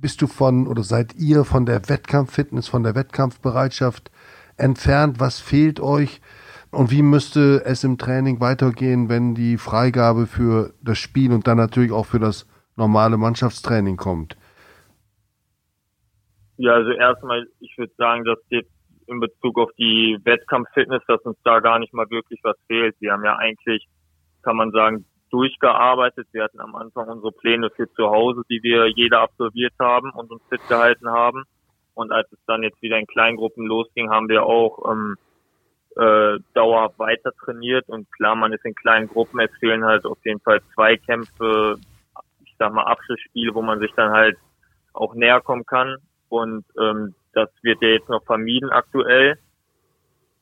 bist 0.00 0.22
du 0.22 0.26
von 0.26 0.66
oder 0.68 0.82
seid 0.82 1.16
ihr 1.16 1.44
von 1.44 1.66
der 1.66 1.86
Wettkampffitness, 1.86 2.66
von 2.66 2.82
der 2.82 2.94
Wettkampfbereitschaft 2.94 4.10
entfernt? 4.56 5.20
Was 5.20 5.38
fehlt 5.38 5.80
euch? 5.80 6.22
Und 6.70 6.90
wie 6.90 7.02
müsste 7.02 7.62
es 7.66 7.84
im 7.84 7.98
Training 7.98 8.40
weitergehen, 8.40 9.10
wenn 9.10 9.34
die 9.34 9.58
Freigabe 9.58 10.26
für 10.26 10.72
das 10.80 10.96
Spiel 10.96 11.30
und 11.30 11.46
dann 11.46 11.58
natürlich 11.58 11.92
auch 11.92 12.06
für 12.06 12.20
das 12.20 12.46
normale 12.76 13.18
Mannschaftstraining 13.18 13.98
kommt? 13.98 14.38
Ja, 16.62 16.74
also 16.74 16.90
erstmal, 16.90 17.46
ich 17.60 17.72
würde 17.78 17.94
sagen, 17.96 18.22
dass 18.26 18.38
jetzt 18.50 18.70
in 19.06 19.18
Bezug 19.18 19.58
auf 19.58 19.70
die 19.78 20.18
Wettkampffitness, 20.24 21.02
dass 21.08 21.22
uns 21.22 21.38
da 21.42 21.60
gar 21.60 21.78
nicht 21.78 21.94
mal 21.94 22.10
wirklich 22.10 22.38
was 22.42 22.56
fehlt. 22.66 22.94
Wir 23.00 23.12
haben 23.12 23.24
ja 23.24 23.36
eigentlich, 23.36 23.88
kann 24.42 24.56
man 24.56 24.70
sagen, 24.70 25.06
durchgearbeitet. 25.30 26.28
Wir 26.32 26.44
hatten 26.44 26.60
am 26.60 26.74
Anfang 26.74 27.08
unsere 27.08 27.32
Pläne 27.32 27.70
für 27.70 27.90
zu 27.94 28.10
Hause, 28.10 28.42
die 28.50 28.62
wir 28.62 28.88
jeder 28.88 29.20
absolviert 29.20 29.72
haben 29.80 30.10
und 30.10 30.30
uns 30.30 30.42
fit 30.50 30.60
gehalten 30.68 31.08
haben. 31.08 31.44
Und 31.94 32.12
als 32.12 32.30
es 32.30 32.38
dann 32.46 32.62
jetzt 32.62 32.82
wieder 32.82 32.98
in 32.98 33.06
Kleingruppen 33.06 33.64
losging, 33.64 34.10
haben 34.10 34.28
wir 34.28 34.44
auch 34.44 34.92
ähm, 34.92 35.16
äh, 35.96 36.40
dauerhaft 36.52 36.98
weiter 36.98 37.32
trainiert. 37.42 37.88
Und 37.88 38.12
klar, 38.12 38.34
man 38.34 38.52
ist 38.52 38.66
in 38.66 38.74
kleinen 38.74 39.08
Gruppen. 39.08 39.40
Es 39.40 39.50
fehlen 39.60 39.86
halt 39.86 40.04
auf 40.04 40.18
jeden 40.26 40.40
Fall 40.40 40.60
zwei 40.74 40.98
Kämpfe, 40.98 41.78
ich 42.44 42.54
sag 42.58 42.70
mal 42.74 42.84
Abschlussspiele, 42.84 43.54
wo 43.54 43.62
man 43.62 43.80
sich 43.80 43.92
dann 43.96 44.12
halt 44.12 44.36
auch 44.92 45.14
näher 45.14 45.40
kommen 45.40 45.64
kann. 45.64 45.96
Und 46.30 46.64
ähm, 46.80 47.14
das 47.34 47.50
wird 47.62 47.82
ja 47.82 47.88
jetzt 47.88 48.08
noch 48.08 48.24
vermieden 48.24 48.70
aktuell. 48.70 49.38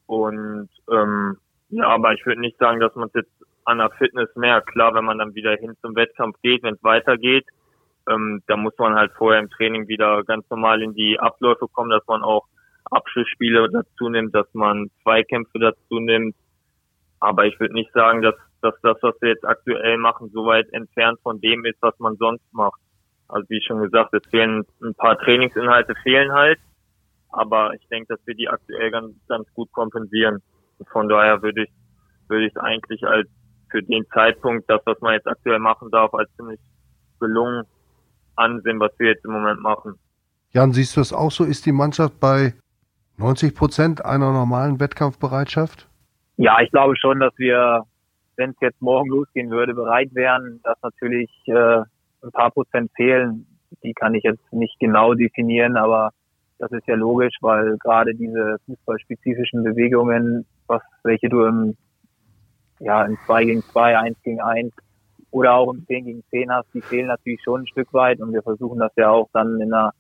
Und 0.06 0.68
ähm, 0.90 1.36
ja, 1.70 1.88
aber 1.88 2.14
ich 2.14 2.24
würde 2.24 2.40
nicht 2.40 2.58
sagen, 2.58 2.78
dass 2.78 2.94
man 2.94 3.08
es 3.08 3.14
jetzt 3.14 3.32
an 3.64 3.78
der 3.78 3.90
Fitness 3.90 4.34
mehr. 4.36 4.60
Klar, 4.62 4.94
wenn 4.94 5.04
man 5.04 5.18
dann 5.18 5.34
wieder 5.34 5.56
hin 5.56 5.74
zum 5.82 5.96
Wettkampf 5.96 6.36
geht, 6.42 6.62
wenn 6.62 6.74
es 6.74 6.84
weitergeht, 6.84 7.46
ähm, 8.08 8.42
da 8.46 8.56
muss 8.56 8.72
man 8.78 8.94
halt 8.94 9.12
vorher 9.12 9.40
im 9.40 9.50
Training 9.50 9.88
wieder 9.88 10.24
ganz 10.24 10.48
normal 10.48 10.82
in 10.82 10.94
die 10.94 11.18
Abläufe 11.18 11.66
kommen, 11.68 11.90
dass 11.90 12.06
man 12.06 12.22
auch 12.22 12.46
Abschlussspiele 12.90 13.68
dazu 13.70 14.08
nimmt, 14.08 14.34
dass 14.34 14.46
man 14.54 14.90
Zweikämpfe 15.02 15.58
dazu 15.58 16.00
nimmt. 16.00 16.34
Aber 17.20 17.46
ich 17.46 17.58
würde 17.60 17.74
nicht 17.74 17.92
sagen, 17.92 18.22
dass, 18.22 18.36
dass 18.62 18.74
das, 18.82 18.96
was 19.02 19.14
wir 19.20 19.30
jetzt 19.30 19.44
aktuell 19.44 19.98
machen, 19.98 20.30
so 20.32 20.46
weit 20.46 20.72
entfernt 20.72 21.18
von 21.22 21.40
dem 21.40 21.64
ist, 21.64 21.78
was 21.82 21.98
man 21.98 22.16
sonst 22.16 22.44
macht. 22.52 22.80
Also 23.28 23.48
wie 23.50 23.62
schon 23.62 23.80
gesagt, 23.82 24.14
es 24.14 24.26
fehlen 24.30 24.64
ein 24.82 24.94
paar 24.94 25.18
Trainingsinhalte 25.18 25.94
fehlen 26.02 26.32
halt. 26.32 26.58
Aber 27.30 27.74
ich 27.74 27.86
denke, 27.88 28.14
dass 28.14 28.26
wir 28.26 28.34
die 28.34 28.48
aktuell 28.48 28.90
ganz, 28.90 29.14
ganz 29.28 29.46
gut 29.54 29.70
kompensieren. 29.72 30.42
Von 30.90 31.08
daher 31.08 31.42
würde 31.42 31.64
ich, 31.64 31.70
würde 32.28 32.46
ich 32.46 32.52
es 32.54 32.60
eigentlich 32.60 33.06
als 33.06 33.28
für 33.70 33.82
den 33.82 34.06
Zeitpunkt 34.14 34.68
das, 34.70 34.80
was 34.86 34.98
man 35.00 35.12
jetzt 35.12 35.26
aktuell 35.26 35.58
machen 35.58 35.90
darf, 35.90 36.14
als 36.14 36.30
ziemlich 36.36 36.60
gelungen 37.20 37.64
ansehen, 38.36 38.80
was 38.80 38.92
wir 38.98 39.08
jetzt 39.08 39.24
im 39.24 39.32
Moment 39.32 39.60
machen. 39.60 39.98
Jan, 40.52 40.72
siehst 40.72 40.96
du 40.96 41.00
das 41.00 41.12
auch 41.12 41.30
so? 41.30 41.44
Ist 41.44 41.66
die 41.66 41.72
Mannschaft 41.72 42.18
bei 42.20 42.54
90 43.18 43.54
Prozent 43.54 44.04
einer 44.04 44.32
normalen 44.32 44.80
Wettkampfbereitschaft? 44.80 45.88
Ja, 46.36 46.60
ich 46.60 46.70
glaube 46.70 46.96
schon, 46.96 47.20
dass 47.20 47.36
wir, 47.36 47.82
wenn 48.36 48.50
es 48.50 48.56
jetzt 48.60 48.80
morgen 48.80 49.10
losgehen 49.10 49.50
würde, 49.50 49.74
bereit 49.74 50.14
wären, 50.14 50.60
dass 50.62 50.78
natürlich 50.82 51.30
äh, 51.46 51.82
ein 52.22 52.30
paar 52.32 52.50
Prozent 52.50 52.90
fehlen. 52.94 53.46
Die 53.82 53.92
kann 53.92 54.14
ich 54.14 54.24
jetzt 54.24 54.52
nicht 54.52 54.78
genau 54.80 55.14
definieren, 55.14 55.76
aber 55.76 56.10
das 56.58 56.72
ist 56.72 56.86
ja 56.86 56.96
logisch, 56.96 57.36
weil 57.40 57.76
gerade 57.78 58.14
diese 58.14 58.56
fußballspezifischen 58.66 59.62
Bewegungen, 59.62 60.46
was 60.66 60.82
welche 61.04 61.28
du 61.28 61.44
im 61.44 61.76
ja, 62.80 63.04
in 63.04 63.16
2 63.26 63.44
gegen 63.44 63.62
2, 63.62 63.98
1 63.98 64.22
gegen 64.22 64.40
1 64.40 64.72
oder 65.30 65.54
auch 65.54 65.72
im 65.72 65.84
10 65.86 66.04
gegen 66.04 66.24
10 66.30 66.50
hast, 66.52 66.68
die 66.72 66.80
fehlen 66.80 67.08
natürlich 67.08 67.42
schon 67.42 67.62
ein 67.62 67.66
Stück 67.66 67.92
weit 67.92 68.20
und 68.20 68.32
wir 68.32 68.42
versuchen 68.42 68.78
das 68.78 68.92
ja 68.96 69.10
auch 69.10 69.28
dann 69.32 69.60
in 69.60 69.72
einer 69.72 69.92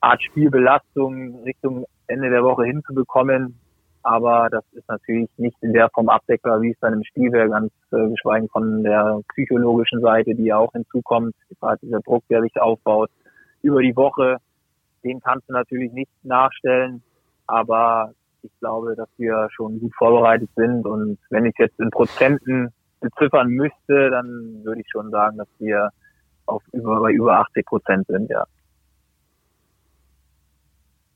Art 0.00 0.22
Spielbelastung 0.22 1.42
Richtung 1.42 1.86
Ende 2.06 2.30
der 2.30 2.42
Woche 2.42 2.64
hinzubekommen. 2.64 3.58
Aber 4.08 4.48
das 4.50 4.64
ist 4.72 4.88
natürlich 4.88 5.28
nicht 5.36 5.58
in 5.60 5.74
der 5.74 5.90
Form 5.90 6.08
abdeckbar, 6.08 6.62
wie 6.62 6.70
es 6.70 6.80
dann 6.80 6.94
im 6.94 7.04
Spiel 7.04 7.30
wäre, 7.30 7.50
ganz 7.50 7.70
äh, 7.92 8.08
geschweigen 8.08 8.48
von 8.48 8.82
der 8.82 9.20
psychologischen 9.34 10.00
Seite, 10.00 10.34
die 10.34 10.44
ja 10.44 10.56
auch 10.56 10.72
hinzukommt. 10.72 11.34
Gerade 11.60 11.78
dieser 11.82 12.00
Druck, 12.00 12.24
der 12.30 12.40
sich 12.40 12.58
aufbaut 12.58 13.10
über 13.60 13.82
die 13.82 13.94
Woche, 13.94 14.38
den 15.04 15.20
kannst 15.20 15.46
du 15.50 15.52
natürlich 15.52 15.92
nicht 15.92 16.10
nachstellen. 16.22 17.02
Aber 17.46 18.14
ich 18.40 18.50
glaube, 18.60 18.96
dass 18.96 19.10
wir 19.18 19.46
schon 19.50 19.78
gut 19.78 19.94
vorbereitet 19.94 20.48
sind. 20.56 20.86
Und 20.86 21.18
wenn 21.28 21.44
ich 21.44 21.54
jetzt 21.58 21.78
in 21.78 21.90
Prozenten 21.90 22.72
beziffern 23.00 23.48
müsste, 23.48 24.08
dann 24.08 24.64
würde 24.64 24.80
ich 24.80 24.88
schon 24.90 25.10
sagen, 25.10 25.36
dass 25.36 25.48
wir 25.58 25.90
auf 26.46 26.62
über, 26.72 26.98
bei 27.02 27.12
über 27.12 27.40
80 27.40 27.66
Prozent 27.66 28.06
sind, 28.06 28.30
ja. 28.30 28.46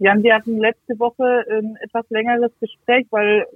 Jan, 0.03 0.25
wir 0.25 0.35
hatten 0.35 0.59
letzte 0.59 0.99
Woche 0.99 1.45
ein 1.49 1.77
etwas 1.81 2.05
längeres 2.11 2.51
Gespräch, 2.59 3.07
weil 3.11 3.47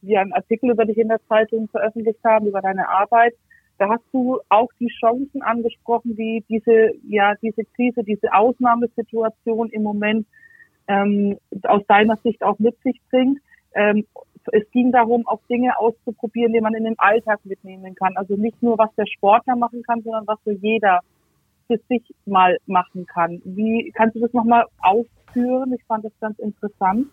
wir 0.00 0.20
einen 0.20 0.32
Artikel 0.32 0.70
über 0.70 0.84
dich 0.84 0.96
in 0.96 1.08
der 1.08 1.18
Zeitung 1.28 1.66
veröffentlicht 1.66 2.20
haben, 2.22 2.46
über 2.46 2.62
deine 2.62 2.88
Arbeit. 2.88 3.34
Da 3.78 3.88
hast 3.88 4.04
du 4.12 4.38
auch 4.48 4.68
die 4.78 4.92
Chancen 5.00 5.42
angesprochen, 5.42 6.14
die 6.14 6.44
diese, 6.48 6.92
ja, 7.02 7.34
diese 7.42 7.64
Krise, 7.74 8.04
diese 8.04 8.32
Ausnahmesituation 8.32 9.70
im 9.70 9.82
Moment 9.82 10.24
ähm, 10.86 11.36
aus 11.64 11.82
deiner 11.88 12.16
Sicht 12.18 12.44
auch 12.44 12.60
mit 12.60 12.80
sich 12.84 13.00
bringt. 13.10 13.40
Ähm, 13.74 14.06
es 14.52 14.70
ging 14.70 14.92
darum, 14.92 15.26
auch 15.26 15.40
Dinge 15.50 15.76
auszuprobieren, 15.80 16.52
die 16.52 16.60
man 16.60 16.74
in 16.74 16.84
den 16.84 16.98
Alltag 16.98 17.40
mitnehmen 17.42 17.96
kann. 17.96 18.16
Also 18.16 18.36
nicht 18.36 18.62
nur, 18.62 18.78
was 18.78 18.94
der 18.94 19.06
Sportler 19.06 19.56
machen 19.56 19.82
kann, 19.82 20.02
sondern 20.02 20.28
was 20.28 20.38
so 20.44 20.52
jeder 20.52 21.00
für 21.66 21.78
sich 21.88 22.04
mal 22.24 22.56
machen 22.66 23.04
kann. 23.04 23.42
Wie 23.44 23.90
kannst 23.96 24.14
du 24.14 24.20
das 24.20 24.32
nochmal 24.32 24.64
aufführen? 25.28 25.72
Ich 25.72 25.84
fand 25.86 26.04
das 26.04 26.12
ganz 26.20 26.38
interessant. 26.38 27.06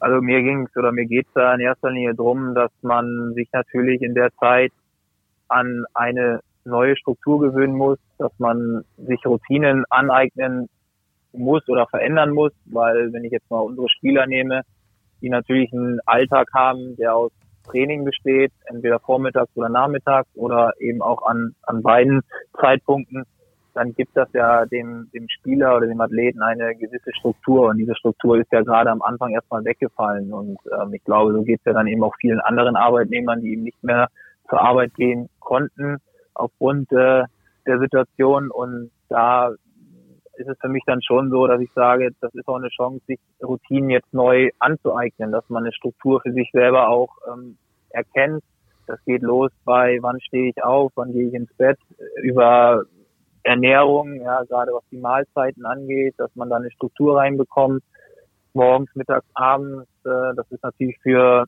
Also 0.00 0.20
mir 0.20 0.42
ging 0.42 0.66
es 0.66 0.76
oder 0.76 0.92
mir 0.92 1.06
geht 1.06 1.26
es 1.26 1.32
da 1.34 1.54
in 1.54 1.60
erster 1.60 1.90
Linie 1.90 2.14
drum, 2.14 2.54
dass 2.54 2.72
man 2.82 3.34
sich 3.34 3.48
natürlich 3.52 4.02
in 4.02 4.14
der 4.14 4.32
Zeit 4.34 4.72
an 5.48 5.84
eine 5.94 6.40
neue 6.64 6.96
Struktur 6.96 7.40
gewöhnen 7.40 7.74
muss, 7.74 7.98
dass 8.18 8.32
man 8.38 8.84
sich 8.96 9.24
Routinen 9.24 9.84
aneignen 9.90 10.68
muss 11.32 11.66
oder 11.68 11.86
verändern 11.86 12.30
muss, 12.30 12.52
weil 12.66 13.12
wenn 13.12 13.24
ich 13.24 13.32
jetzt 13.32 13.50
mal 13.50 13.60
unsere 13.60 13.88
Spieler 13.88 14.26
nehme, 14.26 14.62
die 15.20 15.28
natürlich 15.28 15.72
einen 15.72 16.00
Alltag 16.04 16.48
haben, 16.52 16.96
der 16.96 17.14
aus 17.14 17.32
Training 17.64 18.04
besteht, 18.04 18.52
entweder 18.64 18.98
vormittags 18.98 19.50
oder 19.54 19.68
nachmittags 19.68 20.28
oder 20.34 20.72
eben 20.80 21.00
auch 21.00 21.22
an, 21.22 21.54
an 21.62 21.82
beiden 21.82 22.22
Zeitpunkten, 22.60 23.24
dann 23.74 23.94
gibt 23.94 24.16
das 24.16 24.28
ja 24.32 24.66
dem, 24.66 25.08
dem 25.14 25.28
Spieler 25.28 25.76
oder 25.76 25.86
dem 25.86 26.00
Athleten 26.00 26.42
eine 26.42 26.74
gewisse 26.76 27.12
Struktur. 27.18 27.68
Und 27.68 27.78
diese 27.78 27.94
Struktur 27.96 28.38
ist 28.38 28.52
ja 28.52 28.62
gerade 28.62 28.90
am 28.90 29.02
Anfang 29.02 29.30
erstmal 29.30 29.64
weggefallen. 29.64 30.32
Und 30.32 30.58
ähm, 30.70 30.92
ich 30.92 31.02
glaube, 31.04 31.32
so 31.32 31.42
geht 31.42 31.60
es 31.60 31.64
ja 31.64 31.72
dann 31.72 31.86
eben 31.86 32.02
auch 32.02 32.14
vielen 32.20 32.40
anderen 32.40 32.76
Arbeitnehmern, 32.76 33.40
die 33.40 33.52
eben 33.52 33.62
nicht 33.62 33.82
mehr 33.82 34.08
zur 34.48 34.60
Arbeit 34.60 34.94
gehen 34.94 35.28
konnten 35.40 35.98
aufgrund 36.34 36.92
äh, 36.92 37.24
der 37.66 37.78
Situation. 37.78 38.50
Und 38.50 38.90
da 39.08 39.52
ist 40.34 40.48
es 40.48 40.58
für 40.60 40.68
mich 40.68 40.82
dann 40.86 41.02
schon 41.02 41.30
so, 41.30 41.46
dass 41.46 41.60
ich 41.60 41.72
sage, 41.72 42.10
das 42.20 42.34
ist 42.34 42.48
auch 42.48 42.56
eine 42.56 42.68
Chance, 42.68 43.02
sich 43.06 43.20
Routinen 43.42 43.90
jetzt 43.90 44.12
neu 44.12 44.50
anzueignen, 44.58 45.32
dass 45.32 45.48
man 45.48 45.64
eine 45.64 45.72
Struktur 45.72 46.20
für 46.20 46.32
sich 46.32 46.50
selber 46.52 46.88
auch 46.88 47.10
ähm, 47.32 47.56
erkennt. 47.90 48.42
Das 48.86 49.02
geht 49.04 49.22
los 49.22 49.50
bei, 49.64 49.98
wann 50.02 50.20
stehe 50.20 50.50
ich 50.50 50.62
auf, 50.62 50.92
wann 50.96 51.12
gehe 51.12 51.28
ich 51.28 51.34
ins 51.34 51.52
Bett, 51.54 51.78
über 52.22 52.84
Ernährung, 53.42 54.20
ja, 54.20 54.42
gerade 54.44 54.72
was 54.72 54.84
die 54.90 54.98
Mahlzeiten 54.98 55.66
angeht, 55.66 56.14
dass 56.18 56.34
man 56.36 56.48
da 56.48 56.56
eine 56.56 56.70
Struktur 56.70 57.18
reinbekommt, 57.18 57.82
morgens, 58.54 58.94
mittags, 58.94 59.26
abends. 59.34 59.88
Äh, 60.04 60.34
das 60.36 60.50
ist 60.50 60.62
natürlich 60.62 60.98
für 61.02 61.46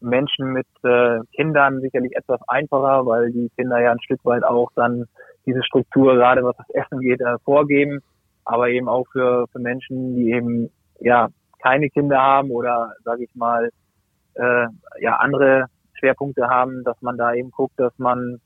Menschen 0.00 0.52
mit 0.52 0.66
äh, 0.82 1.20
Kindern 1.34 1.80
sicherlich 1.80 2.14
etwas 2.14 2.40
einfacher, 2.48 3.06
weil 3.06 3.32
die 3.32 3.50
Kinder 3.56 3.80
ja 3.80 3.92
ein 3.92 4.02
Stück 4.02 4.24
weit 4.24 4.44
auch 4.44 4.70
dann 4.74 5.06
diese 5.46 5.62
Struktur, 5.64 6.14
gerade 6.14 6.44
was 6.44 6.56
das 6.56 6.70
Essen 6.70 7.00
geht, 7.00 7.20
äh, 7.20 7.38
vorgeben. 7.44 8.00
Aber 8.44 8.68
eben 8.68 8.88
auch 8.88 9.06
für, 9.10 9.46
für 9.48 9.58
Menschen, 9.58 10.16
die 10.16 10.30
eben 10.32 10.70
ja 11.00 11.28
keine 11.62 11.88
Kinder 11.88 12.20
haben 12.20 12.50
oder 12.50 12.92
sage 13.04 13.24
ich 13.24 13.34
mal 13.34 13.70
äh, 14.34 14.66
ja 15.00 15.16
andere 15.16 15.66
Schwerpunkte 15.94 16.48
haben, 16.48 16.84
dass 16.84 17.00
man 17.00 17.16
da 17.16 17.32
eben 17.32 17.50
guckt, 17.50 17.74
dass 17.78 17.98
man 17.98 18.40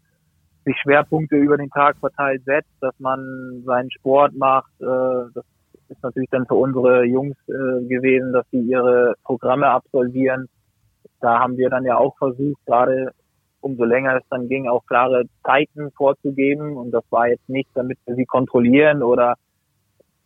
sich 0.69 0.81
Schwerpunkte 0.83 1.37
über 1.37 1.57
den 1.57 1.71
Tag 1.71 1.97
verteilt 1.99 2.43
setzt, 2.45 2.71
dass 2.81 2.95
man 2.99 3.63
seinen 3.65 3.91
Sport 3.91 4.35
macht. 4.35 4.71
Äh, 4.81 5.33
das 5.35 5.45
ist 5.89 6.03
natürlich 6.03 6.31
dann 6.31 6.47
für 6.47 6.55
unsere 6.55 7.05
Jungs 7.05 7.37
äh, 7.49 7.85
gewesen, 7.87 8.33
dass 8.33 8.45
sie 8.51 8.61
ihre 8.61 9.15
Programme 9.25 9.69
absolvieren 9.69 10.49
da 11.21 11.41
haben 11.41 11.57
wir 11.57 11.71
dann 11.71 11.85
ja 11.85 11.97
auch 11.97 12.17
versucht, 12.17 12.65
gerade 12.67 13.13
umso 13.61 13.85
länger 13.85 14.17
es 14.17 14.23
dann 14.31 14.49
ging, 14.49 14.69
auch 14.69 14.87
klare 14.87 15.25
Zeiten 15.45 15.91
vorzugeben. 15.93 16.77
Und 16.77 16.93
das 16.93 17.05
war 17.11 17.29
jetzt 17.29 17.49
nicht, 17.49 17.69
damit 17.75 17.99
wir 18.07 18.15
sie 18.15 18.27
kontrollieren 18.27 19.03
oder 19.03 19.35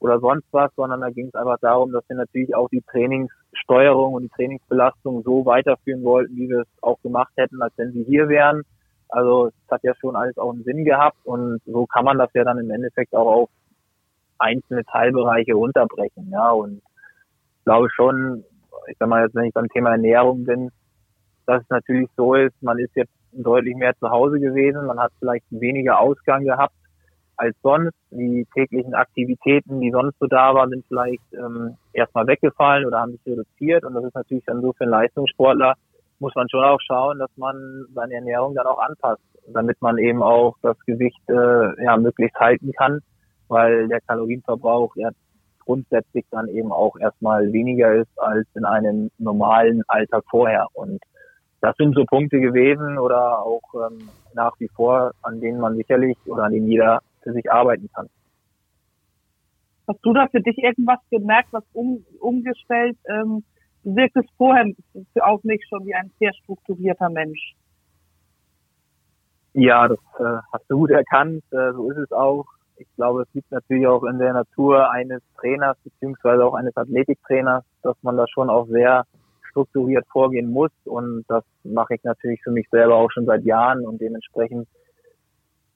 oder 0.01 0.19
sonst 0.19 0.47
was, 0.51 0.73
sondern 0.75 1.01
da 1.01 1.11
ging 1.11 1.29
es 1.29 1.35
einfach 1.37 1.59
darum, 1.61 1.93
dass 1.93 2.03
wir 2.09 2.17
natürlich 2.17 2.57
auch 2.57 2.69
die 2.71 2.83
Trainingssteuerung 2.91 4.15
und 4.15 4.25
die 4.25 4.29
Trainingsbelastung 4.31 5.23
so 5.23 5.47
weiterführen 5.47 6.03
wollten, 6.03 6.35
wie 6.35 6.49
wir 6.49 6.63
es 6.63 6.83
auch 6.83 7.01
gemacht 7.03 7.33
hätten, 7.37 7.63
als 7.63 7.73
wenn 7.77 7.93
sie 7.93 8.03
hier 8.03 8.29
wären. 8.29 8.63
Also 9.13 9.49
es 9.49 9.71
hat 9.71 9.83
ja 9.83 9.93
schon 10.01 10.17
alles 10.17 10.39
auch 10.39 10.53
einen 10.53 10.65
Sinn 10.65 10.85
gehabt 10.85 11.19
und 11.25 11.61
so 11.67 11.87
kann 11.87 12.07
man 12.07 12.17
das 12.17 12.31
ja 12.33 12.45
dann 12.45 12.59
im 12.59 12.71
Endeffekt 12.71 13.15
auch 13.15 13.27
auf 13.27 13.51
einzelne 14.39 14.85
Teilbereiche 14.85 15.53
runterbrechen. 15.53 16.31
Ja, 16.31 16.51
und 16.51 16.79
ich 17.59 17.65
glaube 17.65 17.91
schon, 17.91 18.43
ich 18.89 18.97
sag 18.99 19.09
mal 19.09 19.23
jetzt, 19.23 19.35
wenn 19.35 19.45
ich 19.45 19.55
beim 19.55 19.69
Thema 19.69 19.91
Ernährung 19.91 20.45
bin, 20.45 20.71
dass 21.45 21.63
es 21.63 21.69
natürlich 21.69 22.09
so 22.17 22.35
ist, 22.35 22.55
man 22.63 22.79
ist 22.79 22.97
jetzt 22.97 23.13
deutlich 23.33 23.77
mehr 23.77 23.95
zu 23.99 24.09
Hause 24.09 24.41
gewesen, 24.41 24.87
man 24.87 24.99
hat 24.99 25.13
vielleicht 25.19 25.45
weniger 25.51 26.01
Ausgang 26.01 26.45
gehabt 26.45 26.75
als 27.37 27.55
sonst. 27.63 27.97
Die 28.11 28.47
täglichen 28.55 28.95
Aktivitäten, 28.95 29.81
die 29.81 29.91
sonst 29.91 30.19
so 30.21 30.27
da 30.27 30.55
waren, 30.55 30.71
sind 30.71 30.87
vielleicht 30.87 31.23
ähm, 31.35 31.77
erstmal 31.93 32.27
weggefallen 32.27 32.87
oder 32.87 33.01
haben 33.01 33.13
sich 33.13 33.27
reduziert. 33.27 33.85
Und 33.85 33.93
das 33.93 34.05
ist 34.05 34.15
natürlich 34.15 34.45
dann 34.47 34.63
so 34.63 34.73
für 34.73 34.85
einen 34.85 34.93
Leistungssportler, 34.93 35.75
muss 36.23 36.35
man 36.37 36.49
schon 36.49 36.65
auch 36.65 36.81
schauen, 36.81 37.19
dass 37.19 37.31
man 37.37 37.85
seine 37.95 38.15
Ernährung 38.15 38.55
dann 38.55 38.67
auch 38.67 38.79
anpasst, 38.79 39.23
damit 39.49 39.83
man 39.83 39.99
eben 39.99 40.23
auch 40.23 40.57
das 40.63 40.79
Gewicht 40.87 41.21
äh, 41.29 41.85
ja, 41.85 41.97
möglichst 41.97 42.39
halten 42.39 42.73
kann, 42.79 43.01
weil 43.49 43.89
der 43.89 44.01
Kalorienverbrauch 44.01 44.95
ja 44.97 45.11
grundsätzlich 45.65 46.25
dann 46.31 46.49
eben 46.49 46.73
auch 46.73 46.97
erstmal 46.97 47.53
weniger 47.53 47.93
ist 47.95 48.11
als 48.17 48.47
in 48.55 48.65
einem 48.65 49.11
normalen 49.19 49.83
Alltag 49.89 50.23
vorher. 50.31 50.69
Und 50.75 51.03
das 51.61 51.77
sind 51.77 51.95
so 51.95 52.05
Punkte 52.05 52.41
gewesen 52.41 52.99
oder 52.99 53.41
auch 53.41 53.63
ähm, 53.75 54.09
nach 54.35 54.59
wie 54.61 54.69
vor, 54.69 55.13
an 55.23 55.41
denen 55.41 55.61
man 55.61 55.77
sicherlich 55.77 56.17
oder 56.27 56.45
an 56.45 56.53
denen 56.53 56.69
jeder 56.69 57.01
für 57.23 57.33
sich 57.33 57.51
arbeiten 57.51 57.89
kann. 57.95 58.09
Hast 59.89 59.99
du 60.03 60.13
da 60.13 60.29
für 60.29 60.41
dich 60.41 60.59
irgendwas 60.59 61.01
gemerkt, 61.11 61.49
was 61.53 61.65
um, 61.73 62.05
umgestellt? 62.21 62.97
Ähm, 63.09 63.43
du 63.85 63.97
wirktest 63.97 64.29
vorher 64.37 64.67
auch 65.21 65.43
nicht 65.45 65.65
schon 65.69 65.87
wie 65.87 65.95
ein 65.95 66.11
sehr 66.19 66.33
strukturierter 66.35 67.09
Mensch. 67.11 67.55
Ja, 69.55 69.89
das 69.89 69.99
äh, 70.19 70.39
hast 70.53 70.65
du 70.69 70.79
gut 70.79 70.91
erkannt. 70.91 71.45
Äh, 71.51 71.73
so 71.73 71.91
ist 71.91 71.99
es 71.99 72.13
auch. 72.13 72.47
Ich 72.77 72.87
glaube, 72.97 73.23
es 73.23 73.35
liegt 73.35 73.51
natürlich 73.51 73.87
auch 73.87 74.03
in 74.05 74.19
der 74.19 74.33
Natur 74.33 74.91
eines 74.91 75.23
Trainers 75.39 75.77
beziehungsweise 75.85 76.45
auch 76.45 76.55
eines 76.55 76.77
Athletiktrainers, 76.77 77.65
dass 77.83 77.97
man 78.03 78.17
da 78.17 78.25
schon 78.29 78.49
auch 78.49 78.67
sehr 78.67 79.05
strukturiert 79.51 80.07
vorgehen 80.11 80.51
muss. 80.51 80.71
Und 80.85 81.25
das 81.29 81.45
mache 81.65 81.95
ich 81.95 82.03
natürlich 82.03 82.41
für 82.43 82.51
mich 82.51 82.67
selber 82.71 82.97
auch 82.97 83.11
schon 83.11 83.27
seit 83.27 83.45
Jahren. 83.45 83.87
Und 83.87 84.01
dementsprechend 84.01 84.67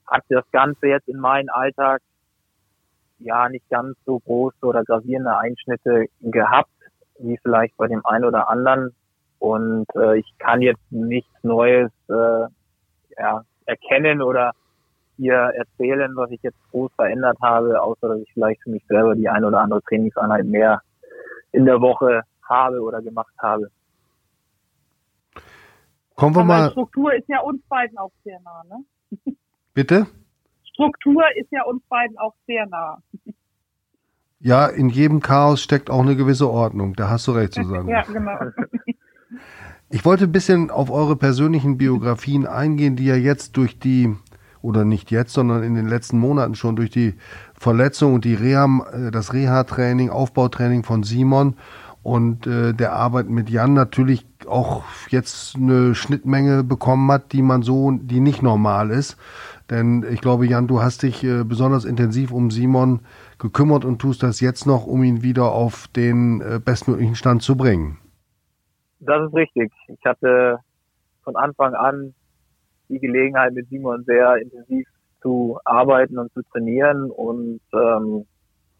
hat 0.06 0.24
das 0.30 0.50
Ganze 0.52 0.86
jetzt 0.86 1.08
in 1.08 1.18
meinen 1.18 1.50
Alltag 1.50 2.00
ja 3.18 3.48
nicht 3.48 3.68
ganz 3.68 3.96
so 4.06 4.18
große 4.20 4.64
oder 4.64 4.84
gravierende 4.84 5.36
Einschnitte 5.36 6.06
gehabt, 6.20 6.70
wie 7.18 7.38
vielleicht 7.42 7.76
bei 7.76 7.86
dem 7.86 8.04
einen 8.04 8.24
oder 8.24 8.48
anderen. 8.48 8.94
Und 9.38 9.86
äh, 9.94 10.18
ich 10.18 10.38
kann 10.38 10.62
jetzt 10.62 10.80
nichts 10.90 11.32
Neues 11.42 11.90
äh, 12.08 12.46
ja, 13.18 13.42
erkennen 13.66 14.22
oder 14.22 14.52
hier 15.16 15.34
erzählen, 15.34 16.14
was 16.14 16.30
ich 16.30 16.42
jetzt 16.42 16.58
groß 16.70 16.90
verändert 16.94 17.38
habe, 17.42 17.80
außer 17.80 18.08
dass 18.08 18.20
ich 18.20 18.32
vielleicht 18.32 18.62
für 18.62 18.70
mich 18.70 18.84
selber 18.86 19.14
die 19.14 19.28
eine 19.28 19.46
oder 19.46 19.60
andere 19.60 19.82
Trainingseinheit 19.82 20.44
mehr 20.44 20.82
in 21.52 21.64
der 21.64 21.80
Woche 21.80 22.22
habe 22.42 22.80
oder 22.80 23.00
gemacht 23.00 23.32
habe. 23.38 23.70
Kommen 26.14 26.34
wir 26.34 26.40
Aber 26.40 26.48
mal. 26.48 26.70
Struktur 26.70 27.14
ist 27.14 27.28
ja 27.28 27.40
uns 27.40 27.62
beiden 27.68 27.96
auch 27.98 28.12
sehr 28.24 28.40
nah, 28.40 28.62
ne? 28.68 29.34
Bitte? 29.74 30.06
Struktur 30.72 31.22
ist 31.36 31.50
ja 31.50 31.62
uns 31.64 31.82
beiden 31.88 32.16
auch 32.18 32.34
sehr 32.46 32.66
nah. 32.66 32.98
Ja, 34.40 34.66
in 34.66 34.88
jedem 34.90 35.20
Chaos 35.20 35.62
steckt 35.62 35.90
auch 35.90 36.02
eine 36.02 36.16
gewisse 36.16 36.48
Ordnung. 36.48 36.94
Da 36.94 37.08
hast 37.08 37.26
du 37.26 37.32
recht, 37.32 37.54
Susanne. 37.54 37.90
ja, 37.90 38.02
genau. 38.02 38.38
Ich 39.88 40.04
wollte 40.04 40.24
ein 40.24 40.32
bisschen 40.32 40.70
auf 40.72 40.90
eure 40.90 41.14
persönlichen 41.14 41.78
Biografien 41.78 42.44
eingehen, 42.44 42.96
die 42.96 43.04
ja 43.04 43.14
jetzt 43.14 43.56
durch 43.56 43.78
die, 43.78 44.16
oder 44.60 44.84
nicht 44.84 45.12
jetzt, 45.12 45.32
sondern 45.32 45.62
in 45.62 45.76
den 45.76 45.86
letzten 45.86 46.18
Monaten 46.18 46.56
schon 46.56 46.74
durch 46.74 46.90
die 46.90 47.14
Verletzung 47.54 48.14
und 48.14 48.24
die 48.24 48.34
Reha, 48.34 48.66
äh, 48.92 49.10
das 49.12 49.32
Reha-Training, 49.32 50.10
Aufbautraining 50.10 50.82
von 50.82 51.04
Simon 51.04 51.54
und 52.02 52.48
äh, 52.48 52.72
der 52.72 52.94
Arbeit 52.94 53.28
mit 53.28 53.48
Jan 53.48 53.74
natürlich 53.74 54.26
auch 54.48 54.82
jetzt 55.08 55.54
eine 55.54 55.94
Schnittmenge 55.94 56.64
bekommen 56.64 57.10
hat, 57.12 57.32
die 57.32 57.42
man 57.42 57.62
so, 57.62 57.92
die 57.92 58.20
nicht 58.20 58.42
normal 58.42 58.90
ist. 58.90 59.16
Denn 59.70 60.04
ich 60.10 60.20
glaube, 60.20 60.46
Jan, 60.46 60.66
du 60.66 60.82
hast 60.82 61.02
dich 61.02 61.22
äh, 61.22 61.44
besonders 61.44 61.84
intensiv 61.84 62.32
um 62.32 62.50
Simon 62.50 63.00
gekümmert 63.38 63.84
und 63.84 64.00
tust 64.00 64.22
das 64.22 64.40
jetzt 64.40 64.66
noch, 64.66 64.86
um 64.86 65.02
ihn 65.02 65.22
wieder 65.22 65.52
auf 65.52 65.88
den 65.88 66.40
äh, 66.40 66.58
bestmöglichen 66.58 67.14
Stand 67.14 67.42
zu 67.42 67.56
bringen. 67.56 67.98
Das 69.00 69.26
ist 69.26 69.34
richtig. 69.34 69.72
Ich 69.88 70.04
hatte 70.04 70.58
von 71.22 71.36
Anfang 71.36 71.74
an 71.74 72.14
die 72.88 72.98
Gelegenheit, 72.98 73.52
mit 73.52 73.68
Simon 73.68 74.04
sehr 74.04 74.36
intensiv 74.36 74.86
zu 75.20 75.58
arbeiten 75.64 76.18
und 76.18 76.32
zu 76.32 76.42
trainieren 76.44 77.10
und 77.10 77.60
ähm, 77.72 78.26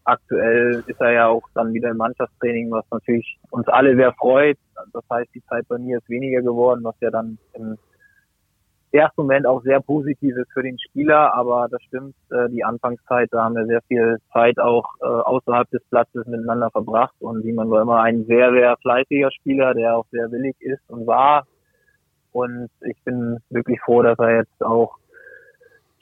aktuell 0.05 0.83
ist 0.87 1.01
er 1.01 1.11
ja 1.11 1.27
auch 1.27 1.43
dann 1.53 1.73
wieder 1.73 1.89
im 1.89 1.97
Mannschaftstraining, 1.97 2.71
was 2.71 2.85
natürlich 2.91 3.37
uns 3.49 3.67
alle 3.67 3.95
sehr 3.95 4.13
freut. 4.13 4.57
Das 4.93 5.03
heißt, 5.11 5.29
die 5.35 5.43
Zeit 5.45 5.67
bei 5.67 5.77
mir 5.77 5.97
ist 5.97 6.09
weniger 6.09 6.41
geworden, 6.41 6.83
was 6.83 6.95
ja 7.01 7.11
dann 7.11 7.37
im 7.53 7.77
ersten 8.91 9.21
Moment 9.21 9.45
auch 9.45 9.61
sehr 9.63 9.79
positiv 9.81 10.35
ist 10.37 10.51
für 10.53 10.63
den 10.63 10.77
Spieler. 10.79 11.33
Aber 11.35 11.67
das 11.69 11.81
stimmt, 11.83 12.15
äh, 12.31 12.49
die 12.49 12.63
Anfangszeit, 12.63 13.29
da 13.31 13.43
haben 13.43 13.55
wir 13.55 13.65
sehr 13.65 13.81
viel 13.83 14.17
Zeit 14.31 14.59
auch 14.59 14.85
äh, 15.01 15.05
außerhalb 15.05 15.69
des 15.71 15.83
Platzes 15.89 16.25
miteinander 16.25 16.69
verbracht. 16.71 17.15
Und 17.19 17.43
Simon 17.43 17.69
war 17.69 17.81
immer 17.81 18.01
ein 18.01 18.25
sehr, 18.25 18.51
sehr 18.51 18.77
fleißiger 18.77 19.31
Spieler, 19.31 19.73
der 19.73 19.97
auch 19.97 20.05
sehr 20.11 20.31
willig 20.31 20.55
ist 20.59 20.81
und 20.89 21.07
war. 21.07 21.45
Und 22.31 22.69
ich 22.81 23.01
bin 23.03 23.39
wirklich 23.49 23.79
froh, 23.81 24.03
dass 24.03 24.19
er 24.19 24.37
jetzt 24.37 24.63
auch 24.63 24.97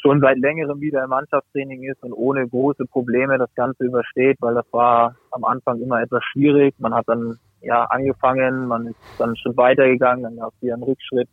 schon 0.06 0.22
seit 0.22 0.38
längerem 0.38 0.82
wieder 0.82 1.04
im 1.04 1.10
Mannschaftstraining 1.10 1.84
ist 1.84 2.04
und 2.04 2.14
ohne 2.14 2.48
große 2.48 2.86
Probleme 2.86 3.40
das 3.40 3.54
Ganze 3.56 3.86
übersteht, 3.86 4.38
weil 4.40 4.54
das 4.54 4.66
war 4.72 5.16
am 5.32 5.44
Anfang 5.44 5.82
immer 5.82 6.02
etwas 6.02 6.24
schwierig. 6.26 6.76
Man 6.78 6.94
hat 6.94 7.08
dann 7.08 7.40
ja 7.62 7.86
angefangen, 7.86 8.68
man 8.68 8.88
ist 8.88 9.00
dann 9.18 9.36
Schritt 9.36 9.58
weitergegangen, 9.58 10.24
dann 10.24 10.36
gab 10.38 10.54
es 10.54 10.62
wieder 10.62 10.76
einen 10.76 10.84
Rückschritt. 10.84 11.28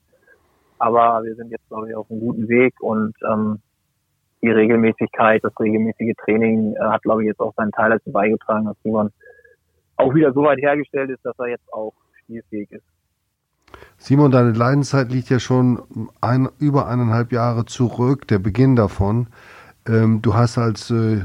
Aber 0.83 1.23
wir 1.23 1.37
sind 1.37 1.53
jetzt, 1.53 1.69
glaube 1.69 1.89
ich, 1.89 1.95
auf 1.95 2.11
einem 2.11 2.19
guten 2.19 2.49
Weg 2.49 2.75
und 2.81 3.15
ähm, 3.31 3.61
die 4.43 4.51
Regelmäßigkeit, 4.51 5.43
das 5.45 5.53
regelmäßige 5.61 6.13
Training 6.25 6.75
äh, 6.75 6.81
hat, 6.81 7.03
glaube 7.03 7.23
ich, 7.23 7.29
jetzt 7.29 7.39
auch 7.39 7.55
seinen 7.57 7.71
Teil 7.71 7.91
dazu 7.91 8.11
beigetragen, 8.11 8.65
dass 8.65 8.77
Simon 8.83 9.13
auch 9.97 10.13
wieder 10.13 10.33
so 10.33 10.43
weit 10.43 10.59
hergestellt 10.59 11.11
ist, 11.11 11.25
dass 11.25 11.39
er 11.39 11.51
jetzt 11.51 11.73
auch 11.73 11.93
spielfähig 12.25 12.73
ist. 12.73 12.83
Simon, 13.97 14.33
deine 14.33 14.51
Leidenszeit 14.51 15.13
liegt 15.13 15.31
ja 15.31 15.39
schon 15.39 16.11
ein, 16.21 16.49
über 16.59 16.89
eineinhalb 16.89 17.31
Jahre 17.31 17.65
zurück, 17.65 18.27
der 18.27 18.41
Beginn 18.41 18.75
davon. 18.75 19.29
Ähm, 19.87 20.21
du 20.21 20.35
hast 20.35 20.59
als 20.59 20.91
äh, 20.91 21.21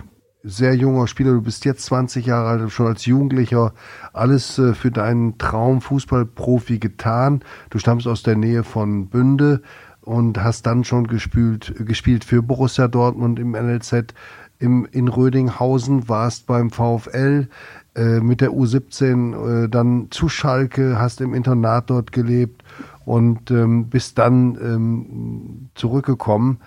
sehr 0.47 0.75
junger 0.75 1.07
Spieler, 1.07 1.33
du 1.33 1.41
bist 1.41 1.65
jetzt 1.65 1.86
20 1.86 2.25
Jahre 2.25 2.49
alt, 2.49 2.71
schon 2.71 2.88
als 2.88 3.05
Jugendlicher 3.05 3.73
alles 4.13 4.57
äh, 4.57 4.73
für 4.73 4.91
deinen 4.91 5.38
Traum 5.38 5.81
Fußballprofi 5.81 6.79
getan. 6.79 7.41
Du 7.69 7.79
stammst 7.79 8.07
aus 8.07 8.23
der 8.23 8.36
Nähe 8.36 8.63
von 8.63 9.07
Bünde 9.07 9.62
und 10.01 10.41
hast 10.41 10.65
dann 10.65 10.86
schon 10.86 11.07
gespielt, 11.07 11.73
gespielt 11.86 12.23
für 12.23 12.41
Borussia 12.41 12.88
Dortmund 12.88 13.39
im 13.39 13.51
NLZ, 13.51 14.13
im, 14.60 14.88
in 14.91 15.10
Rödinghausen, 15.10 16.07
warst 16.07 16.47
beim 16.47 16.71
VfL 16.71 17.49
äh, 17.95 18.19
mit 18.21 18.41
der 18.41 18.51
U17 18.51 19.65
äh, 19.65 19.69
dann 19.69 20.07
zu 20.10 20.29
Schalke, 20.29 20.97
hast 20.97 21.19
im 21.19 21.33
Internat 21.33 21.89
dort 21.89 22.12
gelebt 22.12 22.63
und 23.05 23.51
ähm, 23.51 23.89
bist 23.89 24.17
dann 24.17 24.57
ähm, 24.62 25.69
zurückgekommen 25.75 26.60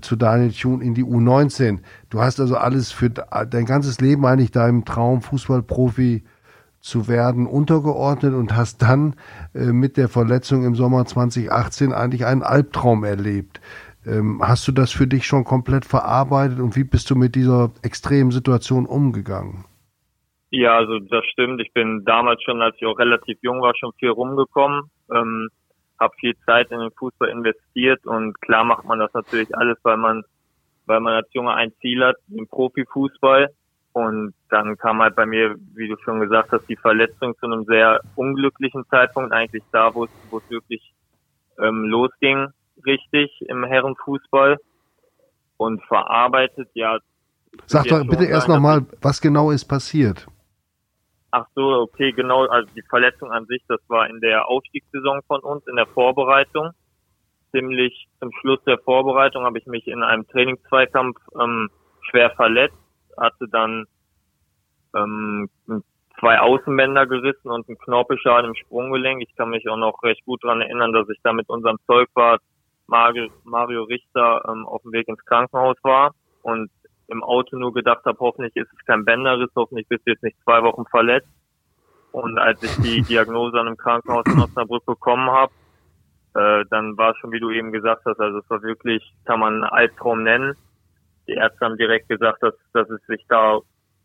zu 0.00 0.16
Daniel 0.16 0.52
Thun 0.52 0.80
in 0.80 0.94
die 0.94 1.04
U19. 1.04 1.80
Du 2.10 2.20
hast 2.20 2.40
also 2.40 2.56
alles 2.56 2.92
für 2.92 3.10
dein 3.10 3.64
ganzes 3.64 4.00
Leben 4.00 4.24
eigentlich 4.26 4.50
deinem 4.50 4.84
Traum 4.84 5.22
Fußballprofi 5.22 6.24
zu 6.80 7.08
werden 7.08 7.46
untergeordnet 7.46 8.34
und 8.34 8.56
hast 8.56 8.82
dann 8.82 9.16
äh, 9.54 9.72
mit 9.72 9.96
der 9.96 10.08
Verletzung 10.08 10.64
im 10.64 10.74
Sommer 10.74 11.04
2018 11.04 11.92
eigentlich 11.92 12.24
einen 12.24 12.42
Albtraum 12.42 13.04
erlebt. 13.04 13.60
Ähm, 14.06 14.40
hast 14.42 14.66
du 14.68 14.72
das 14.72 14.92
für 14.92 15.06
dich 15.06 15.26
schon 15.26 15.44
komplett 15.44 15.84
verarbeitet 15.84 16.60
und 16.60 16.76
wie 16.76 16.84
bist 16.84 17.10
du 17.10 17.16
mit 17.16 17.34
dieser 17.34 17.72
extremen 17.82 18.30
Situation 18.30 18.86
umgegangen? 18.86 19.64
Ja, 20.50 20.78
also 20.78 20.98
das 20.98 21.24
stimmt. 21.26 21.60
Ich 21.60 21.72
bin 21.74 22.04
damals 22.06 22.42
schon, 22.42 22.62
als 22.62 22.74
ich 22.78 22.86
auch 22.86 22.98
relativ 22.98 23.38
jung 23.42 23.60
war, 23.60 23.74
schon 23.76 23.92
viel 23.98 24.10
rumgekommen, 24.10 24.84
ähm, 25.14 25.48
habe 25.98 26.14
viel 26.18 26.36
Zeit 26.46 26.70
in 26.70 26.80
den 26.80 26.90
Fußball 26.92 27.28
investiert 27.28 28.06
und 28.06 28.40
klar 28.40 28.64
macht 28.64 28.84
man 28.84 28.98
das 28.98 29.12
natürlich 29.14 29.56
alles, 29.56 29.78
weil 29.82 29.96
man, 29.96 30.24
weil 30.86 31.00
man 31.00 31.14
als 31.14 31.28
Junge 31.32 31.54
ein 31.54 31.72
Ziel 31.80 32.04
hat, 32.04 32.16
den 32.26 32.46
Profifußball. 32.46 33.50
Und 33.92 34.34
dann 34.48 34.76
kam 34.76 35.00
halt 35.02 35.16
bei 35.16 35.26
mir, 35.26 35.56
wie 35.74 35.88
du 35.88 35.96
schon 36.04 36.20
gesagt 36.20 36.52
hast, 36.52 36.68
die 36.68 36.76
Verletzung 36.76 37.36
zu 37.38 37.46
einem 37.46 37.64
sehr 37.64 38.00
unglücklichen 38.14 38.84
Zeitpunkt, 38.90 39.32
eigentlich 39.32 39.64
da, 39.72 39.92
wo 39.94 40.04
es, 40.04 40.10
wo 40.30 40.38
es 40.38 40.50
wirklich 40.50 40.94
ähm, 41.58 41.84
losging 41.84 42.48
richtig 42.86 43.30
im 43.48 43.64
Herrenfußball 43.64 44.56
und 45.56 45.82
verarbeitet, 45.84 46.68
ja. 46.74 46.98
Sag 47.66 47.86
doch 47.86 48.06
bitte 48.06 48.26
erst 48.26 48.46
nochmal, 48.46 48.86
was 49.00 49.20
genau 49.20 49.50
ist 49.50 49.64
passiert? 49.64 50.28
Ach 51.30 51.46
so, 51.54 51.80
okay, 51.80 52.12
genau. 52.12 52.46
Also 52.46 52.72
die 52.74 52.82
Verletzung 52.82 53.30
an 53.32 53.46
sich, 53.46 53.62
das 53.68 53.80
war 53.88 54.08
in 54.08 54.20
der 54.20 54.48
Aufstiegssaison 54.48 55.20
von 55.26 55.40
uns, 55.40 55.66
in 55.66 55.76
der 55.76 55.86
Vorbereitung. 55.86 56.70
Ziemlich 57.52 58.08
zum 58.20 58.30
Schluss 58.40 58.62
der 58.64 58.78
Vorbereitung 58.78 59.44
habe 59.44 59.58
ich 59.58 59.66
mich 59.66 59.86
in 59.86 60.02
einem 60.02 60.26
Trainingszweikampf 60.28 61.18
ähm, 61.40 61.70
schwer 62.10 62.30
verletzt, 62.30 62.76
hatte 63.16 63.46
dann 63.48 63.86
ähm, 64.94 65.48
zwei 66.18 66.40
Außenbänder 66.40 67.06
gerissen 67.06 67.50
und 67.50 67.68
einen 67.68 67.78
Knorpelschaden 67.78 68.50
im 68.50 68.54
Sprunggelenk. 68.54 69.22
Ich 69.22 69.34
kann 69.36 69.50
mich 69.50 69.68
auch 69.68 69.76
noch 69.76 70.02
recht 70.02 70.24
gut 70.24 70.42
daran 70.42 70.62
erinnern, 70.62 70.92
dass 70.92 71.08
ich 71.08 71.18
da 71.22 71.32
mit 71.32 71.48
unserem 71.48 71.78
Zeugwart 71.86 72.42
Mario 72.86 73.82
Richter 73.84 74.42
ähm, 74.48 74.66
auf 74.66 74.82
dem 74.82 74.92
Weg 74.92 75.08
ins 75.08 75.24
Krankenhaus 75.26 75.76
war 75.82 76.12
und 76.42 76.70
im 77.08 77.24
Auto 77.24 77.56
nur 77.56 77.72
gedacht 77.72 78.04
habe, 78.04 78.18
hoffentlich 78.20 78.54
ist 78.56 78.70
es 78.72 78.86
kein 78.86 79.04
Bänderriss, 79.04 79.50
hoffentlich 79.56 79.88
bist 79.88 80.06
du 80.06 80.12
jetzt 80.12 80.22
nicht 80.22 80.36
zwei 80.44 80.62
Wochen 80.62 80.84
verletzt. 80.86 81.28
Und 82.12 82.38
als 82.38 82.62
ich 82.62 82.76
die 82.76 83.02
Diagnose 83.08 83.58
an 83.58 83.66
einem 83.66 83.76
Krankenhaus 83.76 84.24
in 84.26 84.40
Osnabrück 84.40 84.84
bekommen 84.84 85.30
habe, 85.30 85.52
äh, 86.34 86.64
dann 86.70 86.96
war 86.96 87.12
es 87.12 87.18
schon, 87.18 87.32
wie 87.32 87.40
du 87.40 87.50
eben 87.50 87.72
gesagt 87.72 88.02
hast, 88.04 88.20
also 88.20 88.38
es 88.38 88.50
war 88.50 88.62
wirklich, 88.62 89.02
kann 89.24 89.40
man 89.40 89.54
einen 89.54 89.64
Albtraum 89.64 90.22
nennen. 90.22 90.54
Die 91.26 91.32
Ärzte 91.32 91.64
haben 91.64 91.76
direkt 91.76 92.08
gesagt, 92.08 92.42
dass, 92.42 92.54
dass 92.72 92.88
es 92.90 93.04
sich 93.06 93.24
da 93.28 93.58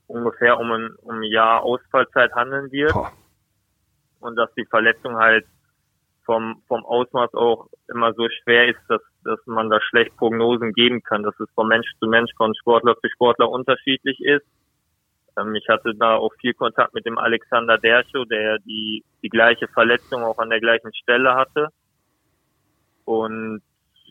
ungefähr 0.07 0.59
um 0.59 0.71
ein, 0.71 0.95
um 1.01 1.15
ein 1.17 1.23
Jahr 1.23 1.63
Ausfallzeit 1.63 2.33
handeln 2.33 2.71
wird. 2.71 2.93
Boah. 2.93 3.11
Und 4.19 4.37
dass 4.37 4.53
die 4.55 4.65
Verletzung 4.65 5.17
halt 5.17 5.45
vom, 6.25 6.61
vom 6.67 6.85
Ausmaß 6.85 7.33
auch 7.33 7.67
immer 7.89 8.13
so 8.13 8.27
schwer 8.29 8.69
ist, 8.69 8.79
dass, 8.87 9.01
dass 9.23 9.39
man 9.45 9.69
da 9.69 9.79
schlecht 9.81 10.15
Prognosen 10.17 10.73
geben 10.73 11.01
kann, 11.03 11.23
dass 11.23 11.39
es 11.39 11.49
von 11.55 11.67
Mensch 11.67 11.87
zu 11.99 12.07
Mensch, 12.07 12.31
von 12.37 12.53
Sportler 12.55 12.95
zu 12.99 13.09
Sportler 13.09 13.49
unterschiedlich 13.49 14.19
ist. 14.21 14.45
Ähm, 15.37 15.55
ich 15.55 15.67
hatte 15.69 15.93
da 15.95 16.15
auch 16.15 16.33
viel 16.39 16.53
Kontakt 16.53 16.93
mit 16.93 17.05
dem 17.05 17.17
Alexander 17.17 17.77
Derschow, 17.77 18.25
der 18.25 18.59
die, 18.59 19.03
die 19.21 19.29
gleiche 19.29 19.67
Verletzung 19.67 20.23
auch 20.23 20.37
an 20.39 20.49
der 20.49 20.59
gleichen 20.59 20.93
Stelle 20.93 21.35
hatte. 21.35 21.69
Und 23.05 23.61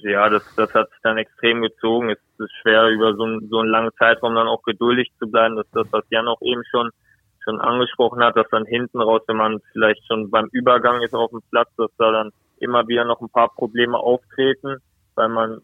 ja, 0.03 0.29
das, 0.29 0.43
das 0.57 0.75
hat 0.75 0.91
sich 0.91 0.99
dann 1.03 1.19
extrem 1.19 1.63
gezogen. 1.63 2.11
Es 2.11 2.19
ist 2.39 2.53
schwer, 2.61 2.89
über 2.89 3.15
so, 3.15 3.41
so 3.49 3.61
einen 3.61 3.71
langen 3.71 3.93
Zeitraum 3.99 4.35
dann 4.35 4.49
auch 4.49 4.63
geduldig 4.63 5.11
zu 5.19 5.31
bleiben. 5.31 5.57
Das 5.57 5.67
ist 5.67 5.77
das, 5.77 5.93
was 5.93 6.05
Jan 6.11 6.29
auch 6.29 6.43
eben 6.43 6.63
schon 6.71 6.91
schon 7.45 7.61
angesprochen 7.61 8.23
hat, 8.23 8.37
dass 8.37 8.49
dann 8.51 8.67
hinten 8.67 9.01
raus, 9.01 9.23
wenn 9.27 9.37
man 9.37 9.61
vielleicht 9.73 10.07
schon 10.07 10.31
beim 10.31 10.49
Übergang 10.53 11.03
ist 11.03 11.15
auf 11.15 11.31
dem 11.31 11.43
Platz, 11.51 11.69
dass 11.77 11.91
da 11.99 12.13
dann 12.13 12.31
immer 12.59 12.87
wieder 12.87 13.05
noch 13.05 13.21
ein 13.21 13.31
paar 13.31 13.53
Probleme 13.55 13.99
auftreten, 13.99 14.77
weil 15.15 15.29
man 15.29 15.61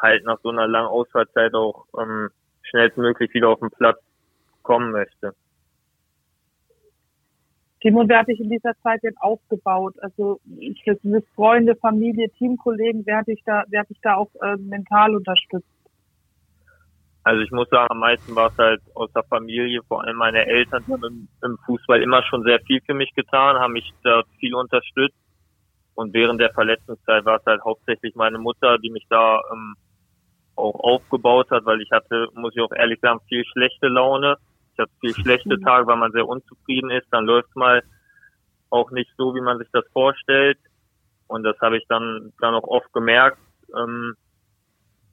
halt 0.00 0.24
nach 0.24 0.38
so 0.42 0.50
einer 0.50 0.66
langen 0.66 0.88
Ausfallzeit 0.88 1.54
auch 1.54 1.86
ähm, 1.98 2.30
schnellstmöglich 2.62 3.32
wieder 3.34 3.48
auf 3.48 3.60
den 3.60 3.70
Platz 3.70 3.98
kommen 4.62 4.92
möchte. 4.92 5.34
Timo, 7.80 8.04
wer 8.06 8.20
hat 8.20 8.28
dich 8.28 8.38
in 8.38 8.48
dieser 8.48 8.74
Zeit 8.82 9.02
denn 9.02 9.16
aufgebaut? 9.18 9.94
Also 10.00 10.40
ich 10.58 10.84
mit 11.02 11.26
Freunde, 11.34 11.74
Familie, 11.74 12.30
Teamkollegen, 12.30 13.04
wer 13.06 13.18
hat 13.18 13.26
dich 13.26 13.42
da, 13.44 13.64
wer 13.68 13.80
hat 13.80 13.90
dich 13.90 14.00
da 14.02 14.14
auch 14.14 14.30
äh, 14.40 14.56
mental 14.56 15.16
unterstützt? 15.16 15.66
Also 17.24 17.42
ich 17.42 17.50
muss 17.50 17.68
sagen, 17.70 17.88
am 17.90 17.98
meisten 17.98 18.34
war 18.34 18.48
es 18.48 18.58
halt 18.58 18.80
aus 18.94 19.12
der 19.12 19.22
Familie, 19.24 19.80
vor 19.86 20.02
allem 20.02 20.16
meine 20.16 20.46
Eltern 20.46 20.84
haben 20.88 21.04
im, 21.04 21.28
im, 21.42 21.58
Fußball 21.66 22.02
immer 22.02 22.22
schon 22.24 22.42
sehr 22.42 22.60
viel 22.60 22.80
für 22.84 22.94
mich 22.94 23.12
getan, 23.14 23.56
haben 23.56 23.72
mich 23.72 23.92
da 24.02 24.22
viel 24.38 24.54
unterstützt. 24.54 25.16
Und 25.94 26.14
während 26.14 26.40
der 26.40 26.52
Verletzungszeit 26.52 27.24
war 27.24 27.38
es 27.38 27.46
halt 27.46 27.62
hauptsächlich 27.64 28.14
meine 28.14 28.38
Mutter, 28.38 28.78
die 28.78 28.90
mich 28.90 29.06
da 29.10 29.40
ähm, 29.52 29.74
auch 30.56 30.74
aufgebaut 30.80 31.50
hat, 31.50 31.64
weil 31.64 31.80
ich 31.80 31.90
hatte, 31.90 32.28
muss 32.34 32.54
ich 32.54 32.62
auch 32.62 32.72
ehrlich 32.72 33.00
sagen, 33.00 33.20
viel 33.28 33.44
schlechte 33.44 33.88
Laune. 33.88 34.36
Ich 34.72 34.78
hatte 34.78 34.92
viel 35.00 35.14
schlechte. 35.14 35.60
Tage, 35.64 35.86
weil 35.86 35.96
man 35.96 36.12
sehr 36.12 36.26
unzufrieden 36.26 36.90
ist. 36.90 37.06
Dann 37.10 37.26
läuft 37.26 37.54
mal 37.56 37.82
auch 38.70 38.90
nicht 38.90 39.10
so, 39.16 39.34
wie 39.34 39.40
man 39.40 39.58
sich 39.58 39.68
das 39.72 39.84
vorstellt. 39.92 40.58
Und 41.26 41.44
das 41.44 41.58
habe 41.60 41.78
ich 41.78 41.84
dann, 41.88 42.32
dann 42.40 42.54
auch 42.54 42.64
oft 42.64 42.92
gemerkt. 42.92 43.38
Ähm, 43.76 44.14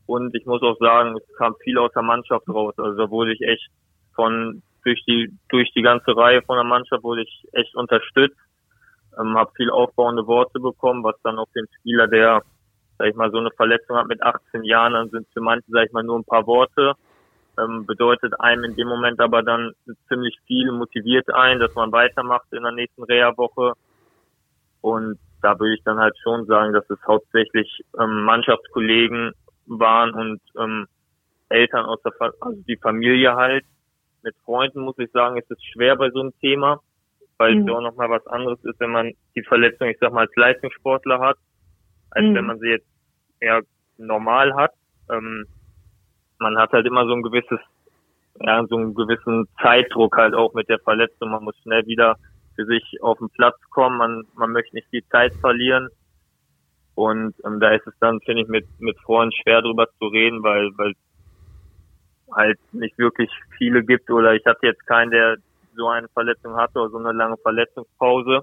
und 0.06 0.36
ich 0.36 0.46
muss 0.46 0.62
auch 0.64 0.78
sagen, 0.80 1.16
es 1.18 1.36
kam 1.38 1.56
viel 1.64 1.78
aus 1.78 1.92
der 1.94 2.02
Mannschaft 2.02 2.48
raus. 2.50 2.74
Also 2.78 2.98
da 2.98 3.10
wurde 3.10 3.34
ich 3.34 3.42
echt 3.42 3.70
von 4.16 4.64
durch 4.84 5.04
die 5.06 5.32
durch 5.50 5.72
die 5.74 5.82
ganze 5.82 6.16
Reihe 6.16 6.42
von 6.42 6.56
der 6.56 6.64
Mannschaft 6.64 7.04
wurde 7.04 7.22
ich 7.24 7.48
echt 7.54 7.76
unterstützt. 7.76 8.40
Ähm, 9.20 9.38
habe 9.38 9.52
viel 9.56 9.70
aufbauende 9.70 10.28
Worte 10.28 10.60
bekommen, 10.60 11.04
was 11.04 11.16
dann 11.24 11.40
auch 11.40 11.48
den 11.56 11.68
Spieler, 11.80 12.08
der 12.08 12.44
sag 13.00 13.08
ich 13.08 13.16
mal 13.16 13.32
so 13.32 13.38
eine 13.38 13.52
Verletzung 13.52 13.96
hat 13.96 14.08
mit 14.08 14.22
18 14.22 14.64
Jahren, 14.66 14.94
dann 14.94 15.10
sind 15.10 15.26
für 15.34 15.40
manche 15.40 15.66
sag 15.70 15.86
ich 15.86 15.94
mal 15.94 16.04
nur 16.04 16.20
ein 16.20 16.26
paar 16.26 16.46
Worte. 16.46 16.94
Ähm, 17.58 17.86
bedeutet 17.86 18.40
einem 18.40 18.66
in 18.66 18.76
dem 18.76 18.88
Moment 18.88 19.20
aber 19.20 19.42
dann 19.42 19.72
ziemlich 20.08 20.38
viel, 20.46 20.72
motiviert 20.72 21.34
ein, 21.34 21.60
dass 21.60 21.74
man 21.76 21.92
weitermacht 21.92 22.52
in 22.52 22.64
der 22.64 22.74
nächsten 22.74 23.04
Reha-Woche. 23.04 23.74
Und 24.82 25.18
da 25.42 25.60
würde 25.60 25.76
ich 25.76 25.84
dann 25.84 26.00
halt 26.00 26.18
schon 26.22 26.46
sagen, 26.46 26.74
dass 26.74 26.90
es 26.90 27.00
hauptsächlich 27.06 27.84
ähm, 28.00 28.24
Mannschaftskollegen 28.24 29.34
waren 29.66 30.12
und 30.14 30.42
ähm, 30.58 30.88
Eltern 31.50 31.86
aus 31.86 32.02
der, 32.04 32.12
Fa 32.12 32.32
also 32.42 32.62
die 32.68 32.78
Familie 32.78 33.36
halt. 33.36 33.66
Mit 34.24 34.36
Freunden 34.44 34.82
muss 34.82 34.98
ich 34.98 35.12
sagen, 35.12 35.38
ist 35.38 35.50
es 35.50 35.64
schwer 35.64 35.96
bei 35.96 36.10
so 36.12 36.20
einem 36.20 36.34
Thema, 36.40 36.82
weil 37.40 37.56
mhm. 37.56 37.62
es 37.62 37.68
ja 37.68 37.74
auch 37.74 37.82
nochmal 37.82 38.10
was 38.10 38.28
anderes 38.28 38.64
ist, 38.66 38.80
wenn 38.80 38.92
man 38.92 39.14
die 39.36 39.44
Verletzung, 39.44 39.88
ich 39.88 39.98
sag 40.00 40.14
mal, 40.14 40.22
als 40.22 40.36
Leistungssportler 40.36 41.20
hat, 41.20 41.38
als 42.12 42.26
mhm. 42.26 42.36
wenn 42.36 42.46
man 42.46 42.60
sie 42.60 42.68
jetzt 42.68 42.88
eher 43.40 43.62
normal 43.98 44.54
hat. 44.56 44.74
Ähm, 45.10 45.46
man 46.38 46.58
hat 46.58 46.72
halt 46.72 46.86
immer 46.86 47.06
so 47.06 47.14
ein 47.14 47.24
gewisses, 47.24 47.60
ja, 48.42 48.64
so 48.68 48.78
einen 48.78 48.94
gewissen 48.94 49.48
Zeitdruck 49.62 50.18
halt 50.18 50.36
auch 50.36 50.54
mit 50.54 50.70
der 50.70 50.80
Verletzung. 50.80 51.32
Man 51.32 51.44
muss 51.44 51.58
schnell 51.64 51.86
wieder 51.88 52.18
für 52.56 52.66
sich 52.66 52.84
auf 53.02 53.18
den 53.18 53.30
Platz 53.30 53.58
kommen. 53.70 53.98
Man, 53.98 54.24
man 54.36 54.52
möchte 54.52 54.76
nicht 54.76 54.92
die 54.92 55.08
Zeit 55.10 55.34
verlieren. 55.36 55.88
Und 56.96 57.34
ähm, 57.46 57.62
da 57.62 57.72
ist 57.72 57.88
es 57.88 57.94
dann, 58.02 58.20
finde 58.22 58.44
ich, 58.44 58.50
mit, 58.50 58.68
mit 58.80 59.00
Freunden 59.00 59.34
schwer 59.42 59.62
drüber 59.62 59.88
zu 59.98 60.08
reden, 60.08 60.44
weil, 60.44 60.70
weil 60.78 60.94
halt 62.34 62.60
nicht 62.74 62.98
wirklich 62.98 63.32
viele 63.58 63.84
gibt 63.84 64.10
oder 64.12 64.34
ich 64.36 64.46
hatte 64.46 64.68
jetzt 64.68 64.86
keinen, 64.86 65.12
der 65.12 65.38
so 65.80 65.88
eine 65.88 66.08
Verletzung 66.10 66.56
hatte 66.56 66.80
oder 66.80 66.90
so 66.90 66.98
eine 66.98 67.14
lange 67.14 67.38
Verletzungspause. 67.38 68.42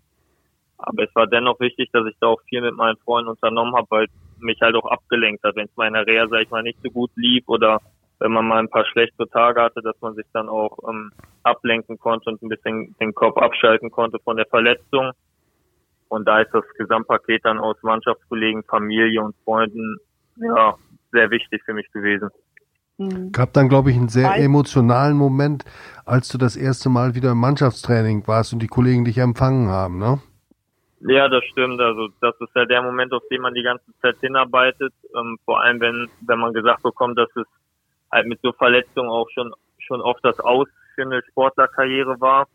Aber 0.78 1.02
es 1.04 1.14
war 1.14 1.26
dennoch 1.26 1.60
wichtig, 1.60 1.90
dass 1.92 2.06
ich 2.06 2.16
da 2.20 2.28
auch 2.28 2.40
viel 2.48 2.60
mit 2.60 2.74
meinen 2.74 2.96
Freunden 2.98 3.30
unternommen 3.30 3.74
habe, 3.76 3.86
weil 3.90 4.06
mich 4.40 4.60
halt 4.60 4.74
auch 4.74 4.86
abgelenkt 4.86 5.42
hat, 5.44 5.56
wenn 5.56 5.66
es 5.66 5.76
mal 5.76 5.86
in 5.86 5.94
der 5.94 6.06
Reha, 6.06 6.26
sag 6.28 6.42
ich 6.42 6.50
mal, 6.50 6.62
nicht 6.62 6.78
so 6.82 6.90
gut 6.90 7.10
lief 7.16 7.44
oder 7.46 7.80
wenn 8.18 8.32
man 8.32 8.46
mal 8.46 8.58
ein 8.58 8.70
paar 8.70 8.86
schlechte 8.86 9.28
Tage 9.28 9.60
hatte, 9.62 9.82
dass 9.82 10.00
man 10.00 10.14
sich 10.14 10.26
dann 10.32 10.48
auch 10.48 10.78
ähm, 10.88 11.12
ablenken 11.42 11.98
konnte 11.98 12.30
und 12.30 12.42
ein 12.42 12.48
bisschen 12.48 12.94
den 12.98 13.14
Kopf 13.14 13.36
abschalten 13.36 13.90
konnte 13.90 14.18
von 14.18 14.36
der 14.36 14.46
Verletzung. 14.46 15.12
Und 16.08 16.26
da 16.26 16.40
ist 16.40 16.52
das 16.52 16.64
Gesamtpaket 16.78 17.44
dann 17.44 17.58
aus 17.58 17.76
Mannschaftskollegen, 17.82 18.62
Familie 18.64 19.22
und 19.22 19.34
Freunden 19.44 19.98
ja 20.36 20.76
sehr 21.12 21.30
wichtig 21.30 21.62
für 21.64 21.74
mich 21.74 21.90
gewesen. 21.92 22.30
Mhm. 22.98 23.32
Gab 23.32 23.52
dann, 23.52 23.68
glaube 23.68 23.90
ich, 23.90 23.96
einen 23.96 24.08
sehr 24.08 24.36
emotionalen 24.36 25.16
Moment, 25.16 25.64
als 26.04 26.28
du 26.28 26.38
das 26.38 26.56
erste 26.56 26.88
Mal 26.88 27.14
wieder 27.14 27.32
im 27.32 27.38
Mannschaftstraining 27.38 28.26
warst 28.26 28.52
und 28.52 28.60
die 28.60 28.68
Kollegen 28.68 29.04
dich 29.04 29.18
empfangen 29.18 29.68
haben, 29.68 29.98
ne? 29.98 30.20
Ja, 31.00 31.28
das 31.28 31.44
stimmt. 31.44 31.80
Also 31.80 32.08
das 32.20 32.34
ist 32.40 32.54
ja 32.54 32.64
der 32.64 32.82
Moment, 32.82 33.12
auf 33.12 33.22
den 33.30 33.42
man 33.42 33.54
die 33.54 33.62
ganze 33.62 33.84
Zeit 34.00 34.16
hinarbeitet. 34.20 34.94
Ähm, 35.14 35.38
vor 35.44 35.60
allem, 35.60 35.80
wenn, 35.80 36.08
wenn 36.22 36.38
man 36.38 36.54
gesagt 36.54 36.82
bekommt, 36.82 37.18
dass 37.18 37.28
es 37.36 37.46
halt 38.10 38.26
mit 38.26 38.40
so 38.42 38.52
Verletzungen 38.52 39.10
auch 39.10 39.28
schon, 39.30 39.52
schon 39.78 40.00
oft 40.00 40.24
das 40.24 40.40
Aus 40.40 40.68
für 40.94 41.02
eine 41.02 41.22
Sportlerkarriere 41.30 42.18
war. 42.20 42.48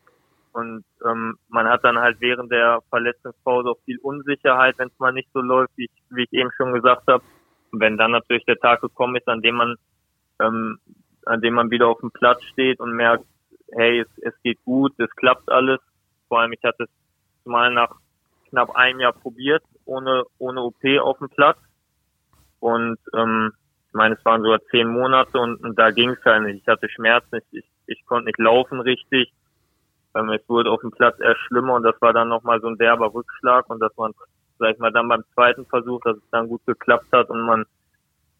Und 0.53 0.83
ähm, 1.05 1.37
man 1.49 1.69
hat 1.69 1.83
dann 1.83 1.99
halt 1.99 2.17
während 2.19 2.51
der 2.51 2.79
Verletzungspause 2.89 3.69
auch 3.69 3.79
viel 3.85 3.99
Unsicherheit, 3.99 4.77
wenn 4.79 4.87
es 4.87 4.99
mal 4.99 5.13
nicht 5.13 5.29
so 5.33 5.39
läuft, 5.39 5.71
wie 5.77 5.85
ich, 5.85 6.03
wie 6.09 6.23
ich 6.23 6.33
eben 6.33 6.49
schon 6.57 6.73
gesagt 6.73 7.07
habe. 7.07 7.23
Und 7.71 7.79
wenn 7.79 7.97
dann 7.97 8.11
natürlich 8.11 8.43
der 8.45 8.59
Tag 8.59 8.81
gekommen 8.81 9.15
ist, 9.15 9.27
an 9.29 9.41
dem 9.41 9.55
man 9.55 9.75
ähm, 10.41 10.79
an 11.25 11.41
dem 11.41 11.53
man 11.53 11.71
wieder 11.71 11.87
auf 11.87 11.99
dem 11.99 12.11
Platz 12.11 12.43
steht 12.43 12.79
und 12.79 12.93
merkt, 12.93 13.25
hey, 13.73 13.99
es, 13.99 14.07
es 14.21 14.33
geht 14.43 14.63
gut, 14.63 14.93
es 14.99 15.09
klappt 15.15 15.49
alles. 15.49 15.79
Vor 16.27 16.39
allem, 16.39 16.53
ich 16.53 16.63
hatte 16.63 16.83
es 16.83 16.89
mal 17.45 17.71
nach 17.71 17.95
knapp 18.49 18.75
einem 18.75 18.99
Jahr 18.99 19.13
probiert, 19.13 19.63
ohne, 19.85 20.23
ohne 20.37 20.61
OP 20.61 20.83
auf 21.01 21.17
dem 21.19 21.29
Platz. 21.29 21.57
Und 22.59 22.97
ähm, 23.15 23.53
ich 23.87 23.93
meine, 23.93 24.15
es 24.15 24.25
waren 24.25 24.41
sogar 24.41 24.61
zehn 24.71 24.87
Monate 24.87 25.37
und, 25.37 25.63
und 25.63 25.77
da 25.77 25.91
ging 25.91 26.11
es 26.11 26.23
halt 26.23 26.43
nicht. 26.43 26.61
Ich 26.61 26.67
hatte 26.67 26.89
Schmerzen, 26.89 27.37
ich, 27.37 27.59
ich, 27.59 27.65
ich 27.87 28.05
konnte 28.05 28.25
nicht 28.25 28.39
laufen 28.39 28.79
richtig. 28.79 29.33
Ähm, 30.15 30.29
es 30.29 30.47
wurde 30.47 30.71
auf 30.71 30.81
dem 30.81 30.91
Platz 30.91 31.19
eher 31.19 31.35
schlimmer 31.35 31.73
und 31.73 31.83
das 31.83 31.99
war 32.01 32.13
dann 32.13 32.29
nochmal 32.29 32.61
so 32.61 32.67
ein 32.67 32.77
derber 32.77 33.13
Rückschlag 33.13 33.69
und 33.69 33.79
dass 33.79 33.95
man, 33.97 34.13
sag 34.59 34.73
ich 34.73 34.79
mal, 34.79 34.91
dann 34.91 35.07
beim 35.07 35.23
zweiten 35.33 35.65
Versuch, 35.65 36.01
dass 36.03 36.17
es 36.17 36.29
dann 36.31 36.47
gut 36.47 36.65
geklappt 36.65 37.11
hat 37.11 37.29
und 37.29 37.41
man, 37.41 37.65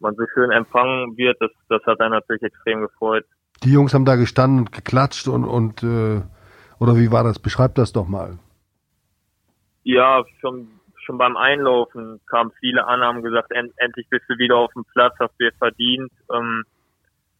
man 0.01 0.15
so 0.15 0.23
schön 0.33 0.51
empfangen 0.51 1.17
wird, 1.17 1.37
das, 1.39 1.51
das 1.69 1.83
hat 1.85 1.99
einen 2.01 2.13
natürlich 2.13 2.43
extrem 2.43 2.81
gefreut. 2.81 3.25
Die 3.63 3.71
Jungs 3.71 3.93
haben 3.93 4.05
da 4.05 4.15
gestanden 4.15 4.59
und 4.59 4.71
geklatscht 4.71 5.27
und, 5.27 5.45
und 5.45 5.83
äh, 5.83 6.21
oder 6.79 6.95
wie 6.95 7.11
war 7.11 7.23
das? 7.23 7.39
Beschreib 7.39 7.75
das 7.75 7.93
doch 7.93 8.07
mal. 8.07 8.39
Ja, 9.83 10.23
schon, 10.39 10.67
schon 11.05 11.17
beim 11.17 11.37
Einlaufen 11.37 12.19
kamen 12.27 12.51
viele 12.59 12.85
an, 12.85 13.01
haben 13.01 13.21
gesagt, 13.21 13.51
end, 13.51 13.71
endlich 13.77 14.07
bist 14.09 14.25
du 14.27 14.37
wieder 14.37 14.57
auf 14.57 14.71
dem 14.73 14.85
Platz, 14.85 15.13
hast 15.19 15.33
du 15.39 15.45
dir 15.45 15.53
verdient. 15.57 16.11
Ähm, 16.33 16.63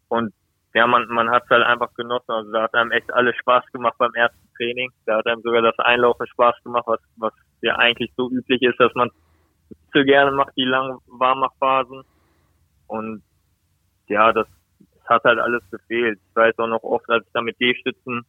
und 0.10 0.34
ja, 0.74 0.88
man, 0.88 1.08
man 1.08 1.30
hat 1.30 1.44
es 1.44 1.50
halt 1.50 1.66
einfach 1.66 1.94
genossen. 1.96 2.32
Also 2.32 2.52
da 2.52 2.64
hat 2.64 2.74
einem 2.74 2.92
echt 2.92 3.12
alles 3.14 3.36
Spaß 3.38 3.66
gemacht 3.74 3.96
beim 3.98 4.14
ersten 4.14 4.48
Training. 4.56 4.92
Da 5.06 5.18
hat 5.18 5.28
einem 5.28 5.42
sogar 5.42 5.62
das 5.62 5.78
Einlaufen 5.80 6.28
Spaß 6.28 6.56
gemacht, 6.64 6.86
was, 6.88 7.00
was 7.18 7.34
ja 7.62 7.76
eigentlich 7.76 8.12
so 8.16 8.30
üblich 8.30 8.62
ist, 8.62 8.80
dass 8.80 8.94
man 8.96 9.10
so 9.94 10.04
gerne 10.04 10.32
macht, 10.32 10.54
die 10.56 10.66
langen 10.66 11.00
Warmmachphasen. 11.08 12.04
Und 12.92 13.24
ja, 14.08 14.34
das, 14.34 14.48
das 14.80 15.06
hat 15.06 15.24
halt 15.24 15.40
alles 15.40 15.64
gefehlt. 15.72 16.20
Ich 16.28 16.36
weiß 16.36 16.60
auch 16.60 16.68
noch 16.68 16.84
oft, 16.84 17.10
als 17.10 17.26
ich 17.26 17.32
da 17.32 17.42
mit 17.42 17.58
D-Stützen 17.62 18.26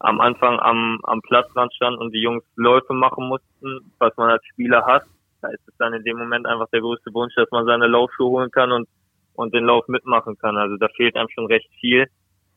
am 0.00 0.20
Anfang 0.20 0.60
am, 0.60 1.00
am 1.04 1.22
Platzrand 1.22 1.72
stand 1.72 1.96
und 1.96 2.12
die 2.12 2.20
Jungs 2.20 2.44
Läufe 2.56 2.92
machen 2.92 3.26
mussten, 3.26 3.92
was 3.98 4.14
man 4.18 4.30
als 4.30 4.44
Spieler 4.44 4.84
hat. 4.84 5.04
Da 5.40 5.48
ist 5.48 5.66
es 5.66 5.74
dann 5.78 5.94
in 5.94 6.04
dem 6.04 6.18
Moment 6.18 6.46
einfach 6.46 6.68
der 6.70 6.82
größte 6.82 7.14
Wunsch, 7.14 7.34
dass 7.36 7.50
man 7.50 7.64
seine 7.64 7.86
Laufschuhe 7.86 8.28
holen 8.28 8.50
kann 8.50 8.70
und, 8.70 8.86
und 9.34 9.54
den 9.54 9.64
Lauf 9.64 9.88
mitmachen 9.88 10.36
kann. 10.36 10.58
Also 10.58 10.76
da 10.76 10.88
fehlt 10.88 11.16
einem 11.16 11.30
schon 11.30 11.46
recht 11.46 11.70
viel. 11.80 12.06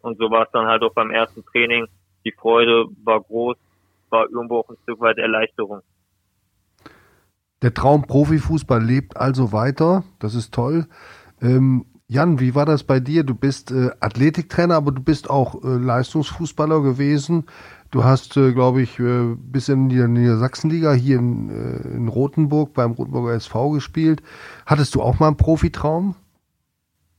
Und 0.01 0.17
so 0.17 0.29
war 0.29 0.43
es 0.43 0.51
dann 0.51 0.67
halt 0.67 0.83
auch 0.83 0.93
beim 0.93 1.09
ersten 1.09 1.45
Training. 1.45 1.87
Die 2.25 2.33
Freude 2.33 2.87
war 3.05 3.21
groß, 3.21 3.55
war 4.09 4.29
irgendwo 4.29 4.59
auch 4.59 4.69
ein 4.69 4.77
Stück 4.83 4.99
weit 4.99 5.19
Erleichterung. 5.19 5.81
Der 7.61 7.73
Traum 7.73 8.05
Profifußball 8.05 8.83
lebt 8.83 9.17
also 9.17 9.51
weiter. 9.51 10.03
Das 10.19 10.35
ist 10.35 10.53
toll. 10.53 10.85
Ähm, 11.41 11.85
Jan, 12.07 12.39
wie 12.39 12.53
war 12.53 12.67
das 12.67 12.83
bei 12.83 12.99
dir? 12.99 13.23
Du 13.23 13.33
bist 13.33 13.71
äh, 13.71 13.89
Athletiktrainer, 13.99 14.75
aber 14.75 14.91
du 14.91 15.01
bist 15.01 15.27
auch 15.29 15.63
äh, 15.63 15.67
Leistungsfußballer 15.67 16.81
gewesen. 16.81 17.45
Du 17.89 18.03
hast, 18.03 18.37
äh, 18.37 18.51
glaube 18.51 18.83
ich, 18.83 18.99
äh, 18.99 19.35
bis 19.37 19.69
in 19.69 19.89
die 19.89 20.05
Niedersachsenliga 20.07 20.93
hier 20.93 21.17
in, 21.17 21.49
äh, 21.49 21.95
in 21.95 22.07
Rothenburg 22.07 22.75
beim 22.75 22.91
Rothenburger 22.91 23.33
SV 23.33 23.71
gespielt. 23.71 24.21
Hattest 24.67 24.93
du 24.93 25.01
auch 25.01 25.19
mal 25.19 25.27
einen 25.27 25.37
Profitraum? 25.37 26.13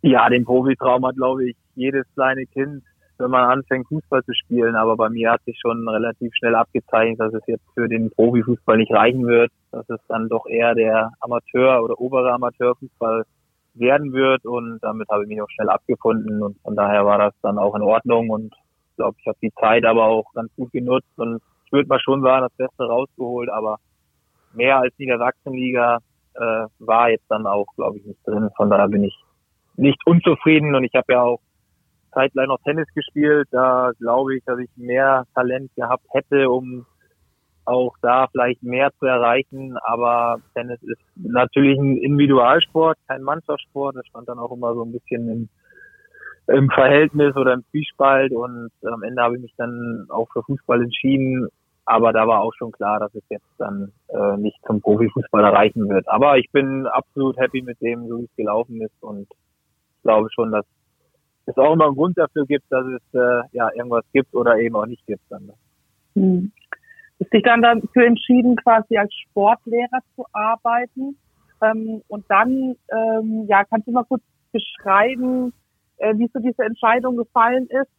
Ja, 0.02 0.28
den 0.28 0.44
Profitraum 0.44 1.04
hat, 1.04 1.16
glaube 1.16 1.48
ich, 1.48 1.56
jedes 1.74 2.04
kleine 2.14 2.46
Kind, 2.46 2.84
wenn 3.18 3.30
man 3.30 3.50
anfängt, 3.50 3.88
Fußball 3.88 4.22
zu 4.22 4.34
spielen. 4.34 4.76
Aber 4.76 4.96
bei 4.96 5.08
mir 5.08 5.32
hat 5.32 5.42
sich 5.46 5.58
schon 5.60 5.88
relativ 5.88 6.32
schnell 6.36 6.54
abgezeichnet, 6.54 7.18
dass 7.18 7.34
es 7.34 7.42
jetzt 7.48 7.64
für 7.74 7.88
den 7.88 8.10
Profifußball 8.10 8.76
nicht 8.76 8.92
reichen 8.92 9.26
wird, 9.26 9.50
dass 9.72 9.88
es 9.88 10.00
dann 10.06 10.28
doch 10.28 10.46
eher 10.46 10.76
der 10.76 11.10
Amateur- 11.18 11.82
oder 11.82 12.00
obere 12.00 12.32
Amateurfußball 12.32 13.24
werden 13.78 14.12
wird 14.12 14.44
und 14.44 14.78
damit 14.82 15.08
habe 15.08 15.24
ich 15.24 15.28
mich 15.28 15.42
auch 15.42 15.50
schnell 15.50 15.68
abgefunden 15.68 16.42
und 16.42 16.58
von 16.62 16.76
daher 16.76 17.04
war 17.04 17.18
das 17.18 17.34
dann 17.42 17.58
auch 17.58 17.74
in 17.74 17.82
Ordnung 17.82 18.30
und 18.30 18.54
glaube, 18.96 19.16
ich 19.20 19.26
habe 19.26 19.38
die 19.42 19.52
Zeit 19.60 19.84
aber 19.84 20.04
auch 20.04 20.32
ganz 20.32 20.50
gut 20.56 20.72
genutzt 20.72 21.12
und 21.16 21.40
ich 21.66 21.72
würde 21.72 21.88
mal 21.88 22.00
schon 22.00 22.22
sagen, 22.22 22.46
das 22.48 22.56
Beste 22.56 22.84
rausgeholt, 22.84 23.50
aber 23.50 23.78
mehr 24.54 24.78
als 24.78 24.94
Niedersachsenliga 24.98 25.98
äh, 26.34 26.66
war 26.78 27.10
jetzt 27.10 27.26
dann 27.28 27.46
auch, 27.46 27.66
glaube 27.76 27.98
ich, 27.98 28.04
nicht 28.04 28.26
drin. 28.26 28.50
Von 28.56 28.70
daher 28.70 28.88
bin 28.88 29.04
ich 29.04 29.16
nicht 29.76 30.00
unzufrieden 30.06 30.74
und 30.74 30.84
ich 30.84 30.94
habe 30.94 31.12
ja 31.12 31.22
auch 31.22 31.40
zeitgleich 32.12 32.46
noch 32.46 32.60
Tennis 32.64 32.88
gespielt. 32.94 33.48
Da 33.50 33.92
glaube 33.98 34.36
ich, 34.36 34.44
dass 34.44 34.58
ich 34.58 34.70
mehr 34.76 35.24
Talent 35.34 35.70
gehabt 35.76 36.04
hätte, 36.10 36.48
um 36.48 36.86
auch 37.66 37.94
da 38.00 38.28
vielleicht 38.28 38.62
mehr 38.62 38.90
zu 38.98 39.06
erreichen. 39.06 39.76
Aber 39.82 40.40
Tennis 40.54 40.82
ist 40.82 41.00
natürlich 41.16 41.78
ein 41.78 41.98
Individualsport, 41.98 42.98
kein 43.08 43.22
Mannschaftssport. 43.22 43.96
Das 43.96 44.06
stand 44.06 44.28
dann 44.28 44.38
auch 44.38 44.52
immer 44.52 44.74
so 44.74 44.84
ein 44.84 44.92
bisschen 44.92 45.28
im, 45.28 45.48
im 46.54 46.70
Verhältnis 46.70 47.36
oder 47.36 47.54
im 47.54 47.64
Zwiespalt. 47.70 48.32
Und 48.32 48.70
am 48.82 49.02
Ende 49.02 49.22
habe 49.22 49.36
ich 49.36 49.42
mich 49.42 49.54
dann 49.56 50.06
auch 50.08 50.28
für 50.32 50.42
Fußball 50.44 50.82
entschieden. 50.82 51.48
Aber 51.84 52.12
da 52.12 52.26
war 52.26 52.40
auch 52.40 52.54
schon 52.54 52.72
klar, 52.72 52.98
dass 52.98 53.14
es 53.14 53.22
jetzt 53.28 53.46
dann 53.58 53.92
äh, 54.08 54.36
nicht 54.38 54.58
zum 54.66 54.80
Profifußball 54.80 55.44
erreichen 55.44 55.88
wird. 55.88 56.08
Aber 56.08 56.36
ich 56.38 56.50
bin 56.50 56.86
absolut 56.86 57.36
happy 57.36 57.62
mit 57.62 57.80
dem, 57.80 58.08
so 58.08 58.18
wie 58.18 58.24
es 58.24 58.36
gelaufen 58.36 58.80
ist. 58.80 59.02
Und 59.02 59.28
ich 59.30 60.02
glaube 60.02 60.28
schon, 60.32 60.50
dass 60.50 60.64
es 61.46 61.56
auch 61.56 61.74
immer 61.74 61.86
einen 61.86 61.94
Grund 61.94 62.18
dafür 62.18 62.44
gibt, 62.44 62.64
dass 62.70 62.84
es 62.86 63.02
äh, 63.14 63.42
ja 63.52 63.70
irgendwas 63.76 64.04
gibt 64.12 64.34
oder 64.34 64.58
eben 64.58 64.74
auch 64.74 64.86
nicht 64.86 65.06
gibt. 65.06 65.22
Dann. 65.30 65.52
Hm 66.14 66.52
sich 67.18 67.42
dann 67.42 67.62
dafür 67.62 68.06
entschieden, 68.06 68.56
quasi 68.56 68.96
als 68.98 69.12
Sportlehrer 69.14 70.00
zu 70.14 70.24
arbeiten. 70.32 71.16
Ähm, 71.62 72.02
und 72.08 72.24
dann, 72.28 72.76
ähm, 72.90 73.46
ja, 73.48 73.64
kannst 73.64 73.86
du 73.86 73.92
mal 73.92 74.04
kurz 74.04 74.22
beschreiben, 74.52 75.52
äh, 75.98 76.14
wie 76.16 76.28
so 76.32 76.40
diese 76.40 76.62
Entscheidung 76.62 77.16
gefallen 77.16 77.66
ist, 77.68 77.90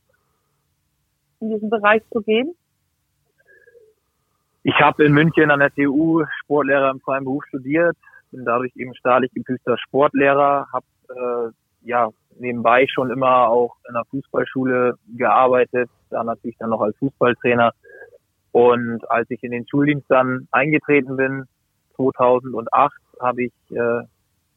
in 1.40 1.50
diesen 1.50 1.70
Bereich 1.70 2.04
zu 2.12 2.22
gehen? 2.22 2.56
Ich 4.64 4.76
habe 4.82 5.06
in 5.06 5.14
München 5.14 5.50
an 5.50 5.60
der 5.60 5.74
TU 5.74 6.24
Sportlehrer 6.42 6.92
im 6.92 7.00
freien 7.00 7.24
Beruf 7.24 7.44
studiert, 7.48 7.96
bin 8.32 8.44
dadurch 8.46 8.76
eben 8.76 8.94
staatlich 8.96 9.32
geprüfter 9.32 9.78
Sportlehrer, 9.78 10.68
habe 10.72 10.86
äh, 11.10 11.88
ja 11.88 12.10
nebenbei 12.40 12.86
schon 12.88 13.10
immer 13.10 13.48
auch 13.48 13.78
in 13.88 13.94
der 13.94 14.04
Fußballschule 14.12 14.96
gearbeitet, 15.16 15.90
da 16.10 16.24
natürlich 16.24 16.58
dann 16.58 16.72
noch 16.72 16.82
als 16.82 16.98
Fußballtrainer 16.98 17.72
und 18.58 19.08
als 19.12 19.30
ich 19.30 19.44
in 19.44 19.52
den 19.52 19.68
Schuldienst 19.68 20.08
dann 20.10 20.48
eingetreten 20.50 21.16
bin, 21.16 21.44
2008, 21.96 22.92
habe 23.22 23.44
ich 23.44 23.54
äh, 23.70 24.02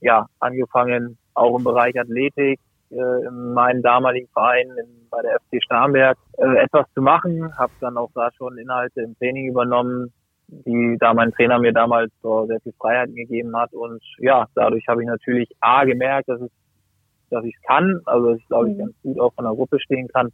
ja 0.00 0.26
angefangen, 0.38 1.18
auch 1.34 1.58
im 1.58 1.64
Bereich 1.64 2.00
Athletik 2.00 2.58
äh, 2.90 3.26
in 3.26 3.52
meinem 3.52 3.82
damaligen 3.82 4.26
Verein 4.28 4.68
in, 4.70 5.06
bei 5.10 5.20
der 5.20 5.38
FC 5.40 5.62
Starnberg 5.62 6.16
äh, 6.38 6.64
etwas 6.64 6.86
zu 6.94 7.02
machen. 7.02 7.54
Habe 7.58 7.72
dann 7.80 7.98
auch 7.98 8.10
da 8.14 8.30
schon 8.38 8.56
Inhalte 8.56 9.02
im 9.02 9.14
Training 9.18 9.48
übernommen, 9.48 10.10
die 10.48 10.96
da 10.98 11.12
mein 11.12 11.32
Trainer 11.32 11.58
mir 11.58 11.74
damals 11.74 12.10
so 12.22 12.46
sehr 12.46 12.60
viel 12.60 12.72
Freiheit 12.80 13.14
gegeben 13.14 13.54
hat. 13.54 13.74
Und 13.74 14.02
ja, 14.16 14.46
dadurch 14.54 14.88
habe 14.88 15.02
ich 15.02 15.08
natürlich 15.08 15.50
A 15.60 15.84
gemerkt, 15.84 16.30
dass 16.30 16.40
es 16.40 16.50
dass 17.28 17.44
ich 17.44 17.54
es 17.54 17.62
kann, 17.68 18.00
also 18.06 18.30
dass 18.30 18.38
ich 18.38 18.46
glaube 18.46 18.70
ich 18.70 18.76
mhm. 18.76 18.78
ganz 18.78 18.92
gut 19.02 19.20
auch 19.20 19.34
von 19.34 19.44
der 19.44 19.54
Gruppe 19.54 19.78
stehen 19.78 20.08
kann 20.08 20.32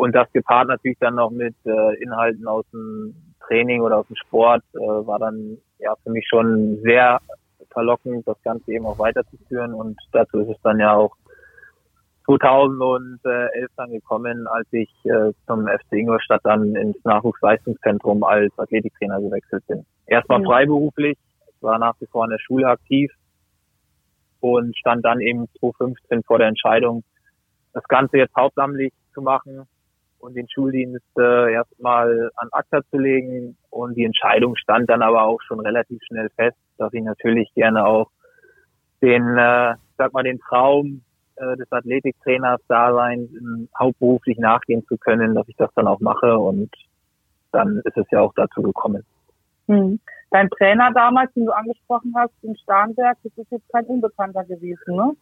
und 0.00 0.14
das 0.14 0.32
gepaart 0.32 0.68
natürlich 0.68 0.98
dann 0.98 1.16
noch 1.16 1.30
mit 1.30 1.54
äh, 1.66 2.02
Inhalten 2.02 2.46
aus 2.48 2.64
dem 2.72 3.14
Training 3.46 3.82
oder 3.82 3.98
aus 3.98 4.06
dem 4.06 4.16
Sport 4.16 4.62
äh, 4.72 4.78
war 4.78 5.18
dann 5.18 5.58
ja 5.78 5.94
für 6.02 6.10
mich 6.10 6.26
schon 6.26 6.80
sehr 6.82 7.20
verlockend, 7.70 8.26
das 8.26 8.40
Ganze 8.42 8.72
eben 8.72 8.86
auch 8.86 8.98
weiterzuführen. 8.98 9.74
Und 9.74 9.98
dazu 10.12 10.38
ist 10.40 10.48
es 10.48 10.62
dann 10.62 10.80
ja 10.80 10.94
auch 10.94 11.14
2011 12.24 13.70
dann 13.76 13.90
gekommen, 13.90 14.46
als 14.46 14.66
ich 14.70 14.88
äh, 15.04 15.32
zum 15.46 15.66
FC 15.66 15.92
Ingolstadt 15.92 16.40
dann 16.44 16.74
ins 16.76 16.96
Nachwuchsleistungszentrum 17.04 18.24
als 18.24 18.58
Athletiktrainer 18.58 19.20
gewechselt 19.20 19.66
bin. 19.66 19.84
Erstmal 20.06 20.40
mhm. 20.40 20.46
freiberuflich, 20.46 21.18
ich 21.46 21.62
war 21.62 21.78
nach 21.78 21.94
wie 22.00 22.06
vor 22.06 22.24
in 22.24 22.30
der 22.30 22.38
Schule 22.38 22.68
aktiv 22.68 23.12
und 24.40 24.76
stand 24.78 25.04
dann 25.04 25.20
eben 25.20 25.46
2015 25.58 26.22
vor 26.22 26.38
der 26.38 26.48
Entscheidung, 26.48 27.04
das 27.74 27.84
Ganze 27.84 28.16
jetzt 28.16 28.34
hauptamtlich 28.34 28.92
zu 29.12 29.22
machen, 29.22 29.66
und 30.20 30.34
den 30.36 30.48
Schuldienst 30.48 31.04
äh, 31.18 31.52
erstmal 31.52 32.30
an 32.36 32.48
ACTA 32.52 32.82
zu 32.90 32.98
legen. 32.98 33.56
Und 33.70 33.96
die 33.96 34.04
Entscheidung 34.04 34.56
stand 34.56 34.88
dann 34.90 35.02
aber 35.02 35.22
auch 35.22 35.40
schon 35.42 35.60
relativ 35.60 36.00
schnell 36.06 36.28
fest, 36.36 36.56
dass 36.78 36.92
ich 36.92 37.02
natürlich 37.02 37.52
gerne 37.54 37.86
auch 37.86 38.10
den, 39.02 39.36
äh, 39.36 39.74
sag 39.96 40.12
mal, 40.12 40.22
den 40.22 40.38
Traum 40.38 41.02
äh, 41.36 41.56
des 41.56 41.70
Athletiktrainers 41.72 42.60
da 42.68 42.94
sein, 42.94 43.68
hauptberuflich 43.78 44.38
nachgehen 44.38 44.84
zu 44.86 44.96
können, 44.98 45.34
dass 45.34 45.48
ich 45.48 45.56
das 45.56 45.70
dann 45.74 45.88
auch 45.88 46.00
mache. 46.00 46.38
Und 46.38 46.70
dann 47.52 47.80
ist 47.84 47.96
es 47.96 48.06
ja 48.10 48.20
auch 48.20 48.34
dazu 48.34 48.62
gekommen. 48.62 49.04
Hm. 49.68 49.98
Dein 50.30 50.48
Trainer 50.50 50.92
damals, 50.92 51.32
den 51.34 51.46
du 51.46 51.52
angesprochen 51.52 52.14
hast, 52.16 52.32
in 52.42 52.56
Starnberg, 52.56 53.18
das 53.24 53.32
ist 53.36 53.50
jetzt 53.50 53.68
kein 53.72 53.84
Unbekannter 53.86 54.44
gewesen, 54.44 54.94
ne? 54.94 55.16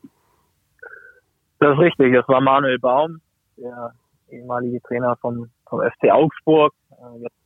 Das 1.60 1.72
ist 1.72 1.78
richtig, 1.78 2.14
das 2.14 2.28
war 2.28 2.40
Manuel 2.40 2.78
Baum, 2.78 3.20
der 3.56 3.92
ehemalige 4.30 4.80
Trainer 4.82 5.16
vom, 5.16 5.50
vom 5.68 5.80
FC 5.80 6.10
Augsburg. 6.10 6.72
Äh, 6.90 7.22
jetzt 7.22 7.36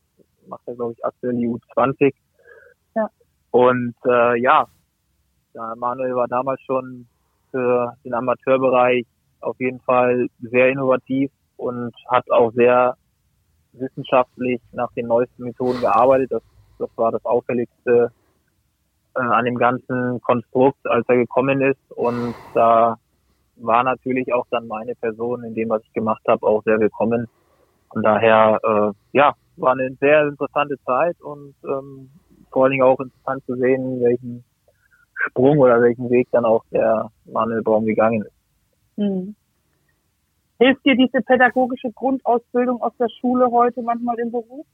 macht 0.47 0.63
er, 0.67 0.75
glaube 0.75 0.93
ich, 0.93 1.05
aktuell 1.05 1.37
die 1.37 1.49
U20. 1.49 2.15
Ja. 2.95 3.09
Und 3.51 3.95
äh, 4.05 4.41
ja, 4.41 4.67
ja, 5.55 5.75
Manuel 5.77 6.15
war 6.15 6.29
damals 6.29 6.61
schon 6.63 7.07
für 7.51 7.97
den 8.05 8.15
Amateurbereich 8.15 9.07
auf 9.41 9.59
jeden 9.59 9.81
Fall 9.81 10.29
sehr 10.41 10.69
innovativ 10.69 11.31
und 11.57 11.93
hat 12.09 12.31
auch 12.31 12.53
sehr 12.53 12.97
wissenschaftlich 13.73 14.61
nach 14.73 14.93
den 14.93 15.07
neuesten 15.07 15.45
Methoden 15.45 15.81
gearbeitet. 15.81 16.33
Das, 16.33 16.43
das 16.79 16.91
war 16.97 17.13
das 17.13 17.25
Auffälligste 17.25 18.13
äh, 19.15 19.21
an 19.21 19.45
dem 19.45 19.57
ganzen 19.57 20.21
Konstrukt, 20.23 20.87
als 20.87 21.07
er 21.09 21.17
gekommen 21.17 21.61
ist. 21.61 21.81
Und 21.91 22.35
da 22.55 22.99
war 23.57 23.83
natürlich 23.83 24.33
auch 24.33 24.47
dann 24.51 24.67
meine 24.67 24.95
Person 24.95 25.45
in 25.45 25.55
dem, 25.55 25.69
was 25.69 25.83
ich 25.85 25.93
gemacht 25.93 26.23
habe, 26.27 26.47
auch 26.47 26.63
sehr 26.65 26.81
willkommen. 26.81 27.29
Von 27.93 28.03
daher, 28.03 28.59
äh, 28.63 29.17
ja, 29.17 29.35
war 29.57 29.73
eine 29.73 29.95
sehr 30.01 30.27
interessante 30.27 30.77
Zeit 30.85 31.21
und 31.21 31.55
ähm, 31.65 32.11
vor 32.51 32.65
allen 32.65 32.73
Dingen 32.73 32.85
auch 32.85 33.01
interessant 33.01 33.45
zu 33.45 33.55
sehen, 33.57 34.01
welchen 34.01 34.45
Sprung 35.15 35.59
oder 35.59 35.81
welchen 35.81 36.11
Weg 36.11 36.29
dann 36.33 36.45
auch 36.45 36.65
der 36.71 37.11
Manuel 37.27 37.63
Baum 37.63 37.85
gegangen 37.85 38.23
ist. 38.23 38.33
Mhm. 38.97 39.35
Hilft 40.59 40.85
dir 40.85 40.97
diese 40.97 41.21
pädagogische 41.23 41.91
Grundausbildung 41.93 42.81
aus 42.83 42.93
der 42.99 43.09
Schule 43.21 43.51
heute 43.51 43.83
manchmal 43.83 44.19
im 44.21 44.31
Beruf? 44.31 44.67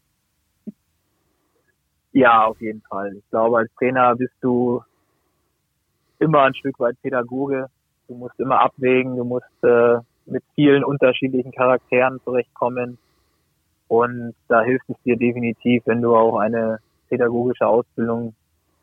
Ja, 2.13 2.47
auf 2.47 2.61
jeden 2.61 2.83
Fall. 2.83 3.15
Ich 3.17 3.31
glaube, 3.31 3.59
als 3.59 3.71
Trainer 3.79 4.15
bist 4.17 4.35
du 4.41 4.83
immer 6.19 6.43
ein 6.43 6.55
Stück 6.55 6.79
weit 6.81 7.01
Pädagoge. 7.01 7.69
Du 8.09 8.15
musst 8.15 8.41
immer 8.41 8.61
abwägen, 8.61 9.17
du 9.17 9.25
musst 9.25 9.47
äh, 9.63 9.99
mit 10.27 10.43
vielen 10.55 10.83
unterschiedlichen 10.83 11.53
Charakteren 11.53 12.21
zurechtkommen. 12.25 12.99
Und 13.87 14.35
da 14.49 14.63
hilft 14.63 14.89
es 14.89 14.97
dir 15.05 15.17
definitiv, 15.17 15.83
wenn 15.87 16.03
du 16.03 16.17
auch 16.17 16.39
eine 16.39 16.79
pädagogische 17.09 17.67
Ausbildung 17.67 18.35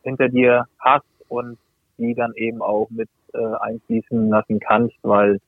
hinter 0.03 0.29
dir 0.29 0.65
hast 0.79 1.05
und 1.27 1.57
die 1.97 2.13
dann 2.13 2.33
eben 2.35 2.61
auch 2.61 2.87
mit 2.89 3.09
äh, 3.33 3.55
einfließen 3.61 4.29
lassen 4.29 4.59
kannst, 4.59 4.95
weil 5.01 5.39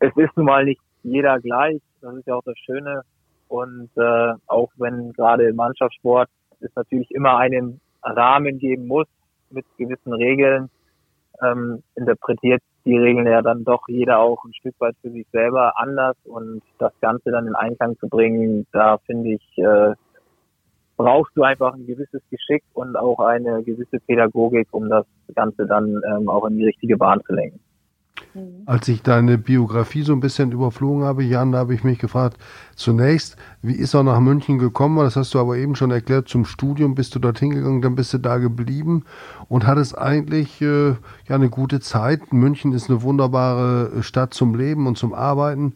es 0.00 0.16
ist 0.16 0.36
nun 0.36 0.46
mal 0.46 0.64
nicht 0.64 0.80
jeder 1.02 1.40
gleich. 1.40 1.80
Das 2.00 2.14
ist 2.14 2.26
ja 2.26 2.34
auch 2.34 2.44
das 2.44 2.58
Schöne. 2.58 3.02
Und 3.48 3.90
äh, 3.96 4.34
auch 4.46 4.70
wenn 4.76 5.12
gerade 5.12 5.48
im 5.48 5.56
Mannschaftssport 5.56 6.28
es 6.60 6.70
natürlich 6.74 7.10
immer 7.10 7.36
einen 7.38 7.80
Rahmen 8.02 8.58
geben 8.58 8.86
muss 8.86 9.06
mit 9.50 9.64
gewissen 9.78 10.12
Regeln, 10.12 10.70
ähm, 11.42 11.82
interpretiert 11.94 12.62
die 12.84 12.98
Regeln 12.98 13.26
ja 13.26 13.40
dann 13.40 13.64
doch 13.64 13.82
jeder 13.88 14.18
auch 14.18 14.44
ein 14.44 14.52
Stück 14.54 14.74
weit 14.78 14.94
für 15.00 15.10
sich 15.10 15.26
selber 15.32 15.78
anders 15.78 16.16
und 16.24 16.62
das 16.78 16.92
Ganze 17.00 17.30
dann 17.30 17.46
in 17.46 17.54
Einklang 17.54 17.96
zu 17.98 18.08
bringen, 18.08 18.66
da 18.72 18.98
finde 18.98 19.30
ich, 19.30 19.58
äh, 19.58 19.94
brauchst 20.96 21.36
du 21.36 21.42
einfach 21.42 21.74
ein 21.74 21.86
gewisses 21.86 22.22
Geschick 22.30 22.62
und 22.74 22.96
auch 22.96 23.20
eine 23.20 23.62
gewisse 23.62 24.00
Pädagogik, 24.00 24.68
um 24.72 24.88
das 24.88 25.06
Ganze 25.34 25.66
dann 25.66 26.00
ähm, 26.06 26.28
auch 26.28 26.46
in 26.46 26.58
die 26.58 26.66
richtige 26.66 26.96
Bahn 26.96 27.20
zu 27.26 27.32
lenken. 27.32 27.60
Mhm. 28.34 28.62
Als 28.66 28.88
ich 28.88 29.02
deine 29.02 29.38
Biografie 29.38 30.02
so 30.02 30.12
ein 30.12 30.20
bisschen 30.20 30.52
überflogen 30.52 31.04
habe, 31.04 31.22
Jan, 31.22 31.52
da 31.52 31.58
habe 31.58 31.74
ich 31.74 31.84
mich 31.84 31.98
gefragt, 31.98 32.38
zunächst, 32.74 33.36
wie 33.62 33.74
ist 33.74 33.94
er 33.94 34.02
nach 34.02 34.20
München 34.20 34.58
gekommen? 34.58 34.98
Das 34.98 35.16
hast 35.16 35.34
du 35.34 35.38
aber 35.38 35.56
eben 35.56 35.76
schon 35.76 35.90
erklärt, 35.90 36.28
zum 36.28 36.44
Studium 36.44 36.94
bist 36.94 37.14
du 37.14 37.18
dorthin 37.18 37.50
gegangen, 37.50 37.82
dann 37.82 37.94
bist 37.94 38.12
du 38.12 38.18
da 38.18 38.38
geblieben 38.38 39.04
und 39.48 39.66
hattest 39.66 39.96
eigentlich 39.96 40.60
äh, 40.60 40.90
ja 40.90 40.96
eine 41.28 41.48
gute 41.48 41.80
Zeit. 41.80 42.32
München 42.32 42.72
ist 42.72 42.90
eine 42.90 43.02
wunderbare 43.02 44.02
Stadt 44.02 44.34
zum 44.34 44.54
Leben 44.54 44.86
und 44.86 44.98
zum 44.98 45.14
Arbeiten. 45.14 45.74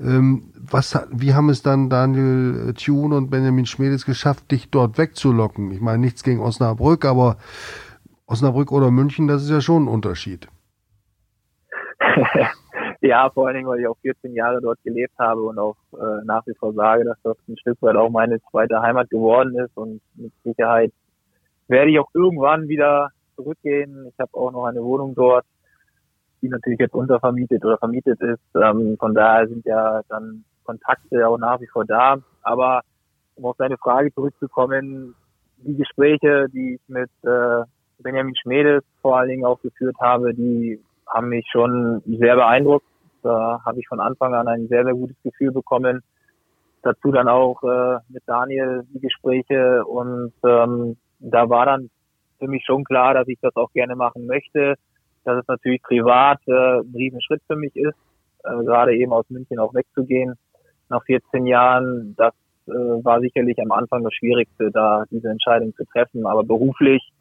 Ähm, 0.00 0.44
was, 0.54 0.98
wie 1.12 1.34
haben 1.34 1.48
es 1.48 1.62
dann 1.62 1.90
Daniel 1.90 2.74
Thune 2.74 3.16
und 3.16 3.30
Benjamin 3.30 3.66
Schmedes 3.66 4.04
geschafft, 4.04 4.50
dich 4.50 4.70
dort 4.70 4.98
wegzulocken? 4.98 5.70
Ich 5.70 5.80
meine, 5.80 5.98
nichts 5.98 6.22
gegen 6.22 6.40
Osnabrück, 6.40 7.04
aber 7.04 7.36
Osnabrück 8.26 8.72
oder 8.72 8.90
München, 8.90 9.26
das 9.26 9.42
ist 9.42 9.50
ja 9.50 9.60
schon 9.60 9.84
ein 9.84 9.88
Unterschied. 9.88 10.48
ja, 13.00 13.30
vor 13.30 13.46
allen 13.46 13.56
Dingen, 13.56 13.68
weil 13.68 13.80
ich 13.80 13.86
auch 13.86 13.96
14 14.02 14.34
Jahre 14.34 14.60
dort 14.60 14.82
gelebt 14.82 15.14
habe 15.18 15.42
und 15.42 15.58
auch 15.58 15.76
äh, 15.92 16.24
nach 16.24 16.46
wie 16.46 16.54
vor 16.54 16.72
sage, 16.72 17.04
dass 17.04 17.18
das 17.22 17.36
ein 17.48 17.56
Stück 17.58 17.80
weit 17.82 17.96
auch 17.96 18.10
meine 18.10 18.40
zweite 18.50 18.80
Heimat 18.80 19.10
geworden 19.10 19.56
ist 19.58 19.76
und 19.76 20.00
mit 20.14 20.32
Sicherheit 20.44 20.92
werde 21.68 21.90
ich 21.90 21.98
auch 21.98 22.10
irgendwann 22.14 22.68
wieder 22.68 23.10
zurückgehen. 23.36 24.06
Ich 24.08 24.18
habe 24.18 24.34
auch 24.34 24.50
noch 24.50 24.64
eine 24.64 24.82
Wohnung 24.82 25.14
dort, 25.14 25.44
die 26.42 26.48
natürlich 26.48 26.80
jetzt 26.80 26.94
untervermietet 26.94 27.64
oder 27.64 27.78
vermietet 27.78 28.20
ist. 28.20 28.40
Ähm, 28.54 28.96
von 28.98 29.14
daher 29.14 29.46
sind 29.48 29.64
ja 29.64 30.00
dann 30.08 30.44
Kontakte 30.64 31.26
auch 31.26 31.38
nach 31.38 31.60
wie 31.60 31.66
vor 31.66 31.84
da. 31.84 32.16
Aber 32.42 32.82
um 33.36 33.44
auf 33.46 33.56
deine 33.56 33.76
Frage 33.78 34.12
zurückzukommen, 34.12 35.14
die 35.58 35.76
Gespräche, 35.76 36.46
die 36.52 36.74
ich 36.74 36.80
mit 36.88 37.10
äh, 37.22 37.62
Benjamin 37.98 38.34
Schmedes 38.36 38.82
vor 39.02 39.18
allen 39.18 39.28
Dingen 39.28 39.44
auch 39.44 39.60
geführt 39.60 39.96
habe, 40.00 40.34
die 40.34 40.80
haben 41.12 41.28
mich 41.28 41.46
schon 41.50 42.02
sehr 42.06 42.36
beeindruckt. 42.36 42.86
Da 43.22 43.60
habe 43.64 43.80
ich 43.80 43.88
von 43.88 44.00
Anfang 44.00 44.34
an 44.34 44.48
ein 44.48 44.68
sehr, 44.68 44.84
sehr 44.84 44.94
gutes 44.94 45.16
Gefühl 45.22 45.52
bekommen. 45.52 46.02
Dazu 46.82 47.12
dann 47.12 47.28
auch 47.28 47.62
äh, 47.62 47.98
mit 48.08 48.22
Daniel 48.26 48.84
die 48.94 49.00
Gespräche 49.00 49.84
und 49.84 50.32
ähm, 50.44 50.96
da 51.18 51.48
war 51.50 51.66
dann 51.66 51.90
für 52.38 52.48
mich 52.48 52.64
schon 52.64 52.84
klar, 52.84 53.12
dass 53.12 53.28
ich 53.28 53.38
das 53.42 53.54
auch 53.56 53.70
gerne 53.72 53.94
machen 53.94 54.26
möchte, 54.26 54.76
dass 55.24 55.42
es 55.42 55.48
natürlich 55.48 55.82
privat 55.82 56.38
äh, 56.46 56.80
ein 56.80 56.94
Riesenschritt 56.94 57.42
für 57.46 57.56
mich 57.56 57.76
ist, 57.76 57.98
äh, 58.44 58.64
gerade 58.64 58.96
eben 58.96 59.12
aus 59.12 59.28
München 59.28 59.58
auch 59.58 59.74
wegzugehen 59.74 60.34
nach 60.88 61.04
14 61.04 61.46
Jahren. 61.46 62.14
Das 62.16 62.32
äh, 62.66 62.72
war 62.72 63.20
sicherlich 63.20 63.58
am 63.60 63.72
Anfang 63.72 64.02
das 64.02 64.14
Schwierigste, 64.14 64.70
da 64.70 65.04
diese 65.10 65.28
Entscheidung 65.28 65.74
zu 65.76 65.84
treffen. 65.84 66.26
Aber 66.26 66.42
beruflich, 66.42 67.12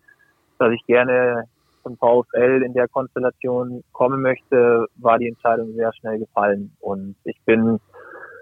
dass 0.57 0.71
ich 0.71 0.85
gerne 0.85 1.45
zum 1.83 1.97
VfL 1.97 2.63
in 2.65 2.73
der 2.73 2.87
Konstellation 2.87 3.83
kommen 3.91 4.21
möchte, 4.21 4.87
war 4.97 5.17
die 5.19 5.27
Entscheidung 5.27 5.73
sehr 5.73 5.93
schnell 5.93 6.19
gefallen. 6.19 6.75
Und 6.79 7.15
ich 7.23 7.39
bin 7.45 7.79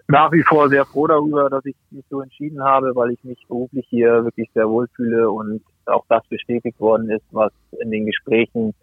nach 0.08 0.32
wie 0.32 0.44
vor 0.44 0.70
sehr 0.70 0.86
froh 0.86 1.08
darüber, 1.08 1.50
dass 1.50 1.66
ich 1.66 1.76
mich 1.92 2.06
so 2.10 2.22
entschieden 2.22 2.64
habe, 2.64 2.96
weil 2.96 3.12
ich 3.12 3.24
mich 3.24 3.44
beruflich 3.48 3.86
hier 3.90 4.24
wirklich 4.24 4.50
sehr 4.54 4.70
wohlfühle 4.70 5.30
und 5.30 5.62
auch 5.86 6.06
das 6.10 6.26
bestätigt 6.28 6.80
worden 6.80 7.10
ist, 7.10 7.26
was 7.32 7.52
in 7.82 7.92
den 7.92 8.06
Gesprächen 8.06 8.74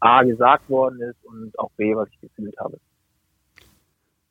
A 0.00 0.22
gesagt 0.22 0.68
worden 0.68 1.00
ist 1.00 1.24
und 1.24 1.58
auch 1.58 1.70
B, 1.76 1.96
was 1.96 2.08
ich 2.10 2.20
gefühlt 2.20 2.54
habe. 2.58 2.78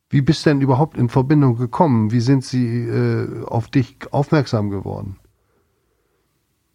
Wie 0.09 0.21
bist 0.21 0.45
du 0.45 0.51
denn 0.51 0.61
überhaupt 0.61 0.97
in 0.97 1.09
Verbindung 1.09 1.57
gekommen? 1.57 2.11
Wie 2.11 2.19
sind 2.19 2.43
sie 2.43 2.87
äh, 2.87 3.43
auf 3.45 3.67
dich 3.67 3.97
aufmerksam 4.11 4.69
geworden? 4.69 5.17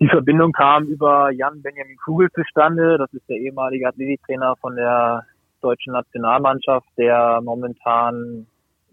Die 0.03 0.09
Verbindung 0.09 0.53
kam 0.53 0.87
über 0.87 1.31
Jan 1.31 1.61
Benjamin 1.61 1.99
Kugel 1.99 2.31
zustande. 2.33 2.97
Das 2.97 3.13
ist 3.13 3.29
der 3.29 3.37
ehemalige 3.37 3.87
Athletiktrainer 3.87 4.57
von 4.57 4.75
der 4.75 5.27
deutschen 5.61 5.93
Nationalmannschaft, 5.93 6.87
der 6.97 7.43
momentan, 7.43 8.47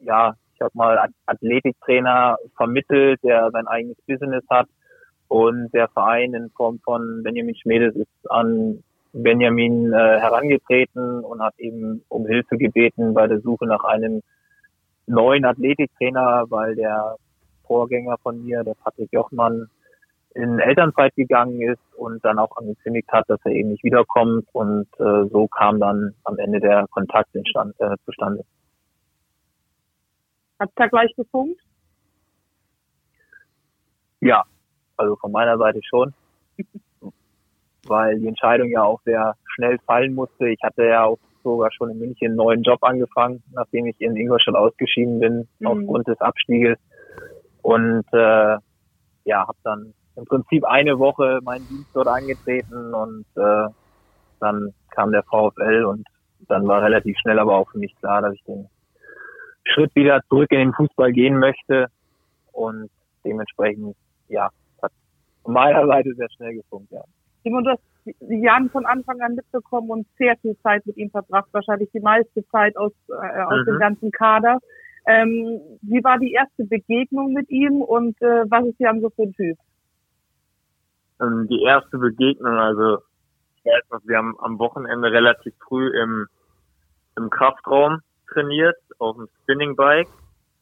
ja, 0.03 0.33
ich 0.51 0.59
sag 0.59 0.75
mal, 0.75 1.07
Athletiktrainer 1.25 2.35
vermittelt, 2.57 3.23
der 3.23 3.49
sein 3.51 3.67
eigenes 3.67 3.95
Business 4.05 4.43
hat. 4.49 4.67
Und 5.29 5.73
der 5.73 5.87
Verein 5.87 6.33
in 6.33 6.49
Form 6.49 6.79
von 6.83 7.23
Benjamin 7.23 7.55
Schmedes 7.55 7.95
ist 7.95 8.29
an 8.29 8.83
Benjamin 9.13 9.93
äh, 9.93 10.19
herangetreten 10.19 11.23
und 11.23 11.41
hat 11.41 11.57
eben 11.57 12.03
um 12.09 12.25
Hilfe 12.25 12.57
gebeten 12.57 13.13
bei 13.13 13.27
der 13.27 13.39
Suche 13.39 13.65
nach 13.65 13.85
einem 13.85 14.21
neuen 15.05 15.45
Athletiktrainer, 15.45 16.47
weil 16.49 16.75
der 16.75 17.15
Vorgänger 17.65 18.17
von 18.17 18.43
mir, 18.43 18.65
der 18.65 18.73
Patrick 18.73 19.13
Jochmann, 19.13 19.69
in 20.37 20.59
Elternzeit 20.59 21.15
gegangen 21.15 21.61
ist 21.61 21.81
und 21.95 22.23
dann 22.23 22.37
auch 22.37 22.55
angekündigt 22.57 23.09
hat, 23.11 23.25
dass 23.27 23.39
er 23.43 23.51
eben 23.51 23.69
nicht 23.69 23.83
wiederkommt 23.83 24.47
und 24.53 24.87
äh, 24.99 25.27
so 25.31 25.47
kam 25.47 25.79
dann 25.79 26.13
am 26.25 26.37
Ende 26.37 26.59
der 26.59 26.85
Kontakt 26.91 27.33
instand, 27.33 27.73
äh, 27.79 27.95
zustande. 28.05 28.45
Hat 30.59 30.69
da 30.75 30.87
gleich 30.87 31.11
gefunkt? 31.15 31.59
Ja, 34.19 34.43
also 34.95 35.15
von 35.15 35.31
meiner 35.31 35.57
Seite 35.57 35.79
schon, 35.83 36.13
weil 37.87 38.19
die 38.19 38.27
Entscheidung 38.27 38.69
ja 38.69 38.83
auch 38.83 39.01
sehr 39.05 39.35
schnell 39.55 39.79
fallen 39.87 40.13
musste. 40.13 40.49
Ich 40.49 40.61
hatte 40.61 40.85
ja 40.85 41.05
auch 41.05 41.19
sogar 41.43 41.71
schon 41.71 41.89
in 41.89 41.99
München 41.99 42.27
einen 42.27 42.35
neuen 42.35 42.61
Job 42.61 42.83
angefangen, 42.83 43.41
nachdem 43.53 43.87
ich 43.87 43.99
in 44.01 44.15
Ingolstadt 44.15 44.55
ausgeschieden 44.55 45.19
bin 45.19 45.47
mhm. 45.59 45.67
aufgrund 45.67 46.07
des 46.07 46.19
Abstieges 46.21 46.77
und 47.63 48.05
äh, 48.11 48.57
ja, 49.25 49.47
habe 49.47 49.57
dann 49.63 49.93
im 50.17 50.25
Prinzip 50.25 50.65
eine 50.65 50.97
Woche 50.99 51.39
meinen 51.43 51.67
Dienst 51.67 51.89
dort 51.93 52.07
angetreten 52.07 52.93
und 52.93 53.25
äh, 53.35 53.67
dann 54.39 54.73
kam 54.91 55.11
der 55.11 55.23
VfL 55.23 55.85
und 55.85 56.05
dann 56.47 56.67
war 56.67 56.81
relativ 56.81 57.17
schnell 57.19 57.39
aber 57.39 57.55
auch 57.55 57.69
für 57.71 57.77
mich 57.77 57.95
klar, 57.97 58.21
dass 58.21 58.33
ich 58.33 58.43
den 58.43 58.67
Schritt 59.63 59.93
wieder 59.95 60.21
zurück 60.29 60.51
in 60.51 60.59
den 60.59 60.73
Fußball 60.73 61.11
gehen 61.11 61.37
möchte 61.37 61.87
und 62.51 62.89
dementsprechend 63.23 63.95
ja 64.27 64.49
hat 64.81 64.91
von 65.43 65.53
meiner 65.53 65.85
Seite 65.85 66.13
sehr 66.15 66.29
schnell 66.31 66.55
gefunkt, 66.55 66.91
ja. 66.91 67.03
Simon, 67.43 67.63
du 67.63 67.71
hast 67.71 67.81
Jan 68.19 68.69
von 68.69 68.85
Anfang 68.85 69.21
an 69.21 69.35
mitbekommen 69.35 69.89
und 69.89 70.07
sehr 70.17 70.35
viel 70.37 70.57
Zeit 70.63 70.85
mit 70.85 70.97
ihm 70.97 71.09
verbracht, 71.09 71.49
wahrscheinlich 71.51 71.89
die 71.93 71.99
meiste 71.99 72.45
Zeit 72.47 72.75
aus, 72.77 72.91
äh, 73.09 73.41
aus 73.41 73.59
mhm. 73.61 73.65
dem 73.65 73.79
ganzen 73.79 74.11
Kader. 74.11 74.59
Ähm, 75.05 75.61
wie 75.81 76.03
war 76.03 76.17
die 76.17 76.33
erste 76.33 76.65
Begegnung 76.65 77.33
mit 77.33 77.49
ihm 77.49 77.81
und 77.81 78.21
äh, 78.21 78.43
was 78.49 78.65
ist 78.65 78.79
Jan 78.79 79.01
so 79.01 79.09
für 79.09 79.23
ein 79.23 79.33
Typ? 79.33 79.57
Ähm, 81.21 81.47
die 81.49 81.63
erste 81.63 81.97
Begegnung, 81.97 82.57
also 82.57 82.99
ich 83.55 83.65
weiß 83.65 83.83
noch, 83.91 84.01
wir 84.05 84.17
haben 84.17 84.35
am 84.39 84.59
Wochenende 84.59 85.11
relativ 85.11 85.53
früh 85.67 85.89
im, 85.99 86.27
im 87.15 87.29
Kraftraum 87.29 88.01
trainiert, 88.31 88.77
auf 88.99 89.15
dem 89.15 89.27
Spinningbike 89.43 90.09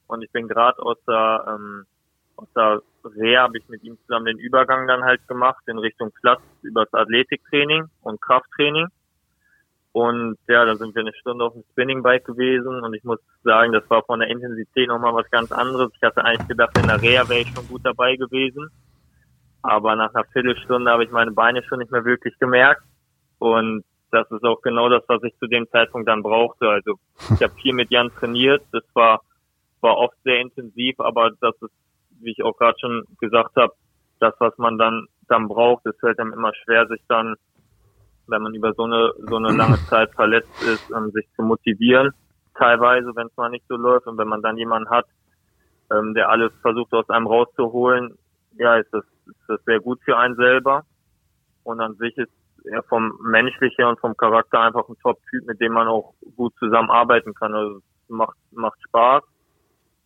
und 0.08 0.22
ich 0.24 0.32
bin 0.32 0.48
gerade 0.48 0.82
aus 0.82 0.98
der 1.08 1.46
ähm, 1.48 1.86
aus 2.38 2.48
der 2.56 2.82
Reha 3.04 3.44
habe 3.44 3.58
ich 3.58 3.68
mit 3.70 3.84
ihm 3.84 3.98
zusammen 4.02 4.26
den 4.26 4.40
Übergang 4.40 4.88
dann 4.88 5.04
halt 5.04 5.26
gemacht 5.28 5.64
in 5.68 5.78
Richtung 5.78 6.12
Platz 6.22 6.42
über 6.64 6.86
das 6.86 6.94
Athletiktraining 6.94 7.86
und 8.02 8.22
Krafttraining. 8.22 8.88
Und 9.94 10.38
ja, 10.48 10.66
da 10.66 10.76
sind 10.76 10.94
wir 10.94 11.02
eine 11.02 11.14
Stunde 11.14 11.46
auf 11.46 11.54
dem 11.54 11.64
Spinningbike 11.72 12.26
gewesen 12.26 12.84
und 12.84 12.94
ich 12.94 13.04
muss 13.06 13.20
sagen, 13.44 13.72
das 13.72 13.90
war 13.90 14.04
von 14.04 14.20
der 14.20 14.28
Intensität 14.28 14.90
nochmal 14.90 15.14
was 15.14 15.30
ganz 15.32 15.52
anderes. 15.54 15.92
Ich 15.96 16.02
hatte 16.02 16.26
eigentlich 16.26 16.50
gedacht, 16.50 16.78
in 16.78 16.88
der 16.88 17.02
Reha 17.02 17.30
wäre 17.30 17.42
ich 17.42 17.54
schon 17.54 17.68
gut 17.68 17.82
dabei 17.86 18.18
gewesen. 18.18 18.70
Aber 19.68 19.96
nach 19.96 20.14
einer 20.14 20.26
Viertelstunde 20.26 20.92
habe 20.92 21.04
ich 21.04 21.12
meine 21.12 21.32
Beine 21.32 21.64
schon 21.64 21.80
nicht 21.80 21.92
mehr 21.92 22.06
wirklich 22.06 22.38
gemerkt. 22.40 22.84
Und 23.40 23.84
das 24.12 24.30
ist 24.32 24.44
auch 24.44 24.62
genau 24.62 24.90
das, 24.90 25.04
was 25.08 25.22
ich 25.24 25.38
zu 25.40 25.48
dem 25.48 25.68
Zeitpunkt 25.70 26.08
dann 26.08 26.24
brauchte. 26.24 26.70
Also 26.70 26.96
ich 27.34 27.42
habe 27.42 27.54
viel 27.62 27.74
mit 27.74 27.92
Jan 27.92 28.12
trainiert. 28.18 28.64
Das 28.72 28.84
war, 28.94 29.22
war 29.82 29.98
oft 29.98 30.16
sehr 30.24 30.40
intensiv, 30.40 31.00
aber 31.00 31.32
das 31.42 31.56
ist 31.62 31.72
wie 32.20 32.32
ich 32.32 32.44
auch 32.44 32.58
gerade 32.58 32.78
schon 32.80 33.04
gesagt 33.20 33.56
habe, 33.56 33.74
das, 34.20 34.34
was 34.40 34.58
man 34.58 34.78
dann 34.78 35.08
dann 35.28 35.48
braucht, 35.48 35.86
es 35.86 35.98
fällt 36.00 36.20
einem 36.20 36.34
immer 36.34 36.54
schwer, 36.64 36.88
sich 36.88 37.02
dann, 37.08 37.36
wenn 38.28 38.42
man 38.42 38.54
über 38.54 38.74
so 38.74 38.84
eine 38.84 39.12
so 39.28 39.38
eine 39.38 39.52
lange 39.52 39.78
Zeit 39.90 40.14
verletzt 40.14 40.62
ist, 40.64 40.92
um 40.92 41.12
sich 41.12 41.26
zu 41.36 41.42
motivieren. 41.42 42.12
Teilweise, 42.56 43.12
wenn 43.16 43.28
es 43.28 43.38
mal 43.38 43.50
nicht 43.50 43.66
so 43.68 43.76
läuft 43.76 44.08
und 44.08 44.18
wenn 44.18 44.28
man 44.28 44.42
dann 44.42 44.58
jemanden 44.58 44.90
hat, 44.90 45.06
ähm, 45.92 46.14
der 46.14 46.30
alles 46.30 46.52
versucht 46.62 46.94
aus 46.94 47.10
einem 47.10 47.28
rauszuholen, 47.28 48.18
ja, 48.58 48.78
ist 48.78 48.94
das, 48.94 49.04
ist 49.28 49.48
das 49.48 49.64
sehr 49.66 49.80
gut 49.80 50.00
für 50.04 50.18
einen 50.18 50.36
selber. 50.36 50.84
Und 51.64 51.80
an 51.80 51.96
sich 51.96 52.16
ist 52.18 52.32
er 52.66 52.84
vom 52.84 53.18
menschlichen 53.22 53.86
und 53.86 54.00
vom 54.00 54.16
Charakter 54.18 54.62
einfach 54.62 54.88
ein 54.88 54.98
Top-Typ, 55.02 55.46
mit 55.46 55.60
dem 55.62 55.74
man 55.74 55.88
auch 55.88 56.14
gut 56.36 56.54
zusammenarbeiten 56.60 57.34
kann. 57.34 57.54
Also 57.54 57.78
es 57.78 58.10
macht 58.10 58.38
macht 58.52 58.80
Spaß 58.88 59.24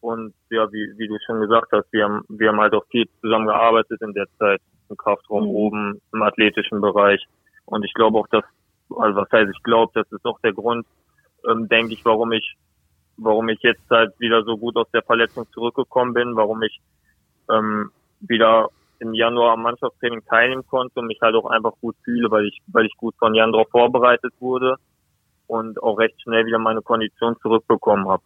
und 0.02 0.34
ja, 0.50 0.72
wie, 0.72 0.94
wie 0.98 1.08
du 1.08 1.18
schon 1.26 1.42
gesagt 1.42 1.72
hast, 1.72 1.92
wir 1.92 2.06
haben, 2.06 2.24
wir 2.30 2.50
haben 2.50 2.60
halt 2.60 2.74
auch 2.74 2.86
viel 2.90 3.08
zusammengearbeitet 3.22 4.02
in 4.02 4.14
der 4.14 4.28
Zeit 4.38 4.62
im 4.90 4.98
Kraftraum 4.98 5.44
mhm. 5.44 5.50
oben, 5.50 6.02
im 6.14 6.22
athletischen 6.22 6.82
Bereich. 6.82 7.24
Und 7.66 7.84
ich 7.84 7.94
glaube 7.94 8.18
auch, 8.18 8.28
dass, 8.28 8.44
also 8.90 9.20
was 9.20 9.32
heißt, 9.32 9.52
ich 9.54 9.64
glaube, 9.64 9.92
das 9.94 10.12
ist 10.12 10.26
auch 10.26 10.40
der 10.40 10.54
Grund, 10.54 10.86
ähm, 11.48 11.68
denke 11.68 11.94
ich, 11.94 12.04
warum 12.06 12.32
ich, 12.32 12.56
warum 13.18 13.50
ich 13.50 13.60
jetzt 13.62 13.90
halt 13.90 14.18
wieder 14.20 14.44
so 14.44 14.58
gut 14.58 14.76
aus 14.78 14.90
der 14.92 15.04
Verletzung 15.04 15.46
zurückgekommen 15.52 16.14
bin, 16.14 16.36
warum 16.36 16.62
ich 16.64 16.80
ähm, 17.50 17.92
wieder 18.22 18.70
im 19.00 19.14
Januar 19.14 19.54
am 19.54 19.64
Mannschaftstraining 19.64 20.24
teilnehmen 20.26 20.66
konnte 20.68 21.00
und 21.00 21.08
mich 21.08 21.20
halt 21.22 21.36
auch 21.36 21.50
einfach 21.50 21.74
gut 21.82 21.96
fühle, 22.04 22.30
weil 22.32 22.46
ich, 22.46 22.60
weil 22.68 22.86
ich 22.86 22.96
gut 22.98 23.16
von 23.18 23.34
Jan 23.34 23.52
drauf 23.52 23.68
vorbereitet 23.72 24.34
wurde 24.40 24.76
und 25.48 25.82
auch 25.82 25.98
recht 25.98 26.22
schnell 26.22 26.46
wieder 26.46 26.60
meine 26.60 26.82
Kondition 26.82 27.36
zurückbekommen 27.42 28.08
habe. 28.08 28.24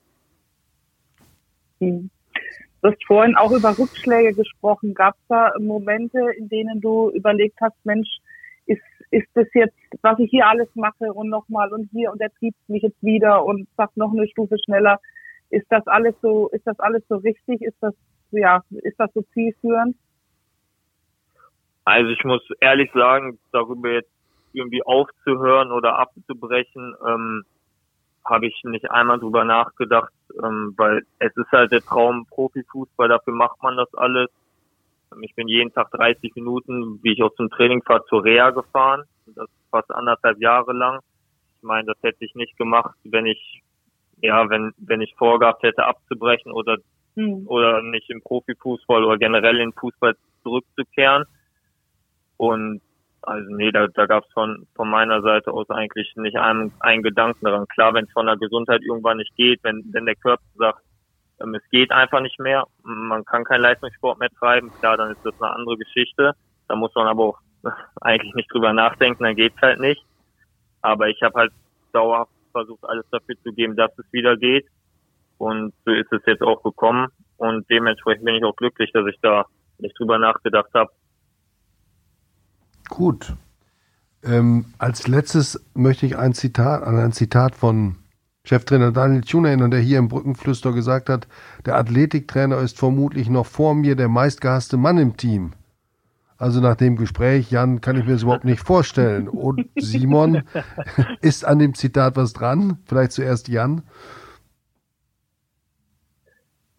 Du 2.83 2.89
hast 2.89 3.05
vorhin 3.05 3.35
auch 3.35 3.51
über 3.51 3.77
Rückschläge 3.77 4.33
gesprochen. 4.33 4.93
Gab 4.93 5.15
es 5.15 5.27
da 5.29 5.51
Momente, 5.59 6.19
in 6.37 6.49
denen 6.49 6.81
du 6.81 7.09
überlegt 7.11 7.57
hast, 7.61 7.77
Mensch, 7.85 8.09
ist, 8.65 8.81
ist 9.11 9.27
das 9.33 9.47
jetzt, 9.53 9.77
was 10.01 10.19
ich 10.19 10.29
hier 10.29 10.47
alles 10.47 10.67
mache 10.75 11.13
und 11.13 11.29
nochmal 11.29 11.71
und 11.73 11.89
hier 11.91 12.11
und 12.11 12.21
er 12.21 12.33
triebt 12.33 12.57
mich 12.67 12.83
jetzt 12.83 13.01
wieder 13.01 13.45
und 13.45 13.67
sagt 13.77 13.95
noch 13.97 14.11
eine 14.11 14.27
Stufe 14.27 14.57
schneller. 14.65 14.99
Ist 15.49 15.67
das 15.69 15.85
alles 15.87 16.15
so, 16.21 16.49
ist 16.49 16.65
das 16.65 16.79
alles 16.79 17.03
so 17.07 17.15
richtig? 17.17 17.61
Ist 17.61 17.77
das, 17.79 17.93
ja, 18.31 18.61
ist 18.69 18.99
das 18.99 19.11
so 19.13 19.21
zielführend? 19.33 19.95
Also 21.85 22.09
ich 22.09 22.23
muss 22.23 22.41
ehrlich 22.59 22.91
sagen, 22.93 23.39
darüber 23.51 23.91
jetzt 23.91 24.11
irgendwie 24.53 24.83
aufzuhören 24.83 25.71
oder 25.71 25.97
abzubrechen, 25.99 26.95
ähm, 27.05 27.43
habe 28.25 28.47
ich 28.47 28.61
nicht 28.63 28.89
einmal 28.89 29.19
drüber 29.19 29.43
nachgedacht, 29.43 30.13
ähm, 30.41 30.73
weil 30.77 31.05
es 31.19 31.35
ist 31.35 31.51
halt 31.51 31.71
der 31.71 31.81
Traum 31.81 32.25
Profifußball, 32.27 33.09
dafür 33.09 33.33
macht 33.33 33.61
man 33.61 33.75
das 33.75 33.93
alles. 33.95 34.29
Ähm, 35.11 35.23
ich 35.23 35.35
bin 35.35 35.47
jeden 35.47 35.73
Tag 35.73 35.91
30 35.91 36.33
Minuten, 36.35 36.99
wie 37.03 37.13
ich 37.13 37.23
auch 37.23 37.33
zum 37.35 37.49
Training 37.49 37.83
fahre, 37.83 38.05
zur 38.05 38.23
Reha 38.23 38.51
gefahren. 38.51 39.03
Das 39.25 39.49
fast 39.71 39.91
anderthalb 39.91 40.39
Jahre 40.39 40.73
lang. 40.73 40.99
Ich 41.57 41.63
meine, 41.63 41.85
das 41.87 41.97
hätte 42.01 42.23
ich 42.23 42.35
nicht 42.35 42.57
gemacht, 42.57 42.95
wenn 43.03 43.25
ich, 43.25 43.61
ja, 44.21 44.49
wenn, 44.49 44.73
wenn 44.77 45.01
ich 45.01 45.15
vorgehabt 45.15 45.63
hätte 45.63 45.85
abzubrechen 45.85 46.51
oder, 46.51 46.77
mhm. 47.15 47.47
oder 47.47 47.81
nicht 47.81 48.09
im 48.09 48.21
Profifußball 48.21 49.03
oder 49.03 49.17
generell 49.17 49.59
in 49.59 49.73
Fußball 49.73 50.15
zurückzukehren. 50.43 51.25
Und 52.37 52.81
also 53.21 53.49
nee, 53.55 53.71
da, 53.71 53.87
da 53.87 54.05
gab 54.05 54.25
es 54.25 54.31
von, 54.33 54.67
von 54.75 54.89
meiner 54.89 55.21
Seite 55.21 55.51
aus 55.51 55.69
eigentlich 55.69 56.13
nicht 56.17 56.35
einen, 56.35 56.73
einen 56.81 57.03
Gedanken 57.03 57.45
daran. 57.45 57.67
Klar, 57.67 57.93
wenn 57.93 58.05
es 58.05 58.11
von 58.11 58.25
der 58.25 58.37
Gesundheit 58.37 58.81
irgendwann 58.81 59.17
nicht 59.17 59.33
geht, 59.37 59.63
wenn, 59.63 59.83
wenn 59.93 60.05
der 60.05 60.15
Körper 60.15 60.43
sagt, 60.55 60.83
ähm, 61.41 61.55
es 61.55 61.63
geht 61.71 61.91
einfach 61.91 62.19
nicht 62.19 62.39
mehr, 62.39 62.65
man 62.83 63.23
kann 63.23 63.45
keinen 63.45 63.61
Leistungssport 63.61 64.19
mehr 64.19 64.29
treiben, 64.37 64.71
klar, 64.79 64.97
dann 64.97 65.11
ist 65.11 65.23
das 65.23 65.33
eine 65.41 65.53
andere 65.53 65.77
Geschichte. 65.77 66.33
Da 66.67 66.75
muss 66.75 66.93
man 66.95 67.07
aber 67.07 67.23
auch 67.23 67.39
eigentlich 68.01 68.33
nicht 68.35 68.53
drüber 68.53 68.73
nachdenken, 68.73 69.23
dann 69.23 69.35
geht's 69.35 69.61
halt 69.61 69.79
nicht. 69.79 70.03
Aber 70.81 71.07
ich 71.07 71.21
habe 71.21 71.39
halt 71.39 71.53
dauerhaft 71.93 72.31
versucht, 72.51 72.83
alles 72.83 73.05
dafür 73.09 73.35
zu 73.41 73.53
geben, 73.53 73.75
dass 73.75 73.97
es 73.97 74.05
wieder 74.11 74.35
geht. 74.35 74.67
Und 75.37 75.73
so 75.85 75.91
ist 75.91 76.11
es 76.11 76.21
jetzt 76.25 76.43
auch 76.43 76.61
gekommen. 76.61 77.07
Und 77.37 77.69
dementsprechend 77.69 78.25
bin 78.25 78.35
ich 78.35 78.43
auch 78.43 78.55
glücklich, 78.55 78.91
dass 78.91 79.07
ich 79.07 79.19
da 79.21 79.45
nicht 79.77 79.97
drüber 79.97 80.17
nachgedacht 80.17 80.69
habe, 80.73 80.91
Gut. 82.89 83.35
Ähm, 84.23 84.65
als 84.77 85.07
letztes 85.07 85.63
möchte 85.73 86.05
ich 86.05 86.17
ein 86.17 86.33
Zitat, 86.33 86.83
an 86.83 86.97
ein 86.97 87.11
Zitat 87.11 87.55
von 87.55 87.97
Cheftrainer 88.45 88.91
Daniel 88.91 89.21
Thune 89.21 89.49
erinnern, 89.49 89.71
der 89.71 89.79
hier 89.79 89.99
im 89.99 90.09
Brückenflüster 90.09 90.73
gesagt 90.73 91.09
hat, 91.09 91.27
der 91.65 91.77
Athletiktrainer 91.77 92.57
ist 92.57 92.77
vermutlich 92.77 93.29
noch 93.29 93.45
vor 93.45 93.73
mir 93.73 93.95
der 93.95 94.09
meistgehasste 94.09 94.77
Mann 94.77 94.97
im 94.97 95.15
Team. 95.15 95.53
Also 96.37 96.59
nach 96.59 96.75
dem 96.75 96.97
Gespräch, 96.97 97.51
Jan, 97.51 97.79
kann 97.79 97.97
ich 97.97 98.05
mir 98.05 98.13
das 98.13 98.23
überhaupt 98.23 98.43
nicht 98.43 98.61
vorstellen. 98.61 99.29
Und 99.29 99.69
Simon, 99.77 100.43
ist 101.21 101.45
an 101.45 101.59
dem 101.59 101.73
Zitat 101.73 102.17
was 102.17 102.33
dran? 102.33 102.79
Vielleicht 102.85 103.13
zuerst 103.13 103.47
Jan. 103.47 103.83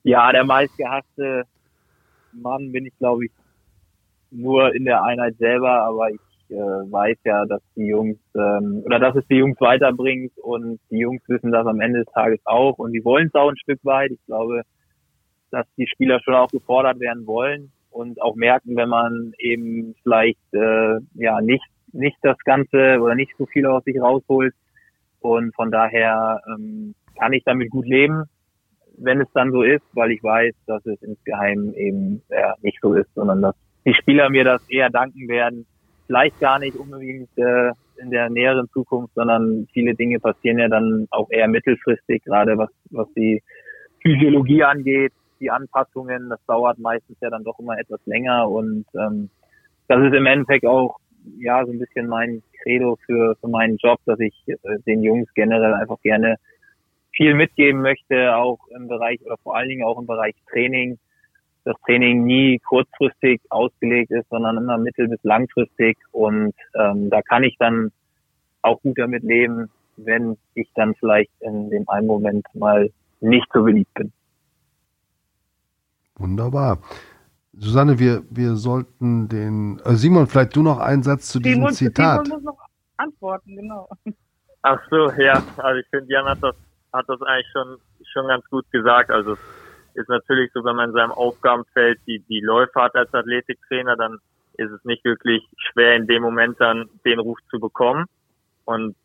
Ja, 0.03 0.31
der 0.33 0.45
meistgehasste 0.45 1.45
Mann 2.33 2.73
bin 2.73 2.85
ich, 2.85 2.99
glaube 2.99 3.25
ich, 3.25 3.31
nur 4.35 4.74
in 4.74 4.85
der 4.85 5.03
Einheit 5.03 5.37
selber, 5.39 5.82
aber 5.82 6.11
ich 6.11 6.20
äh, 6.51 6.55
weiß 6.55 7.16
ja, 7.24 7.47
dass 7.47 7.62
die 7.76 7.87
Jungs 7.87 8.18
ähm, 8.37 8.82
oder 8.85 8.99
dass 8.99 9.16
es 9.16 9.26
die 9.28 9.37
Jungs 9.37 9.61
weiterbringt 9.61 10.32
und 10.39 10.78
die 10.91 10.99
Jungs 10.99 11.22
wissen 11.28 11.53
das 11.53 11.66
am 11.66 11.80
Ende 11.80 12.05
des 12.05 12.12
Tages 12.12 12.41
auch 12.45 12.78
und 12.78 12.93
die 12.93 13.05
wollen 13.05 13.28
es 13.28 13.35
auch 13.35 13.49
ein 13.49 13.57
Stück 13.57 13.80
weit. 13.85 14.11
Ich 14.11 14.24
glaube, 14.26 14.62
dass 15.51 15.66
die 15.76 15.87
Spieler 15.87 16.20
schon 16.20 16.35
auch 16.35 16.49
gefordert 16.49 17.01
werden 17.01 17.26
wollen 17.26 17.72
und 17.91 18.20
auch 18.20 18.35
merken, 18.35 18.76
wenn 18.76 18.89
man 18.89 19.32
eben 19.39 19.95
vielleicht 20.03 20.53
äh, 20.53 20.99
ja 21.14 21.41
nicht 21.41 21.64
nicht 21.93 22.16
das 22.22 22.37
Ganze 22.45 23.01
oder 23.01 23.14
nicht 23.14 23.32
so 23.39 23.47
viel 23.47 23.66
aus 23.66 23.85
sich 23.85 24.01
rausholt. 24.01 24.55
Und 25.20 25.55
von 25.55 25.70
daher 25.70 26.43
ähm, 26.47 26.95
kann 27.18 27.32
ich 27.32 27.45
damit 27.45 27.70
gut 27.70 27.87
leben, 27.87 28.24
wenn 28.99 29.20
es 29.20 29.28
dann 29.32 29.53
so 29.53 29.62
ist, 29.62 29.85
weil 29.93 30.11
ich 30.11 30.22
weiß, 30.22 30.55
dass 30.66 30.85
es 30.87 31.01
insgeheim 31.03 31.72
eben 31.74 32.22
ja, 32.28 32.55
nicht 32.61 32.78
so 32.82 32.95
ist, 32.95 33.12
sondern 33.14 33.41
dass 33.43 33.55
die 33.85 33.95
Spieler 33.95 34.30
mir 34.30 34.45
das 34.45 34.62
eher 34.68 34.91
danken 34.91 35.28
werden. 35.28 35.66
Vielleicht 36.07 36.39
gar 36.41 36.59
nicht 36.59 36.76
unbedingt 36.76 37.30
äh, 37.37 37.72
in 37.97 38.11
der 38.11 38.28
näheren 38.30 38.68
Zukunft, 38.72 39.14
sondern 39.14 39.66
viele 39.72 39.95
Dinge 39.95 40.18
passieren 40.20 40.59
ja 40.59 40.68
dann 40.68 41.07
auch 41.11 41.30
eher 41.30 41.49
mittelfristig, 41.49 42.24
gerade 42.24 42.59
was, 42.59 42.70
was 42.91 43.09
die 43.14 43.43
Physiologie 44.03 44.64
angeht, 44.64 45.12
die 45.41 45.51
Anpassungen, 45.51 46.28
das 46.28 46.45
dauert 46.47 46.78
meistens 46.78 47.16
ja 47.20 47.30
dann 47.30 47.45
doch 47.45 47.59
immer 47.59 47.78
etwas 47.78 48.01
länger 48.07 48.49
und 48.49 48.85
ähm, 48.95 49.30
das 49.89 50.03
ist 50.05 50.14
im 50.14 50.26
Endeffekt 50.26 50.66
auch 50.66 50.99
ja 51.39 51.64
so 51.64 51.72
ein 51.72 51.78
bisschen 51.78 52.07
mein 52.07 52.43
Credo 52.62 52.99
für, 53.07 53.37
für 53.41 53.49
meinen 53.49 53.76
Job, 53.76 53.99
dass 54.07 54.20
ich 54.20 54.35
äh, 54.47 54.57
den 54.87 55.03
Jungs 55.03 55.32
generell 55.35 55.74
einfach 55.74 56.01
gerne 56.03 56.37
viel 57.12 57.35
mitgeben 57.35 57.80
möchte, 57.80 58.35
auch 58.37 58.59
im 58.76 58.89
Bereich 58.89 59.20
oder 59.24 59.37
vor 59.39 59.57
allen 59.57 59.68
Dingen 59.68 59.85
auch 59.85 59.99
im 59.99 60.07
Bereich 60.07 60.35
Training, 60.51 60.99
das 61.65 61.77
Training 61.87 62.25
nie 62.25 62.59
kurzfristig 62.59 63.41
ausgelegt 63.51 64.11
ist, 64.11 64.29
sondern 64.29 64.59
immer 64.59 64.79
mittel- 64.79 65.09
bis 65.09 65.23
langfristig. 65.23 65.97
Und 66.12 66.55
ähm, 66.75 67.11
da 67.11 67.23
kann 67.23 67.43
ich 67.43 67.57
dann 67.59 67.91
auch 68.62 68.81
gut 68.83 68.99
damit 68.99 69.23
leben, 69.23 69.71
wenn 69.97 70.37
ich 70.55 70.69
dann 70.75 70.95
vielleicht 70.95 71.31
in 71.41 71.71
dem 71.71 71.89
einen 71.89 72.07
Moment 72.07 72.47
mal 72.55 72.91
nicht 73.21 73.47
so 73.53 73.62
beliebt 73.62 73.93
bin. 73.95 74.12
Wunderbar. 76.17 76.79
Susanne, 77.57 77.99
wir, 77.99 78.23
wir 78.31 78.57
sollten 78.57 79.29
den. 79.29 79.81
Äh 79.85 79.95
Simon, 79.95 80.27
vielleicht 80.27 80.57
du 80.57 80.62
noch 80.62 80.81
einen 80.81 81.03
Satz 81.03 81.29
zu 81.29 81.39
diesem 81.39 81.61
Simon, 81.61 81.73
Zitat. 81.73 82.27
Simon 82.27 82.43
muss 82.43 82.55
noch 82.55 82.59
antworten, 82.97 83.57
genau. 83.57 83.89
Ach 84.62 84.81
so, 84.91 85.11
ja. 85.12 85.43
Also 85.57 85.81
ich 85.81 85.87
finde, 85.89 86.12
Jan 86.12 86.27
hat 86.27 86.43
das, 86.43 86.57
hat 86.93 87.09
das 87.09 87.21
eigentlich 87.23 87.47
schon, 87.53 87.77
schon 88.12 88.27
ganz 88.27 88.45
gut 88.51 88.65
gesagt. 88.73 89.11
Also 89.11 89.37
ist 89.95 90.09
natürlich 90.09 90.51
so, 90.53 90.65
wenn 90.65 90.77
man 90.77 90.91
in 90.91 90.97
seinem 90.97 91.13
Aufgabenfeld 91.13 92.01
die, 92.07 92.21
die 92.21 92.41
Läufe 92.41 92.81
hat 92.81 92.95
als 92.95 93.13
Athletiktrainer, 93.13 93.97
dann 93.97 94.19
ist 94.57 94.71
es 94.71 94.85
nicht 94.85 95.05
wirklich 95.05 95.43
schwer, 95.57 95.97
in 95.97 96.07
dem 96.07 96.23
Moment 96.23 96.61
dann 96.61 96.89
den 97.05 97.19
Ruf 97.19 97.39
zu 97.51 97.59
bekommen. 97.59 98.07
Und 98.65 98.97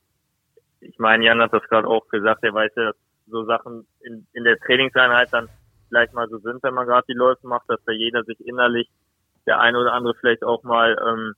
ich 0.81 0.97
meine, 0.99 1.25
Jan 1.25 1.41
hat 1.41 1.53
das 1.53 1.63
gerade 1.63 1.87
auch 1.87 2.07
gesagt, 2.07 2.43
er 2.43 2.53
weiß 2.53 2.71
ja, 2.75 2.85
dass 2.85 2.95
so 3.27 3.45
Sachen 3.45 3.85
in, 4.01 4.25
in 4.33 4.43
der 4.43 4.57
Trainingseinheit 4.59 5.31
dann 5.31 5.49
vielleicht 5.87 6.13
mal 6.13 6.27
so 6.29 6.37
sind, 6.39 6.63
wenn 6.63 6.73
man 6.73 6.87
gerade 6.87 7.05
die 7.07 7.17
Läufe 7.17 7.47
macht, 7.47 7.69
dass 7.69 7.83
da 7.85 7.91
jeder 7.91 8.23
sich 8.23 8.39
innerlich, 8.45 8.89
der 9.45 9.59
eine 9.59 9.79
oder 9.79 9.93
andere 9.93 10.15
vielleicht 10.15 10.43
auch 10.43 10.63
mal 10.63 10.97
ähm, 11.07 11.33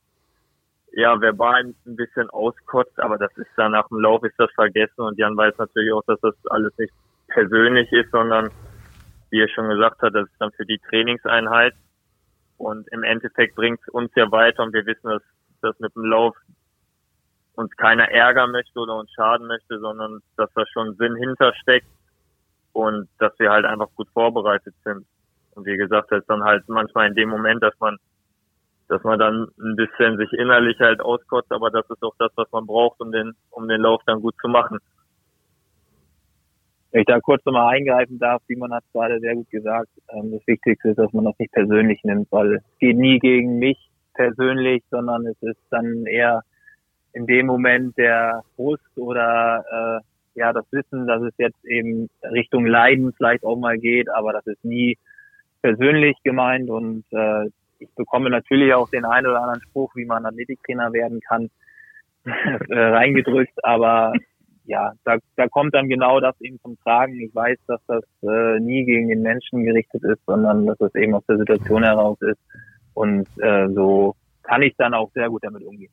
ja 0.92 1.18
verbal 1.20 1.64
ein 1.64 1.96
bisschen 1.96 2.28
auskotzt, 2.30 2.98
aber 3.00 3.18
das 3.18 3.34
ist 3.36 3.48
dann 3.56 3.72
nach 3.72 3.88
dem 3.88 4.00
Lauf 4.00 4.22
ist 4.24 4.38
das 4.38 4.50
vergessen 4.52 5.00
und 5.00 5.18
Jan 5.18 5.36
weiß 5.36 5.56
natürlich 5.58 5.92
auch, 5.92 6.04
dass 6.06 6.20
das 6.20 6.34
alles 6.50 6.76
nicht 6.78 6.92
persönlich 7.28 7.90
ist, 7.92 8.10
sondern 8.10 8.50
wie 9.32 9.40
er 9.40 9.48
schon 9.48 9.70
gesagt 9.70 10.02
hat, 10.02 10.14
das 10.14 10.28
ist 10.28 10.38
dann 10.38 10.52
für 10.52 10.66
die 10.66 10.78
Trainingseinheit 10.90 11.74
und 12.58 12.86
im 12.92 13.02
Endeffekt 13.02 13.56
bringt 13.56 13.80
es 13.80 13.88
uns 13.88 14.12
ja 14.14 14.30
weiter 14.30 14.62
und 14.62 14.74
wir 14.74 14.84
wissen, 14.84 15.08
dass 15.08 15.22
das 15.62 15.78
mit 15.80 15.94
dem 15.96 16.04
Lauf 16.04 16.36
uns 17.54 17.74
keiner 17.78 18.10
ärgern 18.10 18.50
möchte 18.50 18.78
oder 18.78 18.96
uns 18.96 19.10
schaden 19.12 19.46
möchte, 19.46 19.78
sondern 19.80 20.20
dass 20.36 20.52
da 20.54 20.66
schon 20.66 20.96
Sinn 20.96 21.16
hintersteckt 21.16 21.88
und 22.72 23.08
dass 23.18 23.32
wir 23.38 23.50
halt 23.50 23.64
einfach 23.64 23.88
gut 23.94 24.08
vorbereitet 24.12 24.74
sind. 24.84 25.06
Und 25.54 25.64
wie 25.64 25.78
gesagt, 25.78 26.12
das 26.12 26.20
ist 26.20 26.28
dann 26.30 26.44
halt 26.44 26.68
manchmal 26.68 27.08
in 27.08 27.14
dem 27.14 27.30
Moment, 27.30 27.62
dass 27.62 27.78
man, 27.80 27.96
dass 28.88 29.02
man 29.02 29.18
dann 29.18 29.48
ein 29.58 29.76
bisschen 29.76 30.18
sich 30.18 30.32
innerlich 30.34 30.78
halt 30.78 31.00
auskotzt, 31.00 31.52
aber 31.52 31.70
das 31.70 31.88
ist 31.88 32.02
auch 32.02 32.14
das, 32.18 32.32
was 32.36 32.52
man 32.52 32.66
braucht, 32.66 33.00
um 33.00 33.10
den, 33.12 33.34
um 33.50 33.66
den 33.66 33.80
Lauf 33.80 34.02
dann 34.04 34.20
gut 34.20 34.34
zu 34.42 34.48
machen. 34.48 34.78
Wenn 36.92 37.00
ich 37.00 37.06
da 37.06 37.20
kurz 37.20 37.44
nochmal 37.46 37.74
eingreifen 37.74 38.18
darf, 38.18 38.42
Simon 38.46 38.72
hat 38.72 38.84
es 38.86 38.92
gerade 38.92 39.18
sehr 39.20 39.34
gut 39.34 39.50
gesagt. 39.50 39.88
Ähm, 40.10 40.30
das 40.30 40.46
Wichtigste 40.46 40.90
ist, 40.90 40.98
dass 40.98 41.12
man 41.12 41.24
das 41.24 41.38
nicht 41.38 41.52
persönlich 41.52 42.04
nimmt, 42.04 42.30
weil 42.30 42.56
es 42.56 42.62
geht 42.78 42.98
nie 42.98 43.18
gegen 43.18 43.58
mich 43.58 43.78
persönlich, 44.14 44.84
sondern 44.90 45.26
es 45.26 45.40
ist 45.40 45.60
dann 45.70 46.04
eher 46.04 46.42
in 47.14 47.26
dem 47.26 47.46
Moment 47.46 47.96
der 47.96 48.42
Frust 48.56 48.96
oder 48.96 50.02
äh, 50.02 50.38
ja 50.38 50.52
das 50.52 50.66
Wissen, 50.70 51.06
dass 51.06 51.22
es 51.22 51.34
jetzt 51.38 51.64
eben 51.64 52.10
Richtung 52.22 52.66
Leiden 52.66 53.12
vielleicht 53.14 53.44
auch 53.44 53.56
mal 53.56 53.78
geht, 53.78 54.10
aber 54.10 54.32
das 54.32 54.46
ist 54.46 54.64
nie 54.64 54.98
persönlich 55.62 56.16
gemeint 56.24 56.68
und 56.68 57.04
äh, 57.12 57.46
ich 57.78 57.88
bekomme 57.96 58.30
natürlich 58.30 58.72
auch 58.74 58.88
den 58.90 59.04
einen 59.04 59.26
oder 59.26 59.40
anderen 59.40 59.62
Spruch, 59.62 59.94
wie 59.96 60.04
man 60.04 60.26
Athletiktrainer 60.26 60.92
werden 60.92 61.20
kann, 61.20 61.50
äh, 62.24 62.78
reingedrückt, 62.78 63.64
aber 63.64 64.12
ja, 64.64 64.92
da, 65.04 65.16
da 65.36 65.48
kommt 65.48 65.74
dann 65.74 65.88
genau 65.88 66.20
das 66.20 66.40
eben 66.40 66.58
zum 66.62 66.78
Tragen. 66.80 67.20
Ich 67.20 67.34
weiß, 67.34 67.58
dass 67.66 67.80
das 67.86 68.04
äh, 68.22 68.60
nie 68.60 68.84
gegen 68.84 69.08
den 69.08 69.22
Menschen 69.22 69.64
gerichtet 69.64 70.02
ist, 70.04 70.20
sondern 70.26 70.66
dass 70.66 70.80
es 70.80 70.94
eben 70.94 71.14
aus 71.14 71.24
der 71.28 71.38
Situation 71.38 71.82
heraus 71.82 72.18
ist. 72.20 72.38
Und 72.94 73.26
äh, 73.38 73.68
so 73.74 74.14
kann 74.42 74.62
ich 74.62 74.74
dann 74.76 74.94
auch 74.94 75.10
sehr 75.14 75.28
gut 75.28 75.42
damit 75.44 75.64
umgehen. 75.64 75.92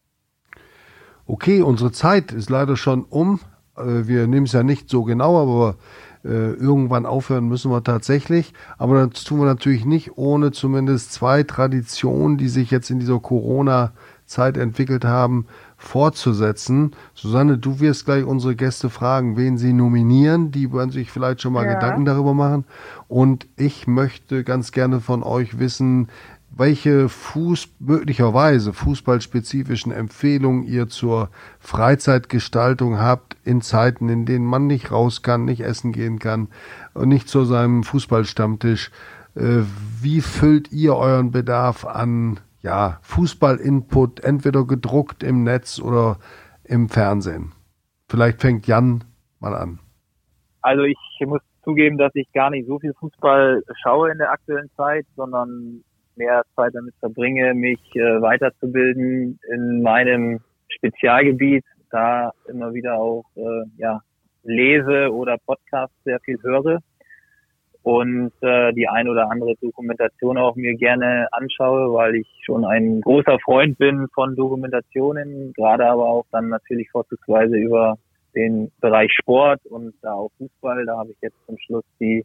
Okay, 1.26 1.62
unsere 1.62 1.92
Zeit 1.92 2.32
ist 2.32 2.50
leider 2.50 2.76
schon 2.76 3.04
um. 3.04 3.40
Äh, 3.78 4.08
wir 4.08 4.28
nehmen 4.28 4.46
es 4.46 4.54
ja 4.54 4.64
nicht 4.64 4.90
so 4.90 5.04
genau, 5.04 5.42
aber 5.42 5.76
äh, 6.24 6.54
irgendwann 6.54 7.06
aufhören 7.06 7.48
müssen 7.48 7.72
wir 7.72 7.84
tatsächlich. 7.84 8.54
Aber 8.78 9.08
das 9.08 9.24
tun 9.24 9.40
wir 9.40 9.46
natürlich 9.46 9.86
nicht 9.86 10.18
ohne 10.18 10.52
zumindest 10.52 11.14
zwei 11.14 11.44
Traditionen, 11.44 12.38
die 12.38 12.50
sich 12.50 12.72
jetzt 12.72 12.90
in 12.90 13.00
dieser 13.00 13.20
Corona-Zeit 13.20 14.58
entwickelt 14.58 15.06
haben, 15.06 15.48
fortzusetzen. 15.80 16.92
Susanne, 17.16 17.58
du 17.58 17.80
wirst 17.80 18.06
gleich 18.06 18.26
unsere 18.26 18.56
Gäste 18.56 18.90
fragen, 18.90 19.38
wen 19.38 19.58
sie 19.58 19.74
nominieren. 19.74 20.52
Die 20.52 20.72
werden 20.72 20.92
sich 20.92 21.10
vielleicht 21.10 21.42
schon 21.42 21.54
mal 21.54 21.66
ja. 21.66 21.74
Gedanken 21.74 22.06
darüber 22.06 22.34
machen. 22.34 22.66
Und 23.08 23.48
ich 23.56 23.88
möchte 23.88 24.44
ganz 24.44 24.72
gerne 24.74 25.00
von 25.00 25.24
euch 25.24 25.58
wissen, 25.58 26.10
welche 26.52 27.08
Fuß 27.08 27.70
möglicherweise 27.80 28.74
fußballspezifischen 28.74 29.92
Empfehlungen 29.94 30.64
ihr 30.64 30.90
zur 30.90 31.30
Freizeitgestaltung 31.60 33.00
habt 33.00 33.38
in 33.46 33.62
Zeiten, 33.62 34.10
in 34.10 34.26
denen 34.26 34.46
man 34.46 34.68
nicht 34.68 34.92
raus 34.92 35.22
kann, 35.22 35.46
nicht 35.46 35.62
essen 35.62 35.94
gehen 35.94 36.20
kann 36.20 36.50
und 36.94 37.08
nicht 37.08 37.30
zu 37.30 37.46
seinem 37.46 37.84
Fußballstammtisch. 37.84 38.92
Äh, 39.36 39.62
wie 40.02 40.20
füllt 40.20 40.72
ihr 40.74 40.96
euren 40.96 41.32
Bedarf 41.32 41.86
an 41.86 42.40
ja, 42.62 43.00
Fußball-Input, 43.02 44.24
entweder 44.24 44.66
gedruckt 44.66 45.24
im 45.24 45.44
Netz 45.44 45.80
oder 45.80 46.18
im 46.64 46.90
Fernsehen? 46.90 47.54
Vielleicht 48.08 48.42
fängt 48.42 48.68
Jan 48.68 49.04
mal 49.40 49.56
an. 49.56 49.80
Also 50.62 50.84
ich 50.84 50.98
muss 51.26 51.42
zugeben, 51.64 51.98
dass 51.98 52.12
ich 52.16 52.32
gar 52.34 52.50
nicht 52.50 52.68
so 52.68 52.80
viel 52.80 52.94
Fußball 52.94 53.64
schaue 53.82 54.12
in 54.12 54.18
der 54.18 54.32
aktuellen 54.32 54.70
Zeit, 54.76 55.06
sondern 55.16 55.84
mehr 56.16 56.44
Zeit 56.56 56.76
damit 56.76 56.96
verbringe, 57.00 57.54
mich 57.54 57.80
äh, 57.96 58.22
weiterzubilden 58.22 59.40
in 59.52 59.82
meinem 59.82 60.40
Spezialgebiet, 60.68 61.64
da 61.92 62.32
immer 62.48 62.74
wieder 62.74 62.96
auch 62.96 63.26
äh, 63.36 63.64
ja, 63.78 64.02
lese 64.44 65.14
oder 65.14 65.38
Podcasts 65.46 65.96
sehr 66.04 66.20
viel 66.20 66.38
höre 66.44 66.80
und 67.90 68.32
äh, 68.42 68.72
die 68.74 68.88
ein 68.88 69.10
oder 69.10 69.32
andere 69.32 69.56
Dokumentation 69.56 70.38
auch 70.38 70.56
mir 70.56 70.76
gerne 70.76 71.28
anschaue, 71.32 71.92
weil 71.92 72.18
ich 72.18 72.28
schon 72.46 72.64
ein 72.64 73.02
großer 73.02 73.40
Freund 73.40 73.80
bin 73.80 74.08
von 74.14 74.36
Dokumentationen, 74.36 75.54
gerade 75.54 75.88
aber 75.88 76.06
auch 76.06 76.26
dann 76.32 76.50
natürlich 76.50 76.88
vorzugsweise 76.92 77.58
über 77.58 77.98
den 78.36 78.72
Bereich 78.80 79.12
Sport 79.12 79.66
und 79.66 79.96
da 80.04 80.14
auch 80.14 80.30
Fußball. 80.38 80.86
Da 80.86 81.00
habe 81.00 81.14
ich 81.14 81.18
jetzt 81.24 81.44
zum 81.48 81.58
Schluss 81.58 81.84
die 82.00 82.24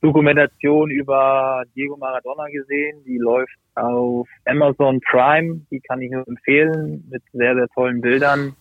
Dokumentation 0.00 0.90
über 0.90 1.64
Diego 1.76 1.98
Maradona 1.98 2.46
gesehen. 2.46 3.04
Die 3.04 3.18
läuft 3.18 3.58
auf 3.74 4.26
Amazon 4.46 5.02
Prime. 5.02 5.66
Die 5.70 5.80
kann 5.80 6.00
ich 6.00 6.10
nur 6.10 6.26
empfehlen 6.26 7.06
mit 7.10 7.22
sehr, 7.34 7.56
sehr 7.56 7.68
tollen 7.74 8.00
Bildern. 8.00 8.56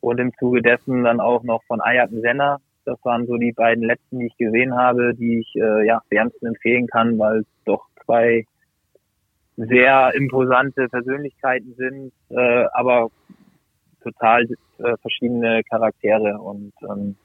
Und 0.00 0.20
im 0.20 0.34
Zuge 0.38 0.60
dessen 0.60 1.04
dann 1.04 1.18
auch 1.18 1.42
noch 1.44 1.62
von 1.64 1.80
Ayat 1.80 2.10
Senna, 2.10 2.58
das 2.84 2.98
waren 3.04 3.26
so 3.26 3.36
die 3.36 3.52
beiden 3.52 3.84
letzten, 3.84 4.18
die 4.18 4.26
ich 4.26 4.36
gesehen 4.36 4.74
habe, 4.74 5.14
die 5.14 5.40
ich 5.40 5.54
äh, 5.56 5.86
ja 5.86 6.02
wärmsten 6.08 6.46
empfehlen 6.46 6.86
kann, 6.86 7.18
weil 7.18 7.40
es 7.40 7.46
doch 7.64 7.86
zwei 8.04 8.44
sehr 9.56 10.14
imposante 10.14 10.88
Persönlichkeiten 10.88 11.74
sind, 11.76 12.12
äh, 12.30 12.64
aber 12.72 13.08
total 14.02 14.44
äh, 14.78 14.96
verschiedene 15.02 15.62
Charaktere. 15.64 16.38
Und 16.38 16.72
ähm, 16.88 17.16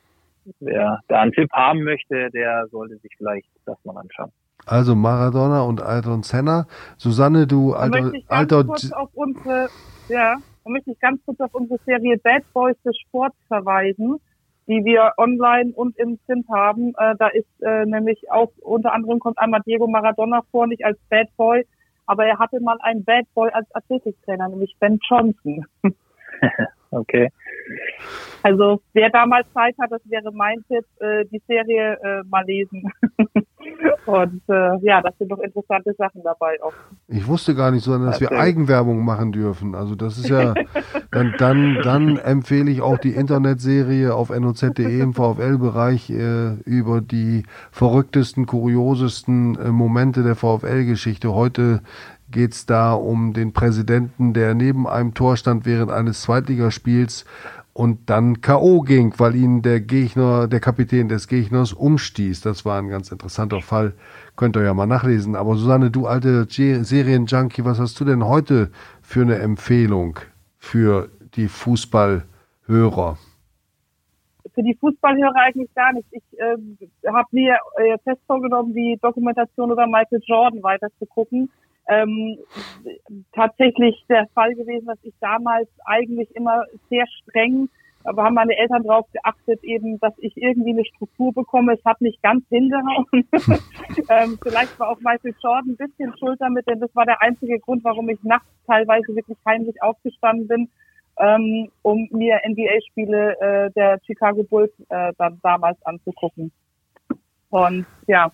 wer 0.59 0.99
da 1.07 1.21
einen 1.21 1.31
Tipp 1.31 1.51
haben 1.53 1.83
möchte, 1.83 2.29
der 2.31 2.67
sollte 2.67 2.97
sich 2.97 3.11
vielleicht 3.17 3.47
das 3.65 3.77
mal 3.85 3.97
anschauen. 3.97 4.31
Also 4.65 4.95
Maradona 4.95 5.61
und 5.61 5.81
Ayrton 5.81 6.23
Senna. 6.23 6.65
Susanne, 6.97 7.47
du 7.47 7.73
alter, 7.73 8.11
alter 8.27 8.63
kurz 8.63 8.91
auf 8.91 9.09
unsere, 9.13 9.69
ja, 10.09 10.35
da 10.63 10.69
möchte 10.69 10.91
ich 10.91 10.99
ganz 10.99 11.23
kurz 11.25 11.39
auf 11.39 11.53
unsere 11.53 11.79
Serie 11.85 12.17
Bad 12.17 12.43
Boys 12.53 12.75
des 12.83 12.97
Sports 12.99 13.37
verweisen 13.47 14.19
die 14.67 14.83
wir 14.83 15.13
online 15.17 15.71
und 15.75 15.97
im 15.97 16.17
Print 16.25 16.47
haben. 16.49 16.93
Äh, 16.97 17.15
da 17.17 17.27
ist 17.27 17.47
äh, 17.61 17.85
nämlich 17.85 18.31
auch 18.31 18.51
unter 18.61 18.93
anderem 18.93 19.19
kommt 19.19 19.37
einmal 19.37 19.61
Diego 19.65 19.87
Maradona 19.87 20.41
vor, 20.51 20.67
nicht 20.67 20.83
als 20.83 20.97
Bad 21.09 21.27
Boy, 21.37 21.65
aber 22.05 22.25
er 22.25 22.39
hatte 22.39 22.59
mal 22.59 22.77
einen 22.81 23.03
Bad 23.03 23.25
Boy 23.33 23.49
als 23.51 23.67
Athletiktrainer, 23.75 24.49
nämlich 24.49 24.75
Ben 24.79 24.99
Johnson. 25.07 25.65
okay. 26.91 27.29
Also 28.43 28.81
wer 28.93 29.09
da 29.09 29.25
mal 29.25 29.43
Zeit 29.53 29.75
hat, 29.79 29.91
das 29.91 30.01
wäre 30.09 30.31
mein 30.31 30.63
Tipp, 30.67 30.85
äh, 30.99 31.25
die 31.25 31.41
Serie 31.47 31.99
äh, 32.03 32.23
mal 32.27 32.45
lesen. 32.45 32.91
Und 34.05 34.41
äh, 34.49 34.77
ja, 34.81 35.01
das 35.01 35.17
sind 35.17 35.29
doch 35.31 35.39
interessante 35.39 35.93
Sachen 35.97 36.21
dabei 36.23 36.61
auch. 36.61 36.73
Ich 37.07 37.27
wusste 37.27 37.55
gar 37.55 37.71
nicht, 37.71 37.83
sondern 37.83 38.11
dass 38.11 38.21
wir 38.21 38.31
Eigenwerbung 38.31 39.03
machen 39.03 39.31
dürfen. 39.31 39.75
Also 39.75 39.95
das 39.95 40.17
ist 40.17 40.29
ja, 40.29 40.53
dann, 41.11 41.33
dann, 41.37 41.77
dann 41.83 42.17
empfehle 42.17 42.71
ich 42.71 42.81
auch 42.81 42.97
die 42.97 43.11
Internetserie 43.11 44.13
auf 44.13 44.29
noz.de 44.29 44.99
im 44.99 45.13
VfL-Bereich 45.13 46.09
äh, 46.09 46.53
über 46.65 47.01
die 47.01 47.43
verrücktesten, 47.71 48.45
kuriosesten 48.45 49.57
äh, 49.59 49.69
Momente 49.69 50.23
der 50.23 50.35
VfL-Geschichte. 50.35 51.33
Heute 51.33 51.81
geht 52.31 52.53
es 52.53 52.65
da 52.65 52.93
um 52.93 53.33
den 53.33 53.53
Präsidenten, 53.53 54.33
der 54.33 54.55
neben 54.55 54.87
einem 54.87 55.13
Tor 55.13 55.37
stand 55.37 55.65
während 55.65 55.91
eines 55.91 56.21
Zweitligaspiels 56.23 57.25
und 57.75 58.09
dann 58.09 58.39
K.O. 58.39 58.79
ging, 58.81 59.13
weil 59.17 59.35
ihn 59.35 59.61
der 59.61 59.81
Gegner, 59.81 60.47
der 60.47 60.61
Kapitän 60.61 61.09
des 61.09 61.27
Gegners 61.27 61.73
umstieß. 61.73 62.39
Das 62.39 62.63
war 62.63 62.79
ein 62.79 62.87
ganz 62.87 63.11
interessanter 63.11 63.59
Fall. 63.59 63.93
Könnt 64.37 64.55
ihr 64.55 64.63
ja 64.63 64.73
mal 64.73 64.85
nachlesen. 64.85 65.35
Aber 65.35 65.57
Susanne, 65.57 65.91
du 65.91 66.07
alte 66.07 66.47
Serienjunkie, 66.49 67.65
was 67.65 67.77
hast 67.77 67.99
du 67.99 68.05
denn 68.05 68.25
heute 68.25 68.71
für 69.01 69.23
eine 69.23 69.39
Empfehlung 69.39 70.17
für 70.57 71.09
die 71.35 71.49
Fußballhörer? 71.49 73.17
für 74.53 74.63
die 74.63 74.77
Fußballhörer 74.79 75.35
eigentlich 75.35 75.73
gar 75.75 75.91
nicht. 75.91 76.07
Ich 76.11 76.23
äh, 76.39 77.11
habe 77.11 77.27
mir 77.31 77.57
äh, 77.75 77.97
fest 78.05 78.21
vorgenommen, 78.25 78.73
die 78.73 78.97
Dokumentation 79.01 79.69
über 79.69 79.85
Michael 79.85 80.21
Jordan 80.25 80.63
weiter 80.63 80.87
zu 80.97 81.05
gucken. 81.05 81.49
Ähm, 81.87 82.37
tatsächlich 83.33 84.03
der 84.09 84.27
Fall 84.33 84.55
gewesen, 84.55 84.87
dass 84.87 84.97
ich 85.03 85.13
damals 85.19 85.69
eigentlich 85.85 86.35
immer 86.35 86.63
sehr 86.89 87.05
streng 87.21 87.69
aber 88.05 88.23
haben 88.23 88.35
meine 88.35 88.55
Eltern 88.55 88.83
darauf 88.83 89.11
geachtet, 89.11 89.63
eben, 89.63 89.99
dass 89.99 90.13
ich 90.19 90.37
irgendwie 90.37 90.71
eine 90.71 90.85
Struktur 90.85 91.33
bekomme. 91.33 91.73
Es 91.73 91.83
hat 91.83 91.99
nicht 92.01 92.21
ganz 92.21 92.45
hingehauen. 92.49 93.07
ähm, 94.09 94.37
vielleicht 94.41 94.79
war 94.79 94.89
auch 94.89 94.99
Michael 94.99 95.33
Jordan 95.41 95.71
ein 95.71 95.77
bisschen 95.77 96.15
schuld 96.17 96.39
damit, 96.39 96.67
denn 96.67 96.79
das 96.79 96.95
war 96.95 97.05
der 97.05 97.21
einzige 97.21 97.59
Grund, 97.59 97.83
warum 97.83 98.09
ich 98.09 98.21
nachts 98.23 98.47
teilweise 98.67 99.15
wirklich 99.15 99.37
heimlich 99.45 99.81
aufgestanden 99.81 100.47
bin, 100.47 100.69
ähm, 101.17 101.71
um 101.81 102.07
mir 102.11 102.39
NBA-Spiele 102.47 103.39
äh, 103.39 103.71
der 103.71 103.99
Chicago 104.05 104.43
Bulls 104.43 104.71
äh, 104.89 105.11
dann 105.17 105.39
damals 105.41 105.83
anzugucken. 105.83 106.51
Und 107.49 107.87
ja, 108.07 108.31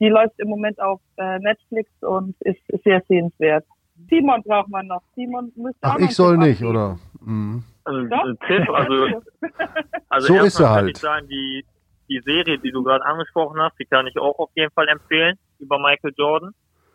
die 0.00 0.08
läuft 0.08 0.38
im 0.38 0.48
Moment 0.48 0.80
auf 0.80 1.00
äh, 1.16 1.38
Netflix 1.38 1.90
und 2.02 2.34
ist, 2.40 2.60
ist 2.68 2.84
sehr 2.84 3.02
sehenswert. 3.08 3.64
Simon 4.10 4.42
braucht 4.42 4.68
man 4.68 4.86
noch. 4.86 5.02
Simon 5.14 5.52
müsste 5.56 5.78
Ach, 5.82 5.98
ich 5.98 6.14
soll 6.14 6.36
nicht, 6.36 6.62
oder? 6.62 6.98
Mhm. 7.20 7.64
Ein, 7.84 8.12
ein 8.12 8.38
Tipp, 8.46 8.68
also, 8.68 9.22
also 10.08 10.26
so 10.26 10.44
ist 10.44 10.60
er 10.60 10.70
halt. 10.70 10.90
Ich 10.90 10.98
sagen, 10.98 11.28
die, 11.28 11.64
die 12.08 12.20
Serie, 12.20 12.58
die 12.58 12.72
du 12.72 12.82
gerade 12.82 13.04
angesprochen 13.04 13.60
hast, 13.60 13.78
die 13.78 13.84
kann 13.84 14.06
ich 14.06 14.18
auch 14.18 14.38
auf 14.38 14.50
jeden 14.54 14.72
Fall 14.72 14.88
empfehlen 14.88 15.38
über 15.58 15.78
Michael 15.78 16.12
Jordan. 16.16 16.52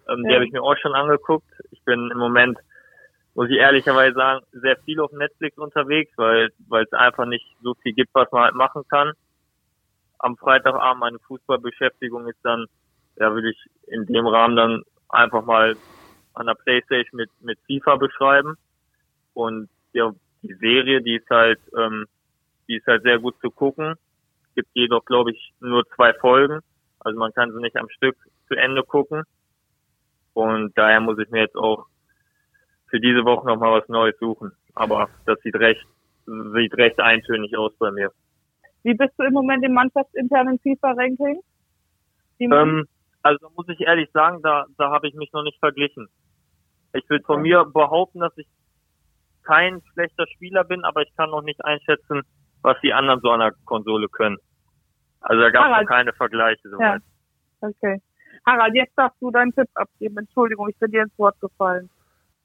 Ähm, 0.10 0.24
ja. 0.24 0.30
Die 0.30 0.36
habe 0.36 0.46
ich 0.46 0.52
mir 0.52 0.62
auch 0.62 0.76
schon 0.78 0.94
angeguckt. 0.94 1.50
Ich 1.72 1.84
bin 1.86 2.10
im 2.12 2.18
Moment, 2.18 2.58
muss 3.36 3.50
ich 3.50 3.58
ehrlicherweise 3.58 4.14
sagen, 4.14 4.46
sehr 4.52 4.78
viel 4.78 5.00
auf 5.00 5.12
Netflix 5.12 5.58
unterwegs, 5.58 6.12
weil 6.18 6.50
weil 6.68 6.84
es 6.84 6.94
einfach 6.94 7.26
nicht 7.26 7.46
so 7.64 7.74
viel 7.76 7.94
gibt, 7.94 8.14
was 8.14 8.32
man 8.32 8.44
halt 8.44 8.56
machen 8.56 8.84
kann. 8.90 9.14
Am 10.20 10.38
Freitagabend 10.38 11.00
meine 11.00 11.20
Fußballbeschäftigung 11.20 12.28
ist 12.28 12.40
dann, 12.44 12.66
ja, 13.18 13.34
will 13.34 13.46
ich 13.46 13.58
in 13.88 14.06
dem 14.06 14.28
Rahmen 14.28 14.56
dann 14.56 14.84
einfach 15.10 15.46
mal 15.46 15.76
an 16.34 16.48
der 16.48 16.56
Playstation 16.56 17.18
mit, 17.18 17.30
mit 17.42 17.60
FIFA 17.68 17.98
beschreiben. 17.98 18.58
Und 19.34 19.70
ja, 19.94 20.12
die 20.42 20.54
Serie, 20.56 21.02
die 21.02 21.18
ist 21.18 21.30
halt, 21.30 21.60
ähm, 21.78 22.06
die 22.68 22.78
ist 22.78 22.88
halt 22.88 23.04
sehr 23.04 23.20
gut 23.20 23.36
zu 23.42 23.50
gucken. 23.50 23.96
Es 24.50 24.56
gibt 24.56 24.70
jedoch, 24.74 25.06
glaube 25.06 25.32
ich, 25.32 25.54
nur 25.60 25.86
zwei 25.96 26.14
Folgen. 26.14 26.60
Also 27.00 27.18
man 27.18 27.34
kann 27.34 27.52
sie 27.52 27.60
nicht 27.60 27.78
am 27.78 27.90
Stück 27.90 28.16
zu 28.48 28.56
Ende 28.56 28.84
gucken. 28.84 29.24
Und 30.34 30.78
daher 30.78 31.02
muss 31.02 31.20
ich 31.20 31.30
mir 31.30 31.42
jetzt 31.42 31.56
auch 31.56 31.86
für 32.88 33.00
diese 33.00 33.26
Woche 33.26 33.48
nochmal 33.48 33.82
was 33.82 33.90
Neues 33.90 34.18
suchen. 34.20 34.52
Aber 34.76 35.10
das 35.26 35.40
sieht 35.42 35.56
recht, 35.56 35.86
sieht 36.26 36.74
recht 36.76 37.00
eintönig 37.00 37.58
aus 37.58 37.74
bei 37.78 37.92
mir. 37.92 38.12
Wie 38.84 38.94
bist 38.94 39.14
du 39.18 39.24
im 39.24 39.34
Moment 39.34 39.64
im 39.64 39.74
mannschaftsinternen 39.74 40.60
FIFA-Ranking? 40.60 41.42
Ähm, 42.40 42.88
also 43.24 43.50
muss 43.56 43.68
ich 43.70 43.82
ehrlich 43.82 44.10
sagen, 44.12 44.42
da, 44.42 44.66
da 44.78 44.92
habe 44.92 45.08
ich 45.08 45.14
mich 45.14 45.32
noch 45.34 45.44
nicht 45.44 45.60
verglichen. 45.60 46.08
Ich 46.94 47.10
will 47.10 47.22
von 47.22 47.42
mir 47.42 47.66
behaupten, 47.66 48.20
dass 48.20 48.38
ich 48.38 48.48
kein 49.44 49.82
schlechter 49.94 50.28
Spieler 50.28 50.64
bin, 50.64 50.84
aber 50.84 51.02
ich 51.02 51.16
kann 51.16 51.30
noch 51.30 51.42
nicht 51.42 51.64
einschätzen, 51.64 52.22
was 52.62 52.78
die 52.82 52.94
anderen 52.94 53.22
so 53.22 53.32
an 53.32 53.40
der 53.40 53.54
Konsole 53.66 54.08
können. 54.10 54.38
Also 55.22 55.42
da 55.42 55.50
gab 55.50 55.72
es 55.72 55.82
noch 55.82 55.88
keine 55.88 56.14
Vergleiche. 56.14 56.70
Soweit. 56.70 57.02
Ja. 57.62 57.70
Okay. 57.70 58.02
Harald, 58.46 58.76
jetzt 58.76 58.98
darfst 58.98 59.22
du 59.22 59.32
deinen 59.32 59.54
Tipp 59.54 59.70
abgeben. 59.76 60.18
Entschuldigung, 60.18 60.68
ich 60.70 60.78
bin 60.78 60.92
dir 60.92 61.04
ins 61.04 61.18
Wort 61.18 61.40
gefallen. 61.40 61.90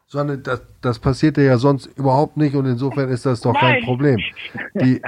Sonne, 0.08 0.38
das, 0.38 0.62
das 0.82 1.00
passiert 1.00 1.36
dir 1.36 1.44
ja 1.44 1.58
sonst 1.58 1.86
überhaupt 1.98 2.36
nicht 2.36 2.54
und 2.54 2.66
insofern 2.66 3.08
ist 3.08 3.26
das 3.26 3.40
doch 3.40 3.54
Nein. 3.54 3.60
kein 3.60 3.84
Problem. 3.84 4.20
Die, 4.74 5.02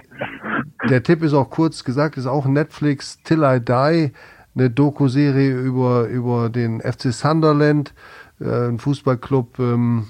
der 0.91 1.03
Tipp 1.05 1.23
ist 1.23 1.35
auch 1.35 1.51
kurz 1.51 1.85
gesagt, 1.85 2.17
ist 2.17 2.27
auch 2.27 2.47
Netflix 2.47 3.23
Till 3.23 3.45
I 3.45 3.61
Die, 3.61 4.13
eine 4.59 4.71
Doku-Serie 4.71 5.57
über, 5.57 6.07
über 6.07 6.51
den 6.51 6.81
FC 6.81 7.13
Sunderland, 7.13 7.95
äh, 8.41 8.69
ein 8.69 8.79
Fußballclub, 8.79 9.59
ähm, 9.59 10.07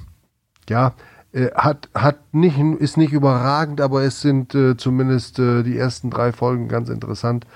ja, 0.68 0.94
äh, 1.32 1.50
hat, 1.54 1.88
hat 1.94 2.32
nicht, 2.32 2.58
ist 2.58 2.96
nicht 2.96 3.12
überragend, 3.12 3.80
aber 3.80 4.02
es 4.02 4.20
sind 4.20 4.54
äh, 4.54 4.76
zumindest 4.76 5.38
äh, 5.38 5.62
die 5.62 5.76
ersten 5.76 6.10
drei 6.10 6.32
Folgen 6.32 6.68
ganz 6.68 6.88
interessant. 6.88 7.46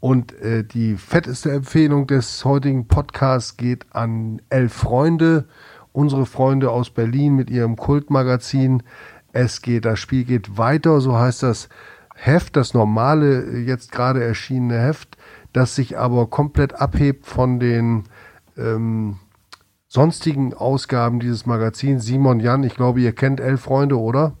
Und 0.00 0.32
äh, 0.40 0.64
die 0.64 0.96
fetteste 0.96 1.50
Empfehlung 1.50 2.06
des 2.06 2.44
heutigen 2.44 2.86
Podcasts 2.86 3.56
geht 3.56 3.86
an 3.90 4.40
Elf 4.48 4.72
Freunde, 4.72 5.46
unsere 5.92 6.24
Freunde 6.24 6.70
aus 6.70 6.90
Berlin 6.90 7.34
mit 7.34 7.50
ihrem 7.50 7.76
Kultmagazin. 7.76 8.82
Es 9.32 9.60
geht, 9.60 9.84
das 9.84 9.98
Spiel 9.98 10.24
geht 10.24 10.56
weiter, 10.56 11.00
so 11.00 11.18
heißt 11.18 11.42
das 11.42 11.68
Heft, 12.14 12.56
das 12.56 12.74
normale, 12.74 13.58
jetzt 13.58 13.92
gerade 13.92 14.22
erschienene 14.22 14.80
Heft, 14.80 15.16
das 15.52 15.74
sich 15.74 15.98
aber 15.98 16.26
komplett 16.26 16.74
abhebt 16.74 17.26
von 17.26 17.60
den 17.60 18.04
ähm, 18.56 19.16
sonstigen 19.86 20.54
Ausgaben 20.54 21.20
dieses 21.20 21.46
Magazins. 21.46 22.04
Simon, 22.04 22.40
Jan, 22.40 22.62
ich 22.62 22.74
glaube, 22.74 23.00
ihr 23.00 23.12
kennt 23.12 23.40
Elf 23.40 23.62
Freunde, 23.62 23.98
oder? 23.98 24.36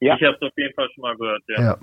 Ja. 0.00 0.14
Ich 0.16 0.22
habe 0.22 0.36
es 0.36 0.42
auf 0.42 0.56
jeden 0.56 0.74
Fall 0.74 0.88
schon 0.94 1.02
mal 1.02 1.16
gehört, 1.16 1.42
ja. 1.48 1.62
ja. 1.62 1.78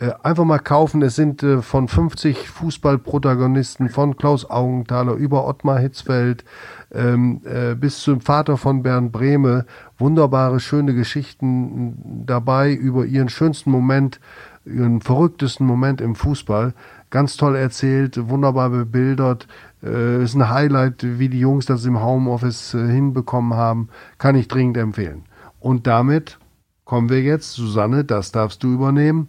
Äh, 0.00 0.12
einfach 0.22 0.44
mal 0.44 0.60
kaufen. 0.60 1.02
Es 1.02 1.16
sind 1.16 1.42
äh, 1.42 1.60
von 1.60 1.88
50 1.88 2.48
Fußballprotagonisten, 2.48 3.88
von 3.88 4.16
Klaus 4.16 4.48
Augenthaler 4.48 5.14
über 5.14 5.46
Ottmar 5.46 5.80
Hitzfeld 5.80 6.44
ähm, 6.92 7.42
äh, 7.44 7.74
bis 7.74 8.00
zum 8.02 8.20
Vater 8.20 8.56
von 8.56 8.84
Bernd 8.84 9.10
Brehme. 9.10 9.66
Wunderbare, 9.98 10.60
schöne 10.60 10.94
Geschichten 10.94 12.24
dabei 12.26 12.72
über 12.72 13.06
ihren 13.06 13.28
schönsten 13.28 13.72
Moment, 13.72 14.20
ihren 14.64 15.00
verrücktesten 15.00 15.66
Moment 15.66 16.00
im 16.00 16.14
Fußball. 16.14 16.74
Ganz 17.10 17.36
toll 17.36 17.56
erzählt, 17.56 18.28
wunderbar 18.28 18.70
bebildert. 18.70 19.46
Äh, 19.82 20.22
ist 20.22 20.34
ein 20.34 20.50
Highlight, 20.50 21.18
wie 21.18 21.28
die 21.28 21.40
Jungs 21.40 21.64
das 21.66 21.84
im 21.86 22.02
Homeoffice 22.02 22.74
äh, 22.74 22.86
hinbekommen 22.86 23.54
haben. 23.54 23.88
Kann 24.18 24.36
ich 24.36 24.48
dringend 24.48 24.76
empfehlen. 24.76 25.24
Und 25.58 25.86
damit 25.86 26.38
kommen 26.84 27.08
wir 27.08 27.22
jetzt, 27.22 27.52
Susanne, 27.52 28.04
das 28.04 28.32
darfst 28.32 28.62
du 28.62 28.72
übernehmen, 28.72 29.28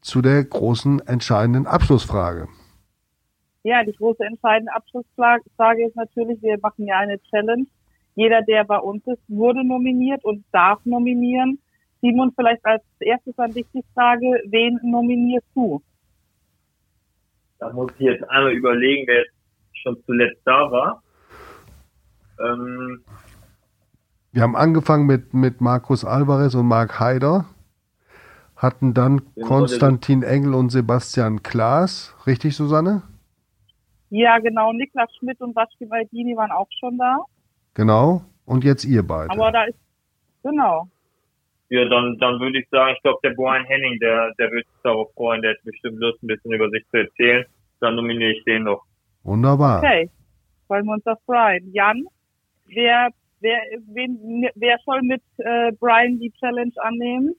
zu 0.00 0.22
der 0.22 0.42
großen 0.44 1.06
entscheidenden 1.06 1.66
Abschlussfrage. 1.66 2.48
Ja, 3.62 3.84
die 3.84 3.92
große 3.92 4.24
entscheidende 4.24 4.74
Abschlussfrage 4.74 5.86
ist 5.86 5.96
natürlich, 5.96 6.42
wir 6.42 6.58
machen 6.62 6.86
ja 6.86 6.98
eine 6.98 7.20
Challenge. 7.24 7.66
Jeder, 8.14 8.40
der 8.42 8.64
bei 8.64 8.78
uns 8.78 9.06
ist, 9.06 9.22
wurde 9.28 9.66
nominiert 9.66 10.24
und 10.24 10.44
darf 10.52 10.78
nominieren. 10.84 11.58
Simon, 12.00 12.32
vielleicht 12.34 12.64
als 12.64 12.82
erstes 13.00 13.38
an 13.38 13.52
dich 13.52 13.66
die 13.74 13.84
Frage, 13.94 14.42
wen 14.46 14.80
nominierst 14.82 15.46
du? 15.54 15.82
Da 17.60 17.70
muss 17.72 17.92
ich 17.98 18.06
jetzt 18.06 18.28
einmal 18.30 18.52
überlegen, 18.52 19.06
wer 19.06 19.18
jetzt 19.18 19.34
schon 19.82 20.02
zuletzt 20.06 20.40
da 20.44 20.70
war. 20.70 21.02
Ähm, 22.40 23.04
wir 24.32 24.42
haben 24.42 24.56
angefangen 24.56 25.06
mit, 25.06 25.34
mit 25.34 25.60
Markus 25.60 26.04
Alvarez 26.04 26.54
und 26.54 26.66
Marc 26.66 26.98
Haider, 26.98 27.44
hatten 28.56 28.94
dann 28.94 29.22
Konstantin 29.42 30.22
Engel 30.22 30.54
und 30.54 30.70
Sebastian 30.70 31.42
Klaas. 31.42 32.14
Richtig, 32.26 32.56
Susanne? 32.56 33.02
Ja, 34.08 34.38
genau. 34.38 34.72
Niklas 34.72 35.10
Schmidt 35.18 35.40
und 35.40 35.54
Waschki 35.54 35.86
Baldini 35.86 36.36
waren 36.36 36.50
auch 36.50 36.68
schon 36.78 36.96
da. 36.96 37.18
Genau. 37.74 38.22
Und 38.46 38.64
jetzt 38.64 38.84
ihr 38.84 39.06
beide. 39.06 39.30
Aber 39.30 39.52
da 39.52 39.64
ist, 39.64 39.78
genau. 40.42 40.88
Ja, 41.70 41.84
dann, 41.88 42.18
dann 42.18 42.40
würde 42.40 42.58
ich 42.58 42.68
sagen, 42.68 42.94
ich 42.96 43.02
glaube, 43.02 43.20
der 43.22 43.30
Brian 43.30 43.64
Henning, 43.64 43.98
der, 44.00 44.32
der 44.38 44.50
wird 44.50 44.66
sich 44.66 44.82
darauf 44.82 45.12
freuen, 45.14 45.40
der 45.40 45.52
hat 45.52 45.62
bestimmt 45.64 46.00
Lust, 46.00 46.20
ein 46.22 46.26
bisschen 46.26 46.52
über 46.52 46.68
sich 46.68 46.84
zu 46.90 46.96
erzählen. 46.98 47.44
Dann 47.80 47.94
nominiere 47.94 48.32
ich 48.32 48.44
den 48.44 48.64
noch. 48.64 48.82
Wunderbar. 49.22 49.78
Okay, 49.78 50.10
wollen 50.66 50.84
wir 50.86 50.94
uns 50.94 51.06
auf 51.06 51.18
Brian. 51.26 51.62
Jan, 51.72 52.04
wer, 52.66 53.10
wer, 53.40 53.58
wen, 53.92 54.48
wer 54.56 54.78
soll 54.84 55.00
mit 55.02 55.22
äh, 55.38 55.70
Brian 55.78 56.18
die 56.18 56.32
Challenge 56.40 56.72
annehmen? 56.76 57.34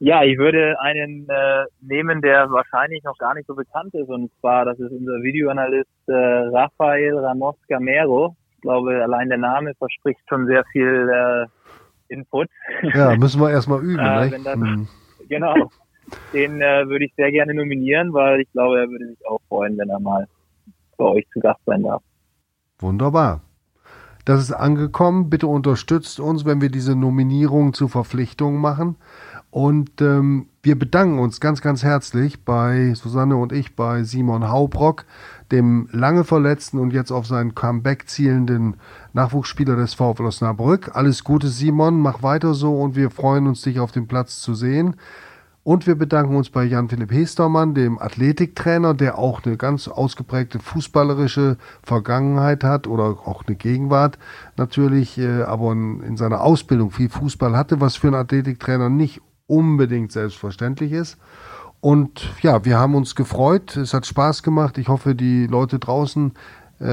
Ja, 0.00 0.24
ich 0.24 0.36
würde 0.36 0.80
einen 0.80 1.28
äh, 1.28 1.64
nehmen, 1.80 2.20
der 2.22 2.50
wahrscheinlich 2.50 3.02
noch 3.04 3.18
gar 3.18 3.34
nicht 3.34 3.46
so 3.46 3.54
bekannt 3.54 3.94
ist. 3.94 4.08
Und 4.08 4.32
zwar, 4.40 4.64
das 4.64 4.78
ist 4.80 4.90
unser 4.92 5.22
Videoanalyst 5.22 6.08
äh, 6.08 6.12
Rafael 6.12 7.18
Ramos 7.18 7.56
Gamero. 7.68 8.36
Ich 8.54 8.62
glaube, 8.62 9.00
allein 9.02 9.28
der 9.28 9.38
Name 9.38 9.74
verspricht 9.74 10.20
schon 10.28 10.46
sehr 10.46 10.64
viel 10.72 11.08
äh, 11.08 11.46
Input. 12.08 12.48
Ja, 12.94 13.16
müssen 13.16 13.40
wir 13.40 13.50
erstmal 13.50 13.82
üben. 13.82 13.98
äh, 14.04 14.30
ne? 14.30 14.40
das, 14.44 14.54
hm. 14.54 14.88
Genau. 15.28 15.70
Den 16.32 16.62
äh, 16.62 16.88
würde 16.88 17.04
ich 17.04 17.14
sehr 17.16 17.30
gerne 17.30 17.54
nominieren, 17.54 18.12
weil 18.12 18.40
ich 18.40 18.52
glaube, 18.52 18.80
er 18.80 18.88
würde 18.88 19.08
sich 19.08 19.26
auch 19.26 19.40
freuen, 19.48 19.76
wenn 19.76 19.90
er 19.90 20.00
mal 20.00 20.26
bei 20.96 21.04
euch 21.04 21.26
zu 21.32 21.40
Gast 21.40 21.60
sein 21.66 21.82
darf. 21.82 22.02
Wunderbar. 22.78 23.42
Das 24.24 24.40
ist 24.40 24.52
angekommen. 24.52 25.30
Bitte 25.30 25.46
unterstützt 25.46 26.20
uns, 26.20 26.44
wenn 26.44 26.60
wir 26.60 26.70
diese 26.70 26.94
Nominierung 26.94 27.72
zu 27.72 27.88
Verpflichtungen 27.88 28.60
machen. 28.60 28.96
Und 29.50 30.02
ähm, 30.02 30.46
wir 30.62 30.78
bedanken 30.78 31.18
uns 31.18 31.40
ganz, 31.40 31.62
ganz 31.62 31.82
herzlich 31.82 32.44
bei 32.44 32.92
Susanne 32.94 33.36
und 33.36 33.52
ich, 33.52 33.74
bei 33.74 34.04
Simon 34.04 34.48
Haubrock, 34.48 35.06
dem 35.50 35.88
lange 35.90 36.24
verletzten 36.24 36.78
und 36.78 36.92
jetzt 36.92 37.10
auf 37.10 37.26
sein 37.26 37.54
Comeback 37.54 38.08
zielenden 38.08 38.76
Nachwuchsspieler 39.14 39.76
des 39.76 39.94
VfL 39.94 40.26
Osnabrück. 40.26 40.94
Alles 40.94 41.24
Gute, 41.24 41.48
Simon, 41.48 41.98
mach 42.00 42.22
weiter 42.22 42.52
so 42.52 42.78
und 42.78 42.94
wir 42.94 43.10
freuen 43.10 43.46
uns, 43.46 43.62
dich 43.62 43.80
auf 43.80 43.92
dem 43.92 44.06
Platz 44.06 44.40
zu 44.40 44.54
sehen. 44.54 44.96
Und 45.64 45.86
wir 45.86 45.96
bedanken 45.96 46.34
uns 46.34 46.48
bei 46.48 46.64
Jan-Philipp 46.64 47.12
Hestermann, 47.12 47.74
dem 47.74 47.98
Athletiktrainer, 47.98 48.94
der 48.94 49.18
auch 49.18 49.44
eine 49.44 49.58
ganz 49.58 49.86
ausgeprägte 49.86 50.60
fußballerische 50.60 51.58
Vergangenheit 51.82 52.64
hat 52.64 52.86
oder 52.86 53.18
auch 53.26 53.44
eine 53.46 53.54
Gegenwart 53.54 54.18
natürlich, 54.56 55.18
äh, 55.18 55.42
aber 55.42 55.72
in 55.72 56.16
seiner 56.16 56.40
Ausbildung 56.40 56.90
viel 56.90 57.10
Fußball 57.10 57.54
hatte, 57.54 57.82
was 57.82 57.96
für 57.96 58.06
einen 58.06 58.16
Athletiktrainer 58.16 58.88
nicht 58.88 59.20
unbedingt 59.48 60.12
selbstverständlich 60.12 60.92
ist. 60.92 61.18
Und 61.80 62.30
ja, 62.42 62.64
wir 62.64 62.78
haben 62.78 62.94
uns 62.94 63.16
gefreut. 63.16 63.76
Es 63.76 63.94
hat 63.94 64.06
Spaß 64.06 64.44
gemacht. 64.44 64.78
Ich 64.78 64.88
hoffe, 64.88 65.14
die 65.16 65.46
Leute 65.46 65.80
draußen, 65.80 66.34
äh, 66.78 66.84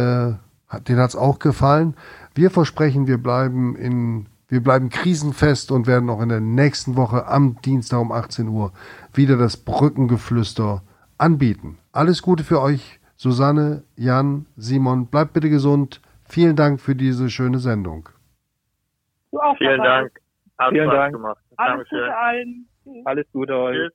denen 0.88 1.00
hat 1.00 1.10
es 1.10 1.16
auch 1.16 1.38
gefallen. 1.38 1.96
Wir 2.34 2.50
versprechen, 2.50 3.06
wir 3.06 3.22
bleiben 3.22 3.76
in 3.76 4.26
wir 4.48 4.62
bleiben 4.62 4.90
krisenfest 4.90 5.72
und 5.72 5.88
werden 5.88 6.10
auch 6.10 6.22
in 6.22 6.30
der 6.30 6.40
nächsten 6.40 6.96
Woche 6.96 7.26
am 7.26 7.60
Dienstag 7.62 8.00
um 8.00 8.12
18 8.12 8.48
Uhr 8.48 8.74
wieder 9.12 9.38
das 9.38 9.58
Brückengeflüster 9.58 10.84
anbieten. 11.18 11.80
Alles 11.92 12.22
Gute 12.22 12.44
für 12.44 12.62
euch, 12.62 13.00
Susanne, 13.16 13.84
Jan, 13.96 14.46
Simon. 14.56 15.08
Bleibt 15.08 15.34
bitte 15.34 15.50
gesund. 15.50 16.00
Vielen 16.26 16.56
Dank 16.56 16.80
für 16.80 16.96
diese 16.96 17.30
schöne 17.30 17.58
Sendung. 17.58 18.08
Du 19.32 19.40
auch, 19.40 19.58
Vielen. 19.58 19.82
Dank. 19.82 20.12
Hat 20.60 20.70
Vielen 20.70 20.90
Spaß 20.90 20.96
Dank. 20.96 21.14
gemacht. 21.14 21.38
Alles 21.58 21.88
Dankeschön. 21.90 22.00
Gute 22.00 22.18
allen. 22.18 22.70
Alles 23.06 23.32
Gute 23.32 23.58
euch. 23.58 23.76
Tschüss. 23.78 23.94